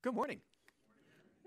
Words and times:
Good 0.00 0.14
morning. 0.14 0.40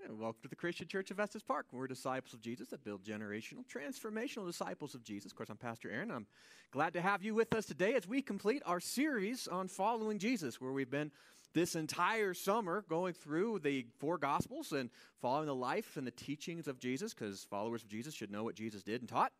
And 0.04 0.18
welcome 0.18 0.42
to 0.42 0.48
the 0.48 0.56
Christian 0.56 0.86
Church 0.86 1.10
of 1.10 1.18
Estes 1.18 1.42
Park. 1.42 1.64
We're 1.72 1.86
disciples 1.86 2.34
of 2.34 2.42
Jesus 2.42 2.68
that 2.68 2.84
build 2.84 3.02
generational, 3.02 3.64
transformational 3.66 4.44
disciples 4.44 4.94
of 4.94 5.02
Jesus. 5.02 5.32
Of 5.32 5.38
course, 5.38 5.48
I'm 5.48 5.56
Pastor 5.56 5.90
Aaron. 5.90 6.10
I'm 6.10 6.26
glad 6.70 6.92
to 6.92 7.00
have 7.00 7.22
you 7.22 7.34
with 7.34 7.54
us 7.54 7.64
today 7.64 7.94
as 7.94 8.06
we 8.06 8.20
complete 8.20 8.62
our 8.66 8.78
series 8.78 9.48
on 9.48 9.68
following 9.68 10.18
Jesus, 10.18 10.60
where 10.60 10.70
we've 10.70 10.90
been 10.90 11.10
this 11.54 11.74
entire 11.74 12.34
summer 12.34 12.84
going 12.90 13.14
through 13.14 13.60
the 13.60 13.86
four 13.98 14.18
Gospels 14.18 14.72
and 14.72 14.90
following 15.22 15.46
the 15.46 15.54
life 15.54 15.96
and 15.96 16.06
the 16.06 16.10
teachings 16.10 16.68
of 16.68 16.78
Jesus, 16.78 17.14
because 17.14 17.46
followers 17.48 17.82
of 17.82 17.88
Jesus 17.88 18.12
should 18.12 18.30
know 18.30 18.44
what 18.44 18.54
Jesus 18.54 18.82
did 18.82 19.00
and 19.00 19.08
taught. 19.08 19.32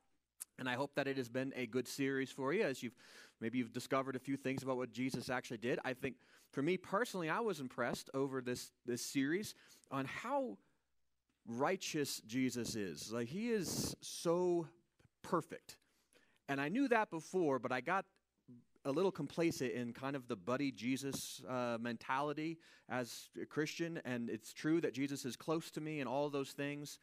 And 0.58 0.70
I 0.70 0.74
hope 0.74 0.94
that 0.94 1.06
it 1.06 1.18
has 1.18 1.28
been 1.28 1.52
a 1.54 1.66
good 1.66 1.86
series 1.86 2.30
for 2.30 2.54
you 2.54 2.62
as 2.62 2.82
you've 2.82 2.96
maybe 3.42 3.58
you've 3.58 3.74
discovered 3.74 4.16
a 4.16 4.20
few 4.20 4.38
things 4.38 4.62
about 4.62 4.78
what 4.78 4.90
Jesus 4.90 5.28
actually 5.28 5.58
did. 5.58 5.80
I 5.84 5.92
think 5.92 6.14
for 6.52 6.62
me 6.62 6.76
personally, 6.76 7.28
I 7.28 7.40
was 7.40 7.60
impressed 7.60 8.10
over 8.14 8.40
this 8.40 8.70
this 8.86 9.04
series 9.04 9.54
on 9.90 10.04
how 10.04 10.58
righteous 11.46 12.20
Jesus 12.26 12.76
is. 12.76 13.12
Like 13.12 13.28
he 13.28 13.50
is 13.50 13.96
so 14.00 14.68
perfect. 15.22 15.76
And 16.48 16.60
I 16.60 16.68
knew 16.68 16.88
that 16.88 17.10
before, 17.10 17.58
but 17.58 17.72
I 17.72 17.80
got 17.80 18.04
a 18.84 18.90
little 18.90 19.12
complacent 19.12 19.72
in 19.72 19.92
kind 19.92 20.16
of 20.16 20.26
the 20.28 20.36
buddy 20.36 20.72
Jesus 20.72 21.40
uh, 21.48 21.78
mentality 21.80 22.58
as 22.88 23.30
a 23.40 23.46
Christian. 23.46 24.00
And 24.04 24.28
it's 24.28 24.52
true 24.52 24.80
that 24.80 24.92
Jesus 24.92 25.24
is 25.24 25.36
close 25.36 25.70
to 25.72 25.80
me 25.80 26.00
and 26.00 26.08
all 26.08 26.28
those 26.28 26.50
things. 26.50 26.98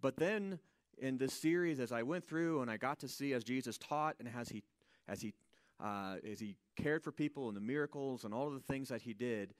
But 0.00 0.16
then 0.16 0.58
in 0.98 1.16
this 1.18 1.32
series, 1.32 1.78
as 1.78 1.92
I 1.92 2.02
went 2.02 2.26
through 2.26 2.62
and 2.62 2.70
I 2.70 2.76
got 2.76 2.98
to 3.00 3.08
see 3.08 3.32
as 3.32 3.44
Jesus 3.44 3.78
taught 3.78 4.16
and 4.18 4.28
as 4.36 4.48
he, 4.48 4.64
as 5.06 5.22
he, 5.22 5.34
uh, 5.82 6.16
as 6.28 6.40
he 6.40 6.56
cared 6.82 7.02
for 7.02 7.12
people 7.12 7.48
and 7.48 7.56
the 7.56 7.60
miracles 7.60 8.24
and 8.24 8.32
all 8.32 8.46
of 8.46 8.54
the 8.54 8.72
things 8.72 8.88
that 8.88 9.02
he 9.02 9.14
did, 9.14 9.54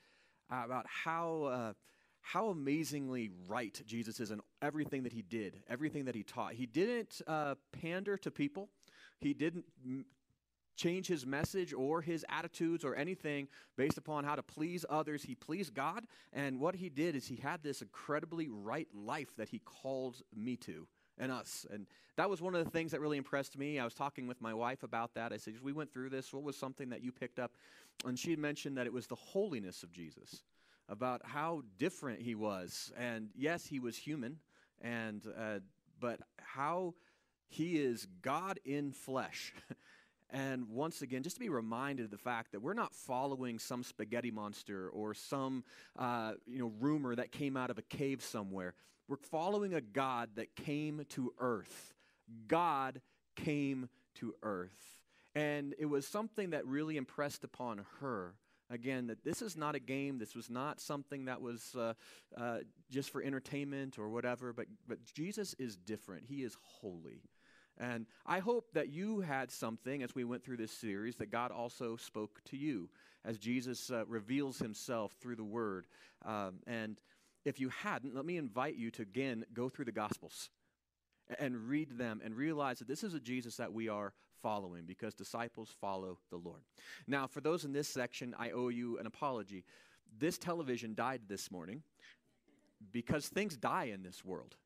uh, 0.50 0.62
about 0.64 0.86
how. 0.86 1.42
Uh, 1.44 1.72
how 2.20 2.48
amazingly 2.48 3.30
right 3.46 3.80
Jesus 3.86 4.20
is 4.20 4.30
in 4.30 4.40
everything 4.60 5.04
that 5.04 5.12
he 5.12 5.22
did, 5.22 5.62
everything 5.68 6.04
that 6.06 6.14
he 6.14 6.22
taught. 6.22 6.52
He 6.52 6.66
didn't 6.66 7.22
uh, 7.26 7.54
pander 7.80 8.18
to 8.18 8.30
people. 8.30 8.68
He 9.20 9.32
didn't 9.32 9.64
m- 9.82 10.04
change 10.76 11.06
his 11.06 11.24
message 11.24 11.72
or 11.72 12.02
his 12.02 12.26
attitudes 12.28 12.84
or 12.84 12.94
anything 12.96 13.48
based 13.76 13.96
upon 13.98 14.24
how 14.24 14.34
to 14.34 14.42
please 14.42 14.84
others. 14.90 15.22
He 15.22 15.34
pleased 15.34 15.72
God, 15.74 16.04
and 16.32 16.60
what 16.60 16.74
he 16.74 16.90
did 16.90 17.16
is 17.16 17.26
he 17.26 17.36
had 17.36 17.62
this 17.62 17.82
incredibly 17.82 18.48
right 18.48 18.88
life 18.94 19.34
that 19.36 19.48
he 19.48 19.60
called 19.60 20.20
me 20.34 20.56
to 20.56 20.86
and 21.18 21.32
us. 21.32 21.66
And 21.72 21.86
that 22.16 22.28
was 22.28 22.40
one 22.42 22.54
of 22.54 22.64
the 22.64 22.70
things 22.70 22.92
that 22.92 23.00
really 23.00 23.16
impressed 23.16 23.58
me. 23.58 23.78
I 23.78 23.84
was 23.84 23.94
talking 23.94 24.26
with 24.26 24.40
my 24.40 24.54
wife 24.54 24.82
about 24.82 25.14
that. 25.14 25.32
I 25.32 25.36
said, 25.36 25.54
We 25.62 25.72
went 25.72 25.92
through 25.92 26.10
this. 26.10 26.32
What 26.32 26.42
was 26.42 26.56
something 26.56 26.90
that 26.90 27.02
you 27.02 27.12
picked 27.12 27.38
up? 27.38 27.52
And 28.04 28.18
she 28.18 28.30
had 28.30 28.38
mentioned 28.38 28.76
that 28.78 28.86
it 28.86 28.92
was 28.92 29.06
the 29.06 29.16
holiness 29.16 29.82
of 29.82 29.92
Jesus 29.92 30.42
about 30.88 31.20
how 31.24 31.62
different 31.78 32.20
he 32.20 32.34
was. 32.34 32.92
And 32.96 33.28
yes, 33.36 33.66
he 33.66 33.78
was 33.78 33.96
human, 33.96 34.38
and 34.80 35.22
uh, 35.38 35.58
but 36.00 36.20
how 36.38 36.94
he 37.48 37.78
is 37.78 38.06
God 38.22 38.58
in 38.64 38.92
flesh. 38.92 39.52
and 40.30 40.68
once 40.68 41.02
again, 41.02 41.22
just 41.22 41.36
to 41.36 41.40
be 41.40 41.48
reminded 41.48 42.04
of 42.04 42.10
the 42.10 42.18
fact 42.18 42.52
that 42.52 42.60
we're 42.60 42.74
not 42.74 42.94
following 42.94 43.58
some 43.58 43.82
spaghetti 43.82 44.30
monster 44.30 44.88
or 44.90 45.14
some 45.14 45.64
uh, 45.98 46.32
you 46.46 46.58
know 46.58 46.72
rumor 46.80 47.14
that 47.14 47.32
came 47.32 47.56
out 47.56 47.70
of 47.70 47.78
a 47.78 47.82
cave 47.82 48.22
somewhere. 48.22 48.74
We're 49.08 49.16
following 49.16 49.74
a 49.74 49.80
God 49.80 50.30
that 50.36 50.54
came 50.54 51.04
to 51.10 51.32
earth. 51.38 51.94
God 52.46 53.00
came 53.36 53.88
to 54.16 54.34
earth. 54.42 55.00
And 55.34 55.74
it 55.78 55.86
was 55.86 56.06
something 56.06 56.50
that 56.50 56.66
really 56.66 56.96
impressed 56.96 57.42
upon 57.42 57.86
her 58.00 58.34
again 58.70 59.06
that 59.06 59.24
this 59.24 59.40
is 59.40 59.56
not 59.56 59.74
a 59.74 59.78
game 59.78 60.18
this 60.18 60.34
was 60.34 60.50
not 60.50 60.80
something 60.80 61.24
that 61.24 61.40
was 61.40 61.74
uh, 61.74 61.94
uh, 62.36 62.58
just 62.90 63.10
for 63.10 63.22
entertainment 63.22 63.98
or 63.98 64.08
whatever 64.08 64.52
but, 64.52 64.66
but 64.86 65.02
jesus 65.04 65.54
is 65.58 65.76
different 65.76 66.24
he 66.26 66.42
is 66.42 66.56
holy 66.62 67.22
and 67.78 68.06
i 68.26 68.38
hope 68.38 68.72
that 68.74 68.88
you 68.88 69.20
had 69.20 69.50
something 69.50 70.02
as 70.02 70.14
we 70.14 70.24
went 70.24 70.44
through 70.44 70.56
this 70.56 70.72
series 70.72 71.16
that 71.16 71.30
god 71.30 71.50
also 71.50 71.96
spoke 71.96 72.40
to 72.44 72.56
you 72.56 72.88
as 73.24 73.38
jesus 73.38 73.90
uh, 73.90 74.04
reveals 74.06 74.58
himself 74.58 75.12
through 75.20 75.36
the 75.36 75.44
word 75.44 75.86
um, 76.26 76.56
and 76.66 77.00
if 77.44 77.60
you 77.60 77.68
hadn't 77.68 78.14
let 78.14 78.24
me 78.24 78.36
invite 78.36 78.76
you 78.76 78.90
to 78.90 79.02
again 79.02 79.44
go 79.52 79.68
through 79.68 79.84
the 79.84 79.92
gospels 79.92 80.50
and 81.38 81.68
read 81.68 81.98
them 81.98 82.20
and 82.24 82.34
realize 82.34 82.78
that 82.78 82.88
this 82.88 83.04
is 83.04 83.14
a 83.14 83.20
jesus 83.20 83.56
that 83.56 83.72
we 83.72 83.88
are 83.88 84.12
following 84.42 84.84
because 84.86 85.14
disciples 85.14 85.74
follow 85.80 86.18
the 86.30 86.36
Lord. 86.36 86.62
Now, 87.06 87.26
for 87.26 87.40
those 87.40 87.64
in 87.64 87.72
this 87.72 87.88
section, 87.88 88.34
I 88.38 88.50
owe 88.50 88.68
you 88.68 88.98
an 88.98 89.06
apology. 89.06 89.64
This 90.18 90.38
television 90.38 90.94
died 90.94 91.22
this 91.28 91.50
morning 91.50 91.82
because 92.92 93.28
things 93.28 93.56
die 93.56 93.84
in 93.84 94.02
this 94.02 94.24
world. 94.24 94.56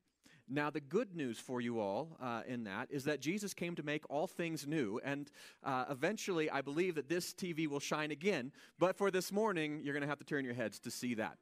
Now, 0.49 0.71
the 0.71 0.81
good 0.81 1.15
news 1.15 1.39
for 1.39 1.61
you 1.61 1.81
all 1.81 2.17
uh, 2.21 2.43
in 2.47 2.65
that 2.65 2.89
is 2.91 3.05
that 3.05 3.21
Jesus 3.21 3.55
came 3.55 3.75
to 3.77 3.83
make 3.83 4.09
all 4.11 4.27
things 4.27 4.67
new, 4.67 5.01
and 5.03 5.31
uh, 5.65 5.87
eventually 5.89 6.51
I 6.51 6.61
believe 6.61 6.97
that 6.97 7.09
this 7.09 7.33
TV 7.33 7.67
will 7.67 7.81
shine 7.81 8.11
again. 8.11 8.53
But 8.79 8.97
for 8.97 9.11
this 9.11 9.33
morning, 9.33 9.81
you're 9.83 9.95
going 9.95 10.03
to 10.03 10.09
have 10.09 10.19
to 10.19 10.27
turn 10.27 10.45
your 10.45 10.55
heads 10.55 10.79
to 10.81 10.91
see 10.91 11.15
that. 11.15 11.39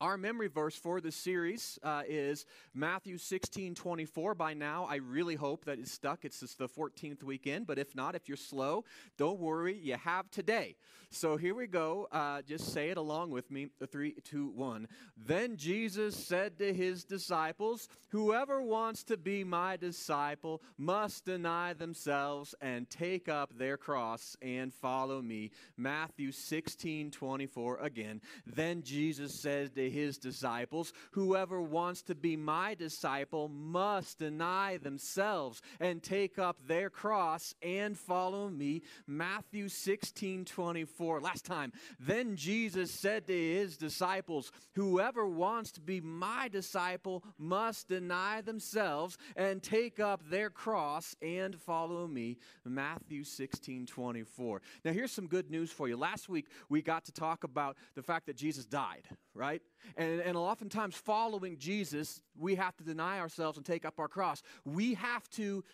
Our 0.00 0.16
memory 0.16 0.48
verse 0.48 0.76
for 0.76 1.02
this 1.02 1.14
series 1.14 1.78
uh, 1.82 2.04
is 2.08 2.46
Matthew 2.72 3.18
16 3.18 3.74
24. 3.74 4.34
By 4.34 4.54
now, 4.54 4.86
I 4.88 4.96
really 4.96 5.34
hope 5.34 5.66
that 5.66 5.78
it's 5.78 5.92
stuck. 5.92 6.24
It's 6.24 6.40
just 6.40 6.56
the 6.56 6.68
14th 6.68 7.22
weekend, 7.22 7.66
but 7.66 7.78
if 7.78 7.94
not, 7.94 8.14
if 8.14 8.26
you're 8.26 8.38
slow, 8.38 8.84
don't 9.18 9.38
worry, 9.38 9.76
you 9.76 9.96
have 9.96 10.30
today. 10.30 10.76
So 11.12 11.36
here 11.36 11.56
we 11.56 11.66
go. 11.66 12.06
Uh, 12.12 12.40
just 12.42 12.72
say 12.72 12.90
it 12.90 12.96
along 12.96 13.30
with 13.30 13.50
me. 13.50 13.66
Three, 13.90 14.14
two, 14.22 14.48
one. 14.50 14.86
Then 15.16 15.56
Jesus 15.56 16.14
said 16.14 16.56
to 16.60 16.72
his 16.72 17.02
disciples, 17.02 17.88
Whoever 18.10 18.62
wants 18.62 19.02
to 19.04 19.16
be 19.16 19.42
my 19.42 19.76
disciple 19.76 20.62
must 20.78 21.24
deny 21.24 21.72
themselves 21.72 22.54
and 22.60 22.88
take 22.88 23.28
up 23.28 23.50
their 23.58 23.76
cross 23.76 24.36
and 24.40 24.72
follow 24.72 25.20
me. 25.20 25.50
Matthew 25.76 26.30
16 26.30 27.10
24 27.10 27.78
again. 27.78 28.20
Then 28.46 28.82
Jesus 28.82 29.34
said 29.34 29.74
to 29.74 29.89
his 29.90 30.18
disciples, 30.18 30.92
Whoever 31.12 31.60
wants 31.60 32.02
to 32.02 32.14
be 32.14 32.36
my 32.36 32.74
disciple 32.74 33.48
must 33.48 34.18
deny 34.18 34.78
themselves 34.78 35.62
and 35.78 36.02
take 36.02 36.38
up 36.38 36.56
their 36.66 36.90
cross 36.90 37.54
and 37.62 37.98
follow 37.98 38.48
me. 38.48 38.82
Matthew 39.06 39.68
16 39.68 40.44
24. 40.44 41.20
Last 41.20 41.44
time. 41.44 41.72
Then 41.98 42.36
Jesus 42.36 42.90
said 42.90 43.26
to 43.26 43.32
his 43.32 43.76
disciples, 43.76 44.52
Whoever 44.74 45.26
wants 45.26 45.72
to 45.72 45.80
be 45.80 46.00
my 46.00 46.48
disciple 46.48 47.24
must 47.38 47.88
deny 47.88 48.40
themselves 48.40 49.18
and 49.36 49.62
take 49.62 50.00
up 50.00 50.22
their 50.28 50.50
cross 50.50 51.14
and 51.22 51.54
follow 51.56 52.06
me. 52.06 52.38
Matthew 52.64 53.24
16 53.24 53.86
24. 53.86 54.62
Now, 54.84 54.92
here's 54.92 55.12
some 55.12 55.26
good 55.26 55.50
news 55.50 55.70
for 55.70 55.88
you. 55.88 55.96
Last 55.96 56.28
week, 56.28 56.46
we 56.68 56.82
got 56.82 57.04
to 57.06 57.12
talk 57.12 57.44
about 57.44 57.76
the 57.94 58.02
fact 58.02 58.26
that 58.26 58.36
Jesus 58.36 58.64
died, 58.64 59.08
right? 59.34 59.62
And, 59.96 60.20
and 60.20 60.36
oftentimes, 60.36 60.94
following 60.94 61.56
Jesus, 61.58 62.22
we 62.38 62.54
have 62.54 62.76
to 62.76 62.84
deny 62.84 63.18
ourselves 63.18 63.56
and 63.56 63.66
take 63.66 63.84
up 63.84 63.98
our 63.98 64.08
cross. 64.08 64.42
We 64.64 64.94
have 64.94 65.28
to 65.30 65.64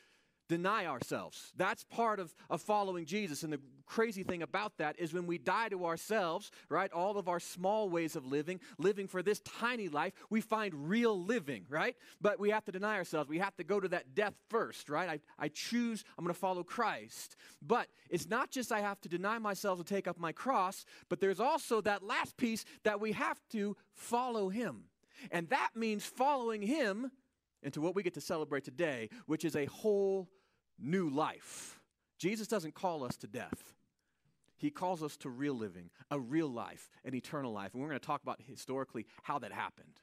deny 0.49 0.87
ourselves. 0.87 1.53
That's 1.57 1.85
part 1.85 2.21
of, 2.21 2.35
of 2.49 2.61
following 2.61 3.05
Jesus. 3.05 3.43
And 3.43 3.53
the 3.53 3.61
crazy 3.87 4.23
thing 4.23 4.43
about 4.43 4.79
that 4.79 4.99
is 4.99 5.13
when 5.13 5.27
we 5.27 5.39
die 5.39 5.69
to 5.69 5.87
ourselves, 5.87 6.51
right, 6.69 6.93
all 6.93 7.19
of 7.19 7.29
our 7.29 7.41
small 7.41 7.89
ways 7.89 8.17
of 8.17 8.27
living, 8.27 8.61
living 8.79 9.07
for 9.09 9.23
this 9.23 9.41
tiny 9.41 9.89
life, 9.89 10.13
we 10.31 10.41
find 10.41 10.89
real 10.89 11.21
living, 11.21 11.65
right? 11.69 11.97
But 12.21 12.39
we 12.39 12.51
have 12.51 12.65
to 12.67 12.73
deny 12.73 12.97
ourselves. 12.97 13.29
We 13.29 13.39
have 13.39 13.57
to 13.57 13.65
go 13.65 13.81
to 13.81 13.89
that 13.89 14.15
death 14.15 14.35
first, 14.49 14.89
right? 14.89 15.09
I, 15.09 15.21
I 15.39 15.49
choose, 15.49 16.05
I'm 16.19 16.25
going 16.25 16.35
to 16.35 16.39
follow 16.41 16.63
Christ. 16.63 17.37
But 17.63 17.89
it's 18.11 18.29
not 18.29 18.51
just 18.51 18.73
I 18.73 18.81
have 18.81 19.01
to 19.03 19.09
deny 19.09 19.39
myself 19.39 19.79
and 19.79 19.87
take 19.87 20.09
up 20.09 20.19
my 20.19 20.33
cross, 20.33 20.85
but 21.09 21.21
there's 21.21 21.41
also 21.41 21.81
that 21.83 22.03
last 22.03 22.37
piece 22.37 22.65
that 22.85 23.01
we 23.01 23.13
have 23.13 23.41
to 23.51 23.77
follow 23.95 24.49
Him. 24.49 24.85
And 25.31 25.49
that 25.49 25.71
means 25.75 26.05
following 26.05 26.63
Him 26.63 27.11
into 27.63 27.81
what 27.81 27.95
we 27.95 28.03
get 28.03 28.15
to 28.15 28.21
celebrate 28.21 28.65
today, 28.65 29.09
which 29.27 29.45
is 29.45 29.57
a 29.57 29.65
whole 29.67 30.29
new 30.79 31.09
life. 31.09 31.81
Jesus 32.19 32.47
doesn't 32.47 32.75
call 32.75 33.05
us 33.05 33.17
to 33.19 33.27
death. 33.27 33.75
He 34.57 34.71
calls 34.71 35.03
us 35.03 35.17
to 35.19 35.29
real 35.29 35.55
living, 35.55 35.91
a 36.11 36.19
real 36.19 36.49
life, 36.49 36.89
an 37.05 37.15
eternal 37.15 37.53
life. 37.53 37.75
And 37.75 37.83
we're 37.83 37.89
going 37.89 38.01
to 38.01 38.07
talk 38.07 38.23
about 38.23 38.41
historically 38.47 39.07
how 39.23 39.39
that 39.41 39.53
happened. 39.53 40.01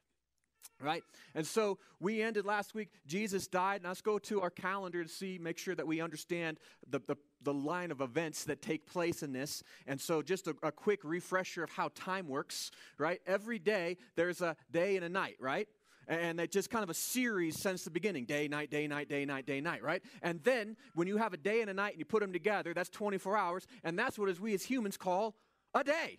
Right? 0.81 1.03
And 1.33 1.47
so 1.47 1.79
we 1.99 2.21
ended 2.21 2.45
last 2.45 2.75
week, 2.75 2.89
Jesus 3.07 3.47
died. 3.47 3.77
And 3.77 3.85
let's 3.85 4.01
go 4.01 4.19
to 4.19 4.41
our 4.41 4.49
calendar 4.49 5.01
to 5.01 5.09
see, 5.09 5.39
make 5.41 5.57
sure 5.57 5.75
that 5.75 5.87
we 5.87 6.01
understand 6.01 6.59
the, 6.87 6.99
the, 7.07 7.15
the 7.41 7.53
line 7.53 7.89
of 7.89 8.01
events 8.01 8.43
that 8.45 8.61
take 8.61 8.85
place 8.85 9.23
in 9.23 9.33
this. 9.33 9.63
And 9.87 9.99
so 9.99 10.21
just 10.21 10.47
a, 10.47 10.55
a 10.61 10.71
quick 10.71 10.99
refresher 11.03 11.63
of 11.63 11.71
how 11.71 11.89
time 11.95 12.27
works, 12.27 12.69
right? 12.97 13.21
Every 13.25 13.59
day 13.59 13.97
there's 14.15 14.41
a 14.41 14.55
day 14.71 14.97
and 14.97 15.05
a 15.05 15.09
night, 15.09 15.37
right? 15.39 15.67
And 16.07 16.39
that 16.39 16.51
just 16.51 16.69
kind 16.69 16.83
of 16.83 16.89
a 16.89 16.93
series 16.93 17.59
since 17.59 17.83
the 17.83 17.91
beginning 17.91 18.25
day, 18.25 18.47
night, 18.47 18.69
day, 18.69 18.87
night, 18.87 19.09
day, 19.09 19.25
night, 19.25 19.45
day, 19.45 19.61
night, 19.61 19.83
right? 19.83 20.03
And 20.21 20.43
then 20.43 20.75
when 20.95 21.07
you 21.07 21.17
have 21.17 21.33
a 21.33 21.37
day 21.37 21.61
and 21.61 21.69
a 21.69 21.73
night 21.73 21.93
and 21.93 21.99
you 21.99 22.05
put 22.05 22.21
them 22.21 22.33
together, 22.33 22.73
that's 22.73 22.89
24 22.89 23.37
hours. 23.37 23.67
And 23.83 23.97
that's 23.97 24.19
what 24.19 24.29
as 24.29 24.39
we 24.39 24.53
as 24.53 24.63
humans 24.63 24.97
call 24.97 25.35
a 25.73 25.83
day. 25.83 26.17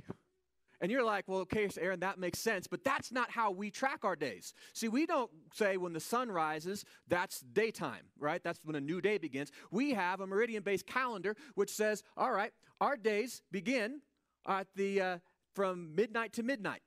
And 0.81 0.91
you're 0.91 1.05
like, 1.05 1.25
well, 1.29 1.41
okay, 1.41 1.69
Aaron, 1.81 2.01
that 2.01 2.19
makes 2.19 2.39
sense, 2.39 2.67
but 2.67 2.85
that's 2.85 3.13
not 3.13 3.31
how 3.31 3.51
we 3.51 3.71
track 3.71 4.05
our 4.05 4.17
days. 4.17 4.53
See, 4.73 4.89
we 4.89 5.07
don't 5.07 5.31
say 5.55 5.77
when 5.77 5.93
the 5.93 6.01
sun 6.01 6.31
rises, 6.31 6.85
that's 7.09 7.41
daytime, 7.41 8.03
right? 8.19 8.43
That's 8.43 8.61
when 8.65 8.77
a 8.77 8.81
new 8.81 9.01
day 9.01 9.19
begins. 9.19 9.51
We 9.71 9.93
have 9.95 10.21
a 10.21 10.27
meridian 10.27 10.63
based 10.63 10.87
calendar 10.87 11.37
which 11.55 11.71
says, 11.71 12.03
all 12.17 12.33
right, 12.33 12.53
our 12.81 12.97
days 12.97 13.43
begin 13.51 14.01
at 14.47 14.67
the, 14.75 15.01
uh, 15.01 15.19
from 15.55 15.95
midnight 15.95 16.33
to 16.35 16.43
midnight. 16.43 16.83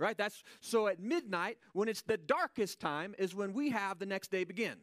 Right? 0.00 0.16
That's 0.16 0.42
so 0.60 0.86
at 0.86 0.98
midnight, 0.98 1.58
when 1.74 1.88
it's 1.88 2.02
the 2.02 2.16
darkest 2.16 2.80
time, 2.80 3.14
is 3.18 3.34
when 3.34 3.52
we 3.52 3.70
have 3.70 3.98
the 3.98 4.06
next 4.06 4.30
day 4.30 4.44
begin. 4.44 4.78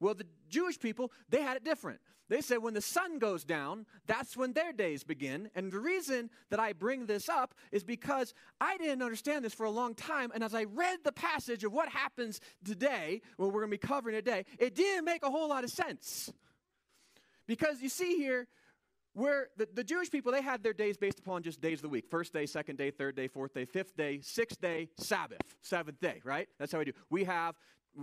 Well, 0.00 0.14
the 0.14 0.26
Jewish 0.48 0.78
people, 0.80 1.12
they 1.28 1.42
had 1.42 1.56
it 1.56 1.64
different. 1.64 2.00
They 2.28 2.40
said 2.40 2.58
when 2.58 2.74
the 2.74 2.80
sun 2.80 3.18
goes 3.18 3.44
down, 3.44 3.86
that's 4.06 4.36
when 4.36 4.52
their 4.52 4.72
days 4.72 5.04
begin. 5.04 5.48
And 5.54 5.70
the 5.70 5.78
reason 5.78 6.30
that 6.50 6.58
I 6.58 6.72
bring 6.72 7.06
this 7.06 7.28
up 7.28 7.54
is 7.70 7.84
because 7.84 8.34
I 8.60 8.78
didn't 8.78 9.02
understand 9.02 9.44
this 9.44 9.54
for 9.54 9.64
a 9.64 9.70
long 9.70 9.94
time. 9.94 10.32
And 10.34 10.42
as 10.42 10.54
I 10.54 10.64
read 10.64 11.00
the 11.04 11.12
passage 11.12 11.62
of 11.62 11.72
what 11.72 11.88
happens 11.88 12.40
today, 12.64 13.20
what 13.36 13.52
we're 13.52 13.60
going 13.60 13.70
to 13.70 13.78
be 13.78 13.86
covering 13.86 14.16
today, 14.16 14.44
it 14.58 14.74
didn't 14.74 15.04
make 15.04 15.22
a 15.22 15.30
whole 15.30 15.48
lot 15.48 15.64
of 15.64 15.70
sense. 15.70 16.32
Because 17.46 17.80
you 17.80 17.88
see 17.88 18.16
here, 18.16 18.48
where 19.16 19.48
the, 19.56 19.66
the 19.72 19.82
Jewish 19.82 20.10
people, 20.10 20.30
they 20.30 20.42
had 20.42 20.62
their 20.62 20.74
days 20.74 20.98
based 20.98 21.18
upon 21.18 21.42
just 21.42 21.58
days 21.58 21.78
of 21.78 21.82
the 21.82 21.88
week 21.88 22.04
first 22.10 22.34
day, 22.34 22.44
second 22.44 22.76
day, 22.76 22.90
third 22.90 23.16
day, 23.16 23.28
fourth 23.28 23.54
day, 23.54 23.64
fifth 23.64 23.96
day, 23.96 24.20
sixth 24.22 24.60
day, 24.60 24.90
Sabbath, 24.98 25.40
seventh 25.62 25.98
day, 26.00 26.20
right? 26.22 26.48
That's 26.58 26.70
how 26.70 26.80
we 26.80 26.84
do. 26.84 26.92
We 27.08 27.24
have 27.24 27.56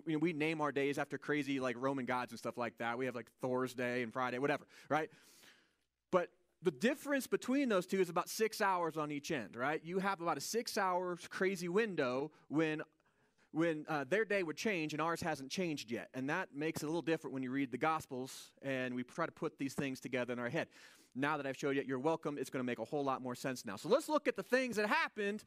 you 0.07 0.13
know, 0.13 0.17
we 0.17 0.33
name 0.33 0.59
our 0.59 0.71
days 0.71 0.97
after 0.97 1.19
crazy 1.19 1.59
like 1.59 1.75
Roman 1.77 2.05
gods 2.05 2.31
and 2.31 2.39
stuff 2.39 2.57
like 2.57 2.79
that. 2.79 2.97
We 2.97 3.05
have 3.05 3.13
like 3.13 3.29
Thor's 3.41 3.75
Day 3.75 4.01
and 4.01 4.11
Friday, 4.11 4.39
whatever, 4.39 4.65
right? 4.89 5.07
But 6.09 6.29
the 6.63 6.71
difference 6.71 7.27
between 7.27 7.69
those 7.69 7.85
two 7.85 8.01
is 8.01 8.09
about 8.09 8.27
six 8.27 8.59
hours 8.59 8.97
on 8.97 9.11
each 9.11 9.29
end, 9.29 9.55
right? 9.55 9.81
You 9.83 9.99
have 9.99 10.19
about 10.19 10.37
a 10.37 10.41
six 10.41 10.79
hour 10.79 11.15
crazy 11.29 11.69
window 11.69 12.31
when 12.47 12.81
when 13.51 13.85
uh, 13.87 14.03
their 14.09 14.25
day 14.25 14.41
would 14.41 14.57
change 14.57 14.93
and 14.93 15.01
ours 15.01 15.21
hasn't 15.21 15.51
changed 15.51 15.91
yet. 15.91 16.09
And 16.15 16.27
that 16.29 16.49
makes 16.55 16.81
it 16.81 16.85
a 16.85 16.89
little 16.89 17.03
different 17.03 17.35
when 17.35 17.43
you 17.43 17.51
read 17.51 17.71
the 17.71 17.77
Gospels 17.77 18.51
and 18.63 18.95
we 18.95 19.03
try 19.03 19.27
to 19.27 19.31
put 19.31 19.59
these 19.59 19.75
things 19.75 19.99
together 19.99 20.33
in 20.33 20.39
our 20.39 20.49
head. 20.49 20.67
Now 21.15 21.37
that 21.37 21.45
I've 21.45 21.57
showed 21.57 21.75
you, 21.75 21.83
you're 21.85 21.99
welcome. 21.99 22.37
It's 22.37 22.49
going 22.49 22.63
to 22.63 22.65
make 22.65 22.79
a 22.79 22.85
whole 22.85 23.03
lot 23.03 23.21
more 23.21 23.35
sense 23.35 23.65
now. 23.65 23.75
So 23.75 23.89
let's 23.89 24.09
look 24.09 24.27
at 24.27 24.35
the 24.35 24.43
things 24.43 24.77
that 24.77 24.87
happened 24.87 25.43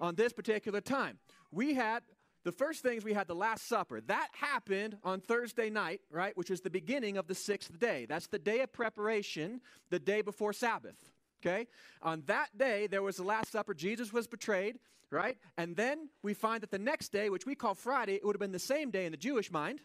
on 0.00 0.14
this 0.14 0.32
particular 0.32 0.80
time. 0.80 1.18
We 1.50 1.74
had 1.74 2.02
the 2.44 2.52
first 2.52 2.82
things 2.82 3.04
we 3.04 3.12
had 3.12 3.26
the 3.26 3.34
Last 3.34 3.66
Supper. 3.66 4.00
That 4.02 4.28
happened 4.32 4.98
on 5.02 5.20
Thursday 5.20 5.68
night, 5.70 6.00
right, 6.10 6.36
which 6.36 6.50
is 6.50 6.60
the 6.60 6.70
beginning 6.70 7.16
of 7.16 7.26
the 7.26 7.34
sixth 7.34 7.78
day. 7.78 8.06
That's 8.08 8.28
the 8.28 8.38
day 8.38 8.60
of 8.60 8.72
preparation, 8.72 9.60
the 9.90 9.98
day 9.98 10.22
before 10.22 10.52
Sabbath. 10.52 10.96
Okay? 11.42 11.66
On 12.02 12.22
that 12.26 12.56
day, 12.56 12.86
there 12.86 13.02
was 13.02 13.16
the 13.16 13.24
Last 13.24 13.50
Supper. 13.50 13.74
Jesus 13.74 14.12
was 14.12 14.26
betrayed, 14.26 14.78
right? 15.10 15.36
And 15.56 15.76
then 15.76 16.08
we 16.22 16.34
find 16.34 16.62
that 16.62 16.70
the 16.70 16.78
next 16.78 17.08
day, 17.08 17.30
which 17.30 17.46
we 17.46 17.54
call 17.54 17.74
Friday, 17.74 18.14
it 18.14 18.24
would 18.24 18.34
have 18.34 18.40
been 18.40 18.52
the 18.52 18.58
same 18.58 18.90
day 18.90 19.06
in 19.06 19.12
the 19.12 19.18
Jewish 19.18 19.50
mind, 19.50 19.80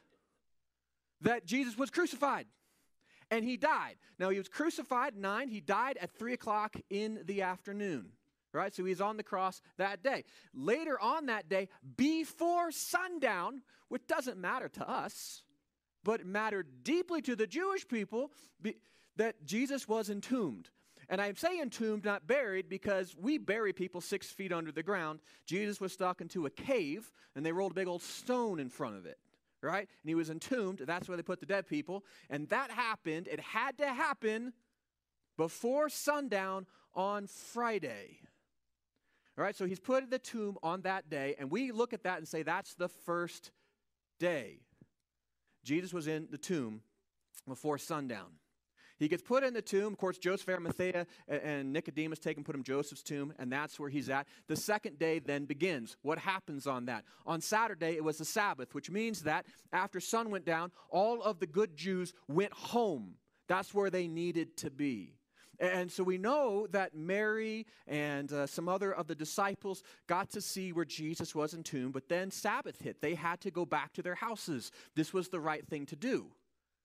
that 1.22 1.46
Jesus 1.46 1.78
was 1.78 1.90
crucified 1.90 2.48
and 3.32 3.44
he 3.44 3.58
died. 3.58 3.96
Now, 4.20 4.30
he 4.30 4.38
was 4.38 4.48
crucified 4.48 5.16
nine, 5.16 5.48
he 5.48 5.62
died 5.62 5.98
at 6.00 6.12
three 6.12 6.34
o'clock 6.34 6.76
in 6.90 7.22
the 7.26 7.42
afternoon 7.42 8.12
right? 8.54 8.74
So 8.74 8.84
he's 8.84 9.02
on 9.02 9.18
the 9.18 9.24
cross 9.24 9.62
that 9.78 10.04
day. 10.04 10.26
Later 10.54 11.00
on 11.00 11.28
that 11.28 11.48
day, 11.48 11.70
before 11.96 12.72
sundown, 12.72 13.62
which 13.88 14.06
doesn't 14.08 14.38
matter 14.38 14.68
to 14.70 14.90
us, 14.90 15.44
but 16.04 16.26
mattered 16.26 16.84
deeply 16.84 17.22
to 17.22 17.36
the 17.36 17.48
Jewish 17.48 17.88
people, 17.88 18.32
be, 18.62 18.76
that 19.18 19.46
Jesus 19.46 19.88
was 19.88 20.10
entombed. 20.10 20.70
And 21.10 21.20
I 21.20 21.34
say 21.34 21.60
entombed, 21.60 22.06
not 22.06 22.26
buried, 22.26 22.70
because 22.70 23.16
we 23.20 23.38
bury 23.38 23.74
people 23.74 24.02
six 24.02 24.28
feet 24.28 24.54
under 24.54 24.72
the 24.72 24.84
ground. 24.84 25.20
Jesus 25.46 25.82
was 25.82 25.92
stuck 25.92 26.22
into 26.22 26.46
a 26.46 26.50
cave, 26.50 27.12
and 27.36 27.46
they 27.46 27.52
rolled 27.52 27.74
a 27.74 27.76
big 27.76 27.88
old 27.88 28.02
stone 28.02 28.60
in 28.60 28.70
front 28.70 28.96
of 28.96 29.06
it, 29.06 29.18
right? 29.62 29.88
And 30.02 30.10
he 30.10 30.16
was 30.16 30.30
entombed. 30.30 30.82
That's 30.86 31.08
where 31.08 31.18
they 31.18 31.24
put 31.24 31.40
the 31.40 31.46
dead 31.46 31.68
people. 31.68 32.04
And 32.30 32.50
that 32.50 32.72
happened. 32.72 33.28
It 33.28 33.40
had 33.40 33.78
to 33.78 33.88
happen 33.88 34.54
before 35.38 35.90
sundown 35.90 36.66
on 36.94 37.28
Friday. 37.28 38.20
All 39.38 39.44
right, 39.44 39.56
so 39.56 39.66
he's 39.66 39.80
put 39.80 40.04
in 40.04 40.10
the 40.10 40.20
tomb 40.20 40.58
on 40.62 40.82
that 40.82 41.10
day, 41.10 41.36
and 41.40 41.50
we 41.50 41.72
look 41.72 41.94
at 41.94 42.04
that 42.04 42.18
and 42.18 42.28
say 42.28 42.44
that's 42.44 42.74
the 42.76 42.90
first 42.90 43.52
day. 44.20 44.60
Jesus 45.64 45.94
was 45.94 46.08
in 46.08 46.28
the 46.30 46.38
tomb 46.38 46.82
before 47.48 47.78
sundown. 47.78 48.41
He 49.02 49.08
gets 49.08 49.24
put 49.24 49.44
in 49.44 49.56
the 49.56 49.64
tomb. 49.64 49.94
Of 49.94 49.98
course, 49.98 50.20
Joseph 50.20 50.48
Arimathea 50.48 51.08
and 51.28 51.74
Nicodemus 51.74 52.20
take 52.20 52.38
him, 52.38 52.44
put 52.44 52.54
him 52.54 52.62
Joseph's 52.62 53.02
tomb, 53.02 53.34
and 53.40 53.52
that's 53.52 53.80
where 53.80 53.90
he's 53.90 54.12
at. 54.12 54.28
The 54.48 54.56
second 54.56 55.00
day 55.00 55.18
then 55.18 55.46
begins. 55.46 55.98
What 56.04 56.20
happens 56.20 56.68
on 56.68 56.86
that? 56.86 57.04
On 57.26 57.42
Saturday, 57.42 57.96
it 57.96 58.04
was 58.04 58.20
the 58.20 58.26
Sabbath, 58.26 58.76
which 58.76 58.92
means 58.92 59.24
that 59.24 59.48
after 59.74 60.00
sun 60.00 60.30
went 60.30 60.46
down, 60.46 60.72
all 60.92 61.24
of 61.24 61.40
the 61.40 61.48
good 61.48 61.76
Jews 61.76 62.14
went 62.28 62.54
home. 62.54 63.16
That's 63.48 63.74
where 63.74 63.90
they 63.90 64.08
needed 64.08 64.56
to 64.58 64.70
be. 64.70 65.16
And 65.60 65.92
so 65.92 66.04
we 66.04 66.20
know 66.20 66.68
that 66.68 66.94
Mary 66.94 67.66
and 67.88 68.32
uh, 68.32 68.46
some 68.46 68.70
other 68.70 68.94
of 68.94 69.08
the 69.08 69.16
disciples 69.16 69.82
got 70.06 70.30
to 70.32 70.42
see 70.42 70.74
where 70.74 70.86
Jesus 70.86 71.34
was 71.34 71.56
entombed, 71.56 71.94
but 71.94 72.08
then 72.08 72.30
Sabbath 72.30 72.80
hit. 72.80 73.02
They 73.02 73.16
had 73.16 73.42
to 73.42 73.52
go 73.52 73.66
back 73.66 73.94
to 73.94 74.04
their 74.04 74.16
houses. 74.16 74.72
This 74.96 75.12
was 75.12 75.30
the 75.30 75.40
right 75.40 75.68
thing 75.68 75.88
to 75.88 75.96
do, 75.96 76.28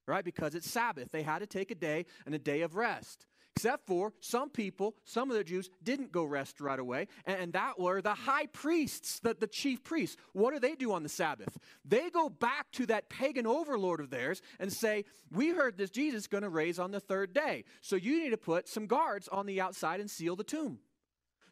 right? 0.07 0.25
Because 0.25 0.55
it's 0.55 0.71
Sabbath. 0.71 1.11
They 1.13 1.23
had 1.23 1.41
to 1.41 1.47
take 1.47 1.71
a 1.71 1.75
day 1.75 2.07
and 2.25 2.35
a 2.35 2.39
day 2.39 2.63
of 2.63 2.77
rest. 2.77 3.27
Except 3.57 3.87
for 3.87 4.13
some 4.21 4.51
people, 4.51 4.95
some 5.05 5.31
of 5.31 5.37
the 5.37 5.43
Jews 5.43 5.71
didn't 5.83 6.13
go 6.13 6.25
rest 6.25 6.61
right 6.61 6.79
away, 6.79 7.09
and 7.25 7.55
that 7.55 7.81
were 7.81 8.03
the 8.03 8.13
high 8.13 8.45
priests, 8.47 9.19
the, 9.21 9.33
the 9.33 9.47
chief 9.47 9.83
priests. 9.83 10.19
What 10.35 10.53
do 10.53 10.61
they 10.61 10.75
do 10.75 10.93
on 10.93 11.03
the 11.03 11.09
Sabbath? 11.09 11.57
They 11.83 12.11
go 12.11 12.29
back 12.29 12.71
to 12.73 12.85
that 12.87 13.09
pagan 13.09 13.47
overlord 13.47 14.01
of 14.01 14.11
theirs 14.11 14.43
and 14.61 14.71
say, 14.71 15.07
We 15.33 15.51
heard 15.51 15.79
this 15.79 15.89
Jesus 15.89 16.27
going 16.27 16.43
to 16.43 16.51
raise 16.51 16.79
on 16.79 16.91
the 16.91 17.01
third 17.01 17.33
day, 17.33 17.65
so 17.81 17.97
you 17.97 18.23
need 18.23 18.31
to 18.31 18.37
put 18.37 18.69
some 18.69 18.87
guards 18.87 19.27
on 19.27 19.47
the 19.47 19.63
outside 19.63 20.01
and 20.01 20.11
seal 20.11 20.37
the 20.37 20.45
tomb. 20.45 20.79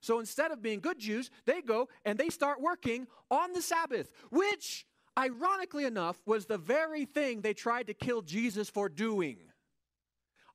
So 0.03 0.21
instead 0.21 0.51
of 0.51 0.61
being 0.61 0.81
good 0.81 0.99
Jews, 0.99 1.31
they 1.47 1.63
go 1.63 1.89
and 2.05 2.19
they 2.19 2.29
start 2.29 2.61
working 2.61 3.07
on 3.31 3.55
the 3.55 3.63
Sabbath, 3.63 4.13
which, 4.31 4.87
ironically 5.19 5.85
enough, 5.85 6.19
was 6.27 6.47
the 6.47 6.59
very 6.59 7.05
thing 7.05 7.41
they 7.41 7.55
tried 7.55 7.87
to 7.87 7.95
kill 7.95 8.23
Jesus 8.23 8.69
for 8.69 8.89
doing. 8.89 9.39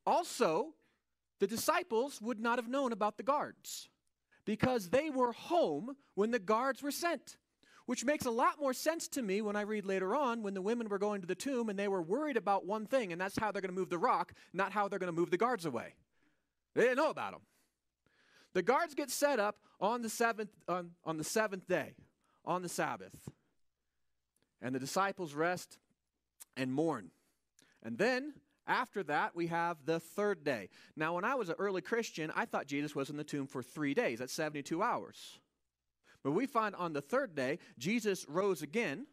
Also, 0.06 0.74
the 1.40 1.48
disciples 1.48 2.22
would 2.22 2.40
not 2.40 2.58
have 2.58 2.68
known 2.68 2.92
about 2.92 3.18
the 3.18 3.24
guards 3.24 3.90
because 4.46 4.90
they 4.90 5.10
were 5.10 5.32
home 5.32 5.96
when 6.16 6.32
the 6.32 6.40
guards 6.40 6.82
were 6.82 6.92
sent. 6.92 7.38
Which 7.86 8.06
makes 8.06 8.26
a 8.26 8.32
lot 8.32 8.60
more 8.60 8.74
sense 8.74 9.08
to 9.10 9.22
me 9.24 9.42
when 9.42 9.56
I 9.56 9.62
read 9.62 9.84
later 9.84 10.16
on 10.16 10.44
when 10.44 10.54
the 10.54 10.62
women 10.62 10.90
were 10.90 11.00
going 11.00 11.22
to 11.22 11.28
the 11.28 11.34
tomb 11.34 11.70
and 11.70 11.80
they 11.80 11.88
were 11.88 12.04
worried 12.04 12.38
about 12.38 12.68
one 12.68 12.86
thing, 12.86 13.12
and 13.12 13.20
that's 13.20 13.38
how 13.40 13.52
they're 13.52 13.64
going 13.64 13.74
to 13.74 13.80
move 13.80 13.90
the 13.90 13.98
rock, 13.98 14.34
not 14.54 14.72
how 14.72 14.88
they're 14.88 15.00
going 15.00 15.12
to 15.12 15.20
move 15.20 15.32
the 15.32 15.38
guards 15.38 15.66
away. 15.66 15.96
They 16.76 16.84
didn't 16.84 16.98
know 16.98 17.10
about 17.10 17.32
them. 17.32 17.42
The 18.54 18.62
guards 18.62 18.94
get 18.94 19.10
set 19.10 19.40
up 19.40 19.58
on 19.82 20.04
the 20.04 20.10
seventh, 20.10 20.52
on, 20.68 20.92
on 21.04 21.18
the 21.18 21.24
seventh 21.24 21.68
day, 21.68 21.96
on 22.46 22.62
the 22.62 22.70
Sabbath. 22.70 23.16
And 24.62 24.76
the 24.76 24.80
disciples 24.80 25.34
rest 25.34 25.78
and 26.58 26.74
mourn. 26.74 27.12
And 27.84 27.98
then 27.98 28.34
after 28.68 29.02
that, 29.04 29.36
we 29.36 29.48
have 29.48 29.78
the 29.86 30.00
third 30.00 30.44
day. 30.44 30.70
Now, 30.96 31.16
when 31.16 31.26
I 31.26 31.36
was 31.36 31.50
an 31.50 31.56
early 31.58 31.82
Christian, 31.82 32.32
I 32.36 32.46
thought 32.46 32.68
Jesus 32.68 32.96
was 32.96 33.10
in 33.10 33.18
the 33.18 33.24
tomb 33.24 33.48
for 33.48 33.64
three 33.64 33.94
days. 33.94 34.20
That's 34.20 34.34
72 34.34 34.82
hours. 34.82 35.40
But 36.24 36.32
we 36.32 36.46
find 36.46 36.76
on 36.76 36.94
the 36.94 37.02
third 37.02 37.36
day, 37.36 37.60
Jesus 37.78 38.26
rose 38.30 38.62
again. 38.62 39.08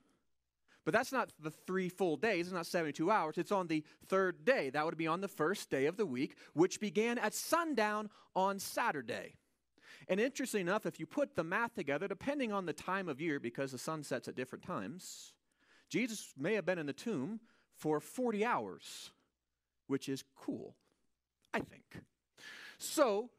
But 0.85 0.93
that's 0.93 1.11
not 1.11 1.33
the 1.41 1.51
three 1.51 1.89
full 1.89 2.17
days. 2.17 2.47
It's 2.47 2.55
not 2.55 2.67
72 2.67 3.11
hours. 3.11 3.39
It's 3.39 3.51
on 3.51 3.67
the 3.67 3.83
third 4.09 4.45
day. 4.45 4.71
That 4.71 4.85
would 4.85 4.97
be 4.97 5.09
on 5.09 5.21
the 5.21 5.29
first 5.29 5.71
day 5.71 5.87
of 5.87 5.97
the 5.97 6.07
week, 6.07 6.37
which 6.53 6.79
began 6.79 7.19
at 7.19 7.35
sundown 7.35 8.11
on 8.37 8.59
Saturday. 8.59 9.35
And 10.09 10.21
interestingly 10.21 10.63
enough, 10.63 10.87
if 10.87 11.01
you 11.01 11.07
put 11.07 11.35
the 11.35 11.43
math 11.43 11.75
together, 11.75 12.07
depending 12.07 12.53
on 12.53 12.67
the 12.67 12.73
time 12.73 13.09
of 13.09 13.21
year, 13.21 13.41
because 13.41 13.73
the 13.73 13.79
sun 13.79 14.05
sets 14.05 14.29
at 14.29 14.37
different 14.37 14.65
times, 14.65 15.33
Jesus 15.89 16.33
may 16.37 16.55
have 16.55 16.67
been 16.67 16.79
in 16.79 16.87
the 16.87 16.93
tomb 16.93 17.41
for 17.77 18.01
40 18.01 18.45
hours 18.45 19.13
which 19.87 20.09
is 20.09 20.25
cool, 20.37 20.75
I 21.55 21.61
think. 21.61 22.03
So, 22.79 23.31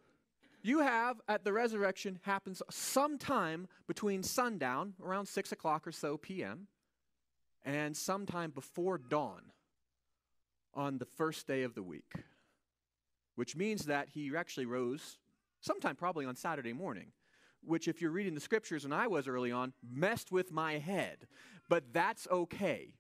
you 0.63 0.79
have 0.79 1.21
at 1.27 1.43
the 1.43 1.53
resurrection 1.53 2.19
happens 2.23 2.61
sometime 2.69 3.67
between 3.87 4.23
sundown, 4.23 4.93
around 5.03 5.27
6 5.27 5.51
o'clock 5.51 5.87
or 5.87 5.91
so 5.91 6.17
p.m., 6.17 6.67
and 7.63 7.95
sometime 7.95 8.51
before 8.51 8.97
dawn 8.97 9.41
on 10.73 10.97
the 10.97 11.05
first 11.05 11.47
day 11.47 11.63
of 11.63 11.75
the 11.75 11.83
week, 11.83 12.13
which 13.35 13.55
means 13.55 13.85
that 13.85 14.09
he 14.09 14.31
actually 14.35 14.65
rose 14.65 15.17
sometime 15.59 15.95
probably 15.95 16.25
on 16.25 16.35
Saturday 16.35 16.73
morning, 16.73 17.11
which, 17.63 17.87
if 17.87 18.01
you're 18.01 18.11
reading 18.11 18.35
the 18.35 18.39
scriptures, 18.39 18.85
and 18.85 18.93
I 18.93 19.07
was 19.07 19.27
early 19.27 19.51
on, 19.51 19.73
messed 19.89 20.31
with 20.31 20.51
my 20.51 20.77
head. 20.77 21.27
But 21.69 21.93
that's 21.93 22.27
okay 22.29 22.93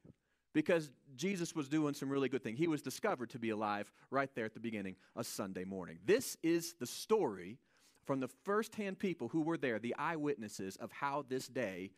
because 0.53 0.89
Jesus 1.15 1.55
was 1.55 1.69
doing 1.69 1.93
some 1.93 2.09
really 2.09 2.29
good 2.29 2.43
things. 2.43 2.57
He 2.57 2.67
was 2.67 2.81
discovered 2.81 3.29
to 3.31 3.39
be 3.39 3.51
alive 3.51 3.91
right 4.09 4.29
there 4.33 4.45
at 4.45 4.53
the 4.53 4.59
beginning 4.59 4.95
of 5.15 5.25
Sunday 5.25 5.63
morning. 5.63 5.99
This 6.05 6.35
is 6.41 6.73
the 6.79 6.87
story 6.87 7.59
from 8.05 8.19
the 8.19 8.27
firsthand 8.43 8.97
people 8.97 9.27
who 9.27 9.41
were 9.41 9.57
there, 9.57 9.77
the 9.77 9.95
eyewitnesses 9.99 10.75
of 10.77 10.91
how 10.91 11.25
this 11.27 11.47
day, 11.47 11.91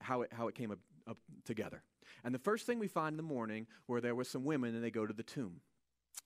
how 0.00 0.22
it, 0.22 0.32
how 0.32 0.48
it 0.48 0.54
came 0.54 0.70
up, 0.70 0.78
up 1.08 1.16
together. 1.44 1.82
And 2.22 2.34
the 2.34 2.38
first 2.38 2.66
thing 2.66 2.78
we 2.78 2.88
find 2.88 3.14
in 3.14 3.16
the 3.16 3.22
morning 3.22 3.66
where 3.86 4.00
there 4.00 4.14
were 4.14 4.24
some 4.24 4.44
women 4.44 4.74
and 4.74 4.84
they 4.84 4.90
go 4.90 5.06
to 5.06 5.12
the 5.12 5.22
tomb, 5.22 5.60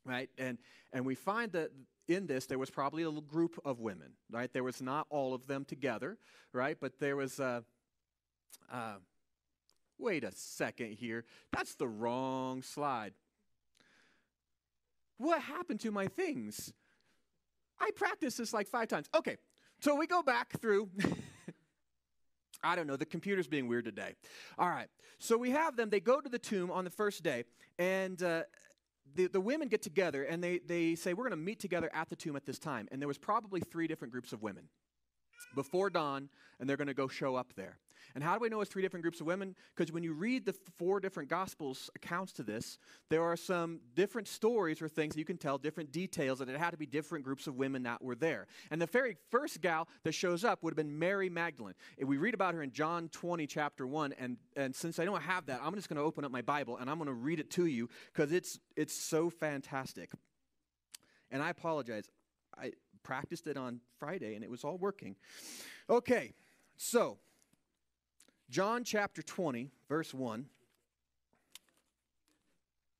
right? 0.04 0.28
And, 0.36 0.58
and 0.92 1.06
we 1.06 1.14
find 1.14 1.52
that 1.52 1.70
in 2.08 2.26
this 2.26 2.46
there 2.46 2.58
was 2.58 2.70
probably 2.70 3.04
a 3.04 3.10
group 3.10 3.58
of 3.64 3.80
women, 3.80 4.12
right? 4.30 4.52
There 4.52 4.64
was 4.64 4.82
not 4.82 5.06
all 5.10 5.32
of 5.32 5.46
them 5.46 5.64
together, 5.64 6.18
right? 6.52 6.76
But 6.78 6.98
there 6.98 7.16
was, 7.16 7.40
uh, 7.40 7.60
uh, 8.70 8.96
wait 9.98 10.24
a 10.24 10.32
second 10.32 10.92
here. 10.92 11.24
That's 11.52 11.74
the 11.74 11.88
wrong 11.88 12.62
slide. 12.62 13.12
What 15.18 15.40
happened 15.42 15.80
to 15.80 15.90
my 15.90 16.08
things? 16.08 16.72
I 17.80 17.90
practiced 17.94 18.38
this 18.38 18.52
like 18.52 18.68
five 18.68 18.88
times. 18.88 19.08
Okay, 19.14 19.36
so 19.80 19.94
we 19.94 20.06
go 20.06 20.22
back 20.22 20.60
through. 20.60 20.90
I 22.62 22.76
don't 22.76 22.86
know, 22.86 22.96
the 22.96 23.04
computer's 23.04 23.46
being 23.46 23.68
weird 23.68 23.84
today. 23.84 24.14
All 24.58 24.70
right, 24.70 24.88
so 25.18 25.36
we 25.36 25.50
have 25.50 25.76
them. 25.76 25.90
They 25.90 26.00
go 26.00 26.20
to 26.20 26.28
the 26.28 26.38
tomb 26.38 26.70
on 26.70 26.84
the 26.84 26.90
first 26.90 27.22
day, 27.22 27.44
and 27.78 28.22
uh, 28.22 28.44
the, 29.14 29.28
the 29.28 29.40
women 29.40 29.68
get 29.68 29.82
together 29.82 30.24
and 30.24 30.42
they, 30.42 30.58
they 30.58 30.94
say, 30.94 31.14
We're 31.14 31.24
going 31.24 31.38
to 31.38 31.44
meet 31.44 31.60
together 31.60 31.90
at 31.92 32.08
the 32.08 32.16
tomb 32.16 32.36
at 32.36 32.46
this 32.46 32.58
time. 32.58 32.88
And 32.90 33.00
there 33.00 33.08
was 33.08 33.18
probably 33.18 33.60
three 33.60 33.86
different 33.86 34.12
groups 34.12 34.32
of 34.32 34.42
women 34.42 34.68
before 35.54 35.90
dawn, 35.90 36.28
and 36.58 36.68
they're 36.68 36.76
going 36.76 36.88
to 36.88 36.94
go 36.94 37.08
show 37.08 37.36
up 37.36 37.52
there. 37.54 37.78
And 38.14 38.22
how 38.22 38.34
do 38.34 38.40
we 38.40 38.48
know 38.48 38.60
it's 38.60 38.70
three 38.70 38.82
different 38.82 39.02
groups 39.02 39.20
of 39.20 39.26
women? 39.26 39.56
Because 39.74 39.92
when 39.92 40.04
you 40.04 40.12
read 40.12 40.46
the 40.46 40.52
four 40.76 41.00
different 41.00 41.28
Gospels 41.28 41.90
accounts 41.96 42.32
to 42.34 42.44
this, 42.44 42.78
there 43.10 43.22
are 43.22 43.36
some 43.36 43.80
different 43.96 44.28
stories 44.28 44.80
or 44.80 44.88
things 44.88 45.14
that 45.14 45.18
you 45.18 45.24
can 45.24 45.36
tell, 45.36 45.58
different 45.58 45.90
details, 45.90 46.38
that 46.38 46.48
it 46.48 46.56
had 46.56 46.70
to 46.70 46.76
be 46.76 46.86
different 46.86 47.24
groups 47.24 47.48
of 47.48 47.56
women 47.56 47.82
that 47.82 48.02
were 48.02 48.14
there. 48.14 48.46
And 48.70 48.80
the 48.80 48.86
very 48.86 49.16
first 49.30 49.60
gal 49.60 49.88
that 50.04 50.12
shows 50.12 50.44
up 50.44 50.62
would 50.62 50.70
have 50.70 50.76
been 50.76 50.96
Mary 50.96 51.28
Magdalene. 51.28 51.74
And 51.98 52.08
we 52.08 52.16
read 52.16 52.34
about 52.34 52.54
her 52.54 52.62
in 52.62 52.70
John 52.70 53.08
20, 53.08 53.48
chapter 53.48 53.84
1. 53.84 54.14
And, 54.18 54.36
and 54.54 54.74
since 54.74 55.00
I 55.00 55.04
don't 55.04 55.22
have 55.22 55.46
that, 55.46 55.60
I'm 55.62 55.74
just 55.74 55.88
going 55.88 55.98
to 55.98 56.04
open 56.04 56.24
up 56.24 56.30
my 56.30 56.42
Bible 56.42 56.76
and 56.76 56.88
I'm 56.88 56.98
going 56.98 57.08
to 57.08 57.14
read 57.14 57.40
it 57.40 57.50
to 57.52 57.66
you 57.66 57.88
because 58.12 58.30
it's, 58.30 58.60
it's 58.76 58.94
so 58.94 59.28
fantastic. 59.28 60.12
And 61.32 61.42
I 61.42 61.50
apologize. 61.50 62.08
I 62.56 62.72
practiced 63.04 63.46
it 63.46 63.56
on 63.56 63.80
Friday 64.00 64.34
and 64.34 64.42
it 64.42 64.50
was 64.50 64.64
all 64.64 64.76
working. 64.76 65.14
Okay, 65.88 66.32
so 66.76 67.18
John 68.50 68.82
chapter 68.82 69.22
20, 69.22 69.70
verse 69.88 70.12
1. 70.12 70.46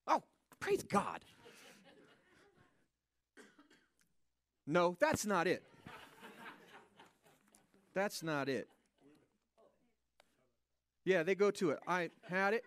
Oh, 0.07 0.23
praise 0.61 0.85
God. 0.85 1.21
No, 4.67 4.97
that's 5.01 5.27
not 5.27 5.47
it. 5.47 5.63
That's 7.95 8.23
not 8.23 8.49
it. 8.49 8.69
Yeah, 11.05 11.23
they 11.23 11.35
go 11.35 11.51
to 11.53 11.71
it. 11.71 11.81
I 11.87 12.11
had 12.29 12.55
it. 12.55 12.65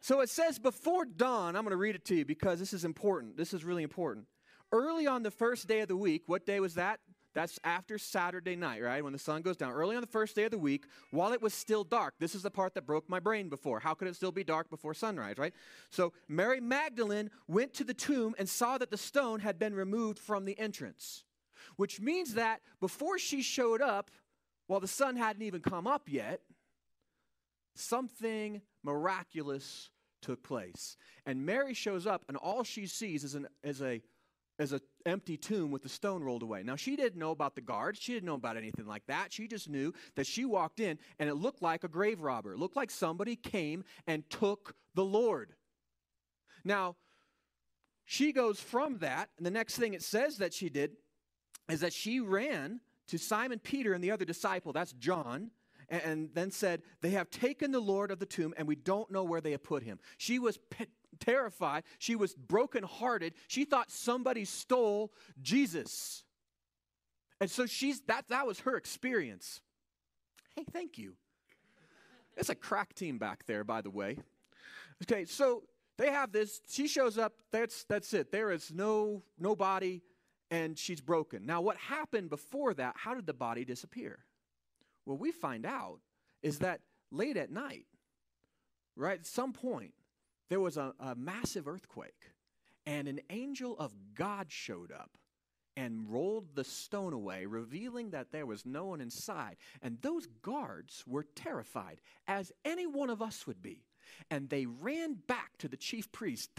So 0.00 0.20
it 0.20 0.28
says 0.28 0.58
before 0.58 1.04
dawn, 1.04 1.56
I'm 1.56 1.62
going 1.64 1.70
to 1.70 1.76
read 1.76 1.94
it 1.94 2.04
to 2.06 2.14
you 2.14 2.24
because 2.24 2.58
this 2.60 2.72
is 2.72 2.84
important. 2.84 3.36
This 3.36 3.54
is 3.54 3.64
really 3.64 3.82
important. 3.82 4.26
Early 4.72 5.06
on 5.06 5.22
the 5.22 5.30
first 5.30 5.68
day 5.68 5.80
of 5.80 5.88
the 5.88 5.96
week, 5.96 6.24
what 6.26 6.46
day 6.46 6.60
was 6.60 6.74
that? 6.74 7.00
That's 7.34 7.60
after 7.64 7.98
Saturday 7.98 8.56
night, 8.56 8.82
right? 8.82 9.04
When 9.04 9.12
the 9.12 9.18
sun 9.18 9.42
goes 9.42 9.58
down. 9.58 9.72
Early 9.72 9.94
on 9.94 10.00
the 10.00 10.06
first 10.06 10.34
day 10.34 10.44
of 10.44 10.50
the 10.50 10.58
week, 10.58 10.86
while 11.10 11.34
it 11.34 11.42
was 11.42 11.52
still 11.52 11.84
dark. 11.84 12.14
This 12.18 12.34
is 12.34 12.42
the 12.42 12.50
part 12.50 12.72
that 12.74 12.86
broke 12.86 13.10
my 13.10 13.20
brain 13.20 13.50
before. 13.50 13.78
How 13.78 13.92
could 13.92 14.08
it 14.08 14.16
still 14.16 14.32
be 14.32 14.42
dark 14.42 14.70
before 14.70 14.94
sunrise, 14.94 15.36
right? 15.36 15.52
So 15.90 16.14
Mary 16.28 16.60
Magdalene 16.60 17.30
went 17.46 17.74
to 17.74 17.84
the 17.84 17.92
tomb 17.92 18.34
and 18.38 18.48
saw 18.48 18.78
that 18.78 18.90
the 18.90 18.96
stone 18.96 19.40
had 19.40 19.58
been 19.58 19.74
removed 19.74 20.18
from 20.18 20.46
the 20.46 20.58
entrance, 20.58 21.24
which 21.76 22.00
means 22.00 22.34
that 22.34 22.62
before 22.80 23.18
she 23.18 23.42
showed 23.42 23.82
up, 23.82 24.10
while 24.66 24.80
the 24.80 24.88
sun 24.88 25.16
hadn't 25.16 25.42
even 25.42 25.60
come 25.60 25.86
up 25.86 26.08
yet, 26.08 26.40
something 27.74 28.62
miraculous 28.82 29.90
took 30.22 30.42
place. 30.42 30.96
And 31.26 31.44
Mary 31.44 31.74
shows 31.74 32.06
up, 32.06 32.24
and 32.28 32.36
all 32.38 32.64
she 32.64 32.86
sees 32.86 33.24
is, 33.24 33.34
an, 33.34 33.46
is 33.62 33.82
a 33.82 34.00
as 34.58 34.72
an 34.72 34.80
empty 35.04 35.36
tomb 35.36 35.70
with 35.70 35.82
the 35.82 35.88
stone 35.88 36.22
rolled 36.22 36.42
away. 36.42 36.62
Now, 36.62 36.76
she 36.76 36.96
didn't 36.96 37.18
know 37.18 37.30
about 37.30 37.54
the 37.54 37.60
guards. 37.60 37.98
She 38.00 38.12
didn't 38.12 38.26
know 38.26 38.34
about 38.34 38.56
anything 38.56 38.86
like 38.86 39.06
that. 39.06 39.32
She 39.32 39.48
just 39.48 39.68
knew 39.68 39.92
that 40.14 40.26
she 40.26 40.44
walked 40.44 40.80
in 40.80 40.98
and 41.18 41.28
it 41.28 41.34
looked 41.34 41.62
like 41.62 41.84
a 41.84 41.88
grave 41.88 42.20
robber. 42.20 42.54
It 42.54 42.58
looked 42.58 42.76
like 42.76 42.90
somebody 42.90 43.36
came 43.36 43.84
and 44.06 44.28
took 44.30 44.74
the 44.94 45.04
Lord. 45.04 45.52
Now, 46.64 46.96
she 48.04 48.32
goes 48.32 48.60
from 48.60 48.98
that, 48.98 49.30
and 49.36 49.44
the 49.44 49.50
next 49.50 49.76
thing 49.76 49.92
it 49.92 50.02
says 50.02 50.38
that 50.38 50.54
she 50.54 50.68
did 50.68 50.92
is 51.68 51.80
that 51.80 51.92
she 51.92 52.20
ran 52.20 52.80
to 53.08 53.18
Simon 53.18 53.58
Peter 53.58 53.92
and 53.92 54.02
the 54.02 54.12
other 54.12 54.24
disciple, 54.24 54.72
that's 54.72 54.92
John, 54.92 55.50
and, 55.88 56.02
and 56.02 56.28
then 56.34 56.50
said, 56.50 56.82
They 57.00 57.10
have 57.10 57.30
taken 57.30 57.72
the 57.72 57.80
Lord 57.80 58.10
of 58.10 58.18
the 58.18 58.26
tomb, 58.26 58.54
and 58.56 58.66
we 58.66 58.76
don't 58.76 59.10
know 59.10 59.24
where 59.24 59.40
they 59.40 59.50
have 59.52 59.62
put 59.62 59.82
him. 59.82 59.98
She 60.18 60.38
was 60.38 60.58
terrified. 61.20 61.84
She 61.98 62.16
was 62.16 62.34
brokenhearted. 62.34 63.34
She 63.48 63.64
thought 63.64 63.90
somebody 63.90 64.44
stole 64.44 65.12
Jesus. 65.40 66.24
And 67.40 67.50
so 67.50 67.66
she's 67.66 68.00
that 68.02 68.28
that 68.28 68.46
was 68.46 68.60
her 68.60 68.76
experience. 68.76 69.60
Hey, 70.54 70.64
thank 70.72 70.98
you. 70.98 71.14
It's 72.36 72.48
a 72.48 72.54
crack 72.54 72.94
team 72.94 73.18
back 73.18 73.44
there, 73.46 73.64
by 73.64 73.80
the 73.80 73.90
way. 73.90 74.18
Okay, 75.02 75.24
so 75.24 75.62
they 75.98 76.10
have 76.10 76.32
this. 76.32 76.60
She 76.68 76.88
shows 76.88 77.18
up. 77.18 77.34
That's 77.50 77.84
that's 77.84 78.12
it. 78.14 78.32
There 78.32 78.52
is 78.52 78.72
no 78.72 79.22
no 79.38 79.56
body, 79.56 80.02
and 80.50 80.78
she's 80.78 81.00
broken. 81.00 81.46
Now, 81.46 81.60
what 81.60 81.76
happened 81.76 82.30
before 82.30 82.74
that? 82.74 82.94
How 82.96 83.14
did 83.14 83.26
the 83.26 83.34
body 83.34 83.64
disappear? 83.64 84.18
Well, 85.04 85.16
we 85.16 85.32
find 85.32 85.64
out 85.64 86.00
is 86.42 86.58
that 86.60 86.80
late 87.10 87.36
at 87.36 87.50
night, 87.50 87.86
right 88.96 89.18
at 89.18 89.26
some 89.26 89.52
point, 89.52 89.92
there 90.48 90.60
was 90.60 90.76
a, 90.76 90.92
a 91.00 91.14
massive 91.14 91.68
earthquake, 91.68 92.32
and 92.86 93.08
an 93.08 93.20
angel 93.30 93.76
of 93.78 93.94
God 94.14 94.46
showed 94.50 94.92
up 94.92 95.10
and 95.76 96.08
rolled 96.08 96.54
the 96.54 96.64
stone 96.64 97.12
away, 97.12 97.44
revealing 97.44 98.10
that 98.10 98.32
there 98.32 98.46
was 98.46 98.64
no 98.64 98.86
one 98.86 99.00
inside. 99.00 99.56
And 99.82 99.98
those 100.00 100.26
guards 100.42 101.04
were 101.06 101.26
terrified, 101.34 102.00
as 102.26 102.50
any 102.64 102.86
one 102.86 103.10
of 103.10 103.20
us 103.20 103.46
would 103.46 103.62
be. 103.62 103.82
And 104.30 104.48
they 104.48 104.66
ran 104.66 105.18
back 105.26 105.58
to 105.58 105.68
the 105.68 105.76
chief 105.76 106.10
priest 106.12 106.50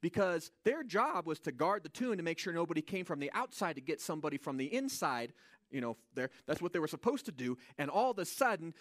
because 0.00 0.50
their 0.64 0.82
job 0.82 1.26
was 1.26 1.40
to 1.40 1.52
guard 1.52 1.82
the 1.82 1.88
tomb 1.88 2.16
to 2.16 2.22
make 2.22 2.38
sure 2.38 2.52
nobody 2.52 2.80
came 2.80 3.04
from 3.04 3.20
the 3.20 3.30
outside 3.34 3.74
to 3.74 3.82
get 3.82 4.00
somebody 4.00 4.38
from 4.38 4.56
the 4.56 4.72
inside. 4.72 5.32
You 5.70 5.80
know, 5.80 5.96
there 6.14 6.30
that's 6.46 6.62
what 6.62 6.72
they 6.72 6.78
were 6.78 6.88
supposed 6.88 7.26
to 7.26 7.32
do. 7.32 7.58
And 7.76 7.90
all 7.90 8.12
of 8.12 8.18
a 8.18 8.24
sudden, 8.24 8.74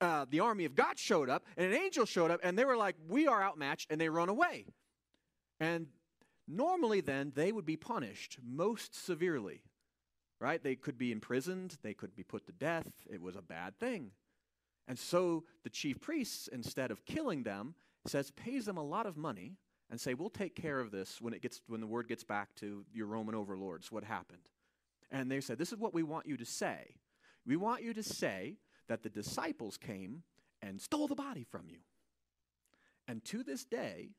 uh, 0.00 0.26
the 0.30 0.40
army 0.40 0.64
of 0.64 0.74
God 0.74 0.98
showed 0.98 1.28
up, 1.28 1.44
and 1.56 1.72
an 1.72 1.78
angel 1.78 2.06
showed 2.06 2.30
up, 2.30 2.40
and 2.42 2.58
they 2.58 2.64
were 2.64 2.76
like, 2.76 2.96
We 3.08 3.26
are 3.26 3.42
outmatched, 3.42 3.90
and 3.90 4.00
they 4.00 4.08
run 4.08 4.28
away. 4.28 4.66
And 5.58 5.86
normally, 6.48 7.00
then, 7.00 7.32
they 7.34 7.52
would 7.52 7.66
be 7.66 7.76
punished 7.76 8.38
most 8.42 8.94
severely, 8.94 9.62
right? 10.40 10.62
They 10.62 10.74
could 10.74 10.98
be 10.98 11.12
imprisoned, 11.12 11.76
they 11.82 11.94
could 11.94 12.14
be 12.14 12.22
put 12.22 12.46
to 12.46 12.52
death. 12.52 12.90
It 13.10 13.20
was 13.20 13.36
a 13.36 13.42
bad 13.42 13.78
thing. 13.78 14.12
And 14.88 14.98
so 14.98 15.44
the 15.62 15.70
chief 15.70 16.00
priests, 16.00 16.48
instead 16.48 16.90
of 16.90 17.04
killing 17.04 17.42
them, 17.42 17.74
says, 18.06 18.30
pays 18.30 18.64
them 18.64 18.76
a 18.76 18.82
lot 18.82 19.06
of 19.06 19.16
money 19.16 19.56
and 19.90 20.00
say, 20.00 20.14
We'll 20.14 20.30
take 20.30 20.54
care 20.54 20.80
of 20.80 20.90
this 20.90 21.20
when, 21.20 21.34
it 21.34 21.42
gets, 21.42 21.60
when 21.68 21.80
the 21.80 21.86
word 21.86 22.08
gets 22.08 22.24
back 22.24 22.54
to 22.56 22.84
your 22.92 23.06
Roman 23.06 23.34
overlords, 23.34 23.92
what 23.92 24.04
happened. 24.04 24.48
And 25.10 25.30
they 25.30 25.40
said, 25.40 25.58
This 25.58 25.72
is 25.72 25.78
what 25.78 25.94
we 25.94 26.02
want 26.02 26.26
you 26.26 26.36
to 26.36 26.44
say. 26.44 26.94
We 27.46 27.56
want 27.56 27.82
you 27.82 27.92
to 27.94 28.02
say 28.02 28.56
that 28.90 29.04
the 29.04 29.08
disciples 29.08 29.76
came 29.76 30.24
and 30.60 30.80
stole 30.80 31.06
the 31.06 31.14
body 31.14 31.46
from 31.48 31.68
you. 31.68 31.78
And 33.06 33.24
to 33.26 33.44
this 33.44 33.64
day, 33.64 34.10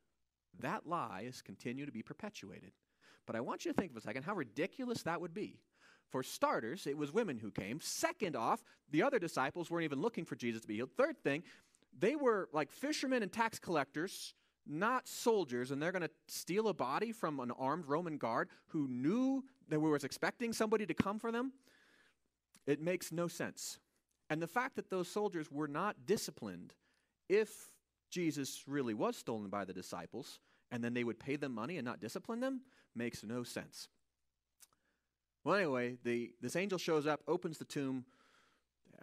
that 0.62 0.88
lie 0.88 1.26
is 1.28 1.42
continued 1.42 1.88
to 1.88 1.92
be 1.92 2.02
perpetuated. 2.02 2.72
But 3.28 3.36
I 3.36 3.42
want 3.42 3.66
you 3.66 3.74
to 3.74 3.78
think 3.78 3.92
for 3.92 4.00
a 4.00 4.02
second 4.02 4.24
how 4.24 4.34
ridiculous 4.34 5.04
that 5.04 5.20
would 5.20 5.34
be. 5.34 5.60
For 6.10 6.24
starters, 6.24 6.88
it 6.88 6.98
was 6.98 7.12
women 7.12 7.38
who 7.38 7.52
came. 7.52 7.82
Second 7.82 8.38
off, 8.38 8.64
the 8.90 9.04
other 9.04 9.20
disciples 9.20 9.70
weren't 9.70 9.84
even 9.84 10.02
looking 10.02 10.24
for 10.24 10.38
Jesus 10.38 10.62
to 10.62 10.68
be 10.70 10.76
healed. 10.76 10.92
Third 10.96 11.22
thing, 11.22 11.44
they 12.00 12.16
were 12.16 12.48
like 12.54 12.72
fishermen 12.72 13.24
and 13.24 13.32
tax 13.32 13.60
collectors, 13.60 14.36
not 14.66 15.06
soldiers, 15.06 15.72
and 15.72 15.82
they're 15.82 15.92
going 15.92 16.02
to 16.02 16.10
steal 16.30 16.70
a 16.70 16.74
body 16.74 17.12
from 17.12 17.42
an 17.42 17.52
armed 17.52 17.88
Roman 17.88 18.18
guard 18.18 18.48
who 18.68 18.88
knew 18.88 19.44
that 19.68 19.82
we 19.82 19.90
was 19.90 20.06
expecting 20.06 20.54
somebody 20.54 20.86
to 20.86 20.94
come 20.94 21.20
for 21.20 21.30
them. 21.30 21.52
It 22.66 22.82
makes 22.82 23.12
no 23.12 23.28
sense. 23.28 23.78
And 24.32 24.42
the 24.42 24.48
fact 24.48 24.78
that 24.78 24.90
those 24.90 25.10
soldiers 25.10 25.52
were 25.52 25.68
not 25.68 26.06
disciplined, 26.06 26.74
if 27.28 27.50
Jesus 28.10 28.64
really 28.66 28.94
was 28.94 29.18
stolen 29.18 29.50
by 29.50 29.66
the 29.66 29.74
disciples, 29.74 30.40
and 30.72 30.82
then 30.82 30.94
they 30.94 31.04
would 31.04 31.20
pay 31.20 31.36
them 31.36 31.54
money 31.54 31.76
and 31.76 31.84
not 31.84 32.00
discipline 32.00 32.40
them, 32.40 32.62
makes 32.96 33.26
no 33.26 33.44
sense. 33.44 33.90
Well, 35.44 35.56
anyway, 35.56 35.98
the, 36.06 36.32
this 36.42 36.56
angel 36.56 36.78
shows 36.78 37.06
up, 37.06 37.20
opens 37.28 37.58
the 37.58 37.66
tomb. 37.66 38.06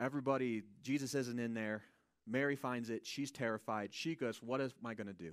Everybody, 0.01 0.63
Jesus 0.83 1.15
isn't 1.15 1.39
in 1.39 1.53
there. 1.53 1.83
Mary 2.27 2.57
finds 2.57 2.89
it. 2.89 3.05
She's 3.05 3.31
terrified. 3.31 3.91
She 3.93 4.15
goes, 4.15 4.43
What 4.43 4.63
am 4.63 4.71
I 4.83 4.95
going 4.95 5.09
to 5.09 5.13
do? 5.13 5.33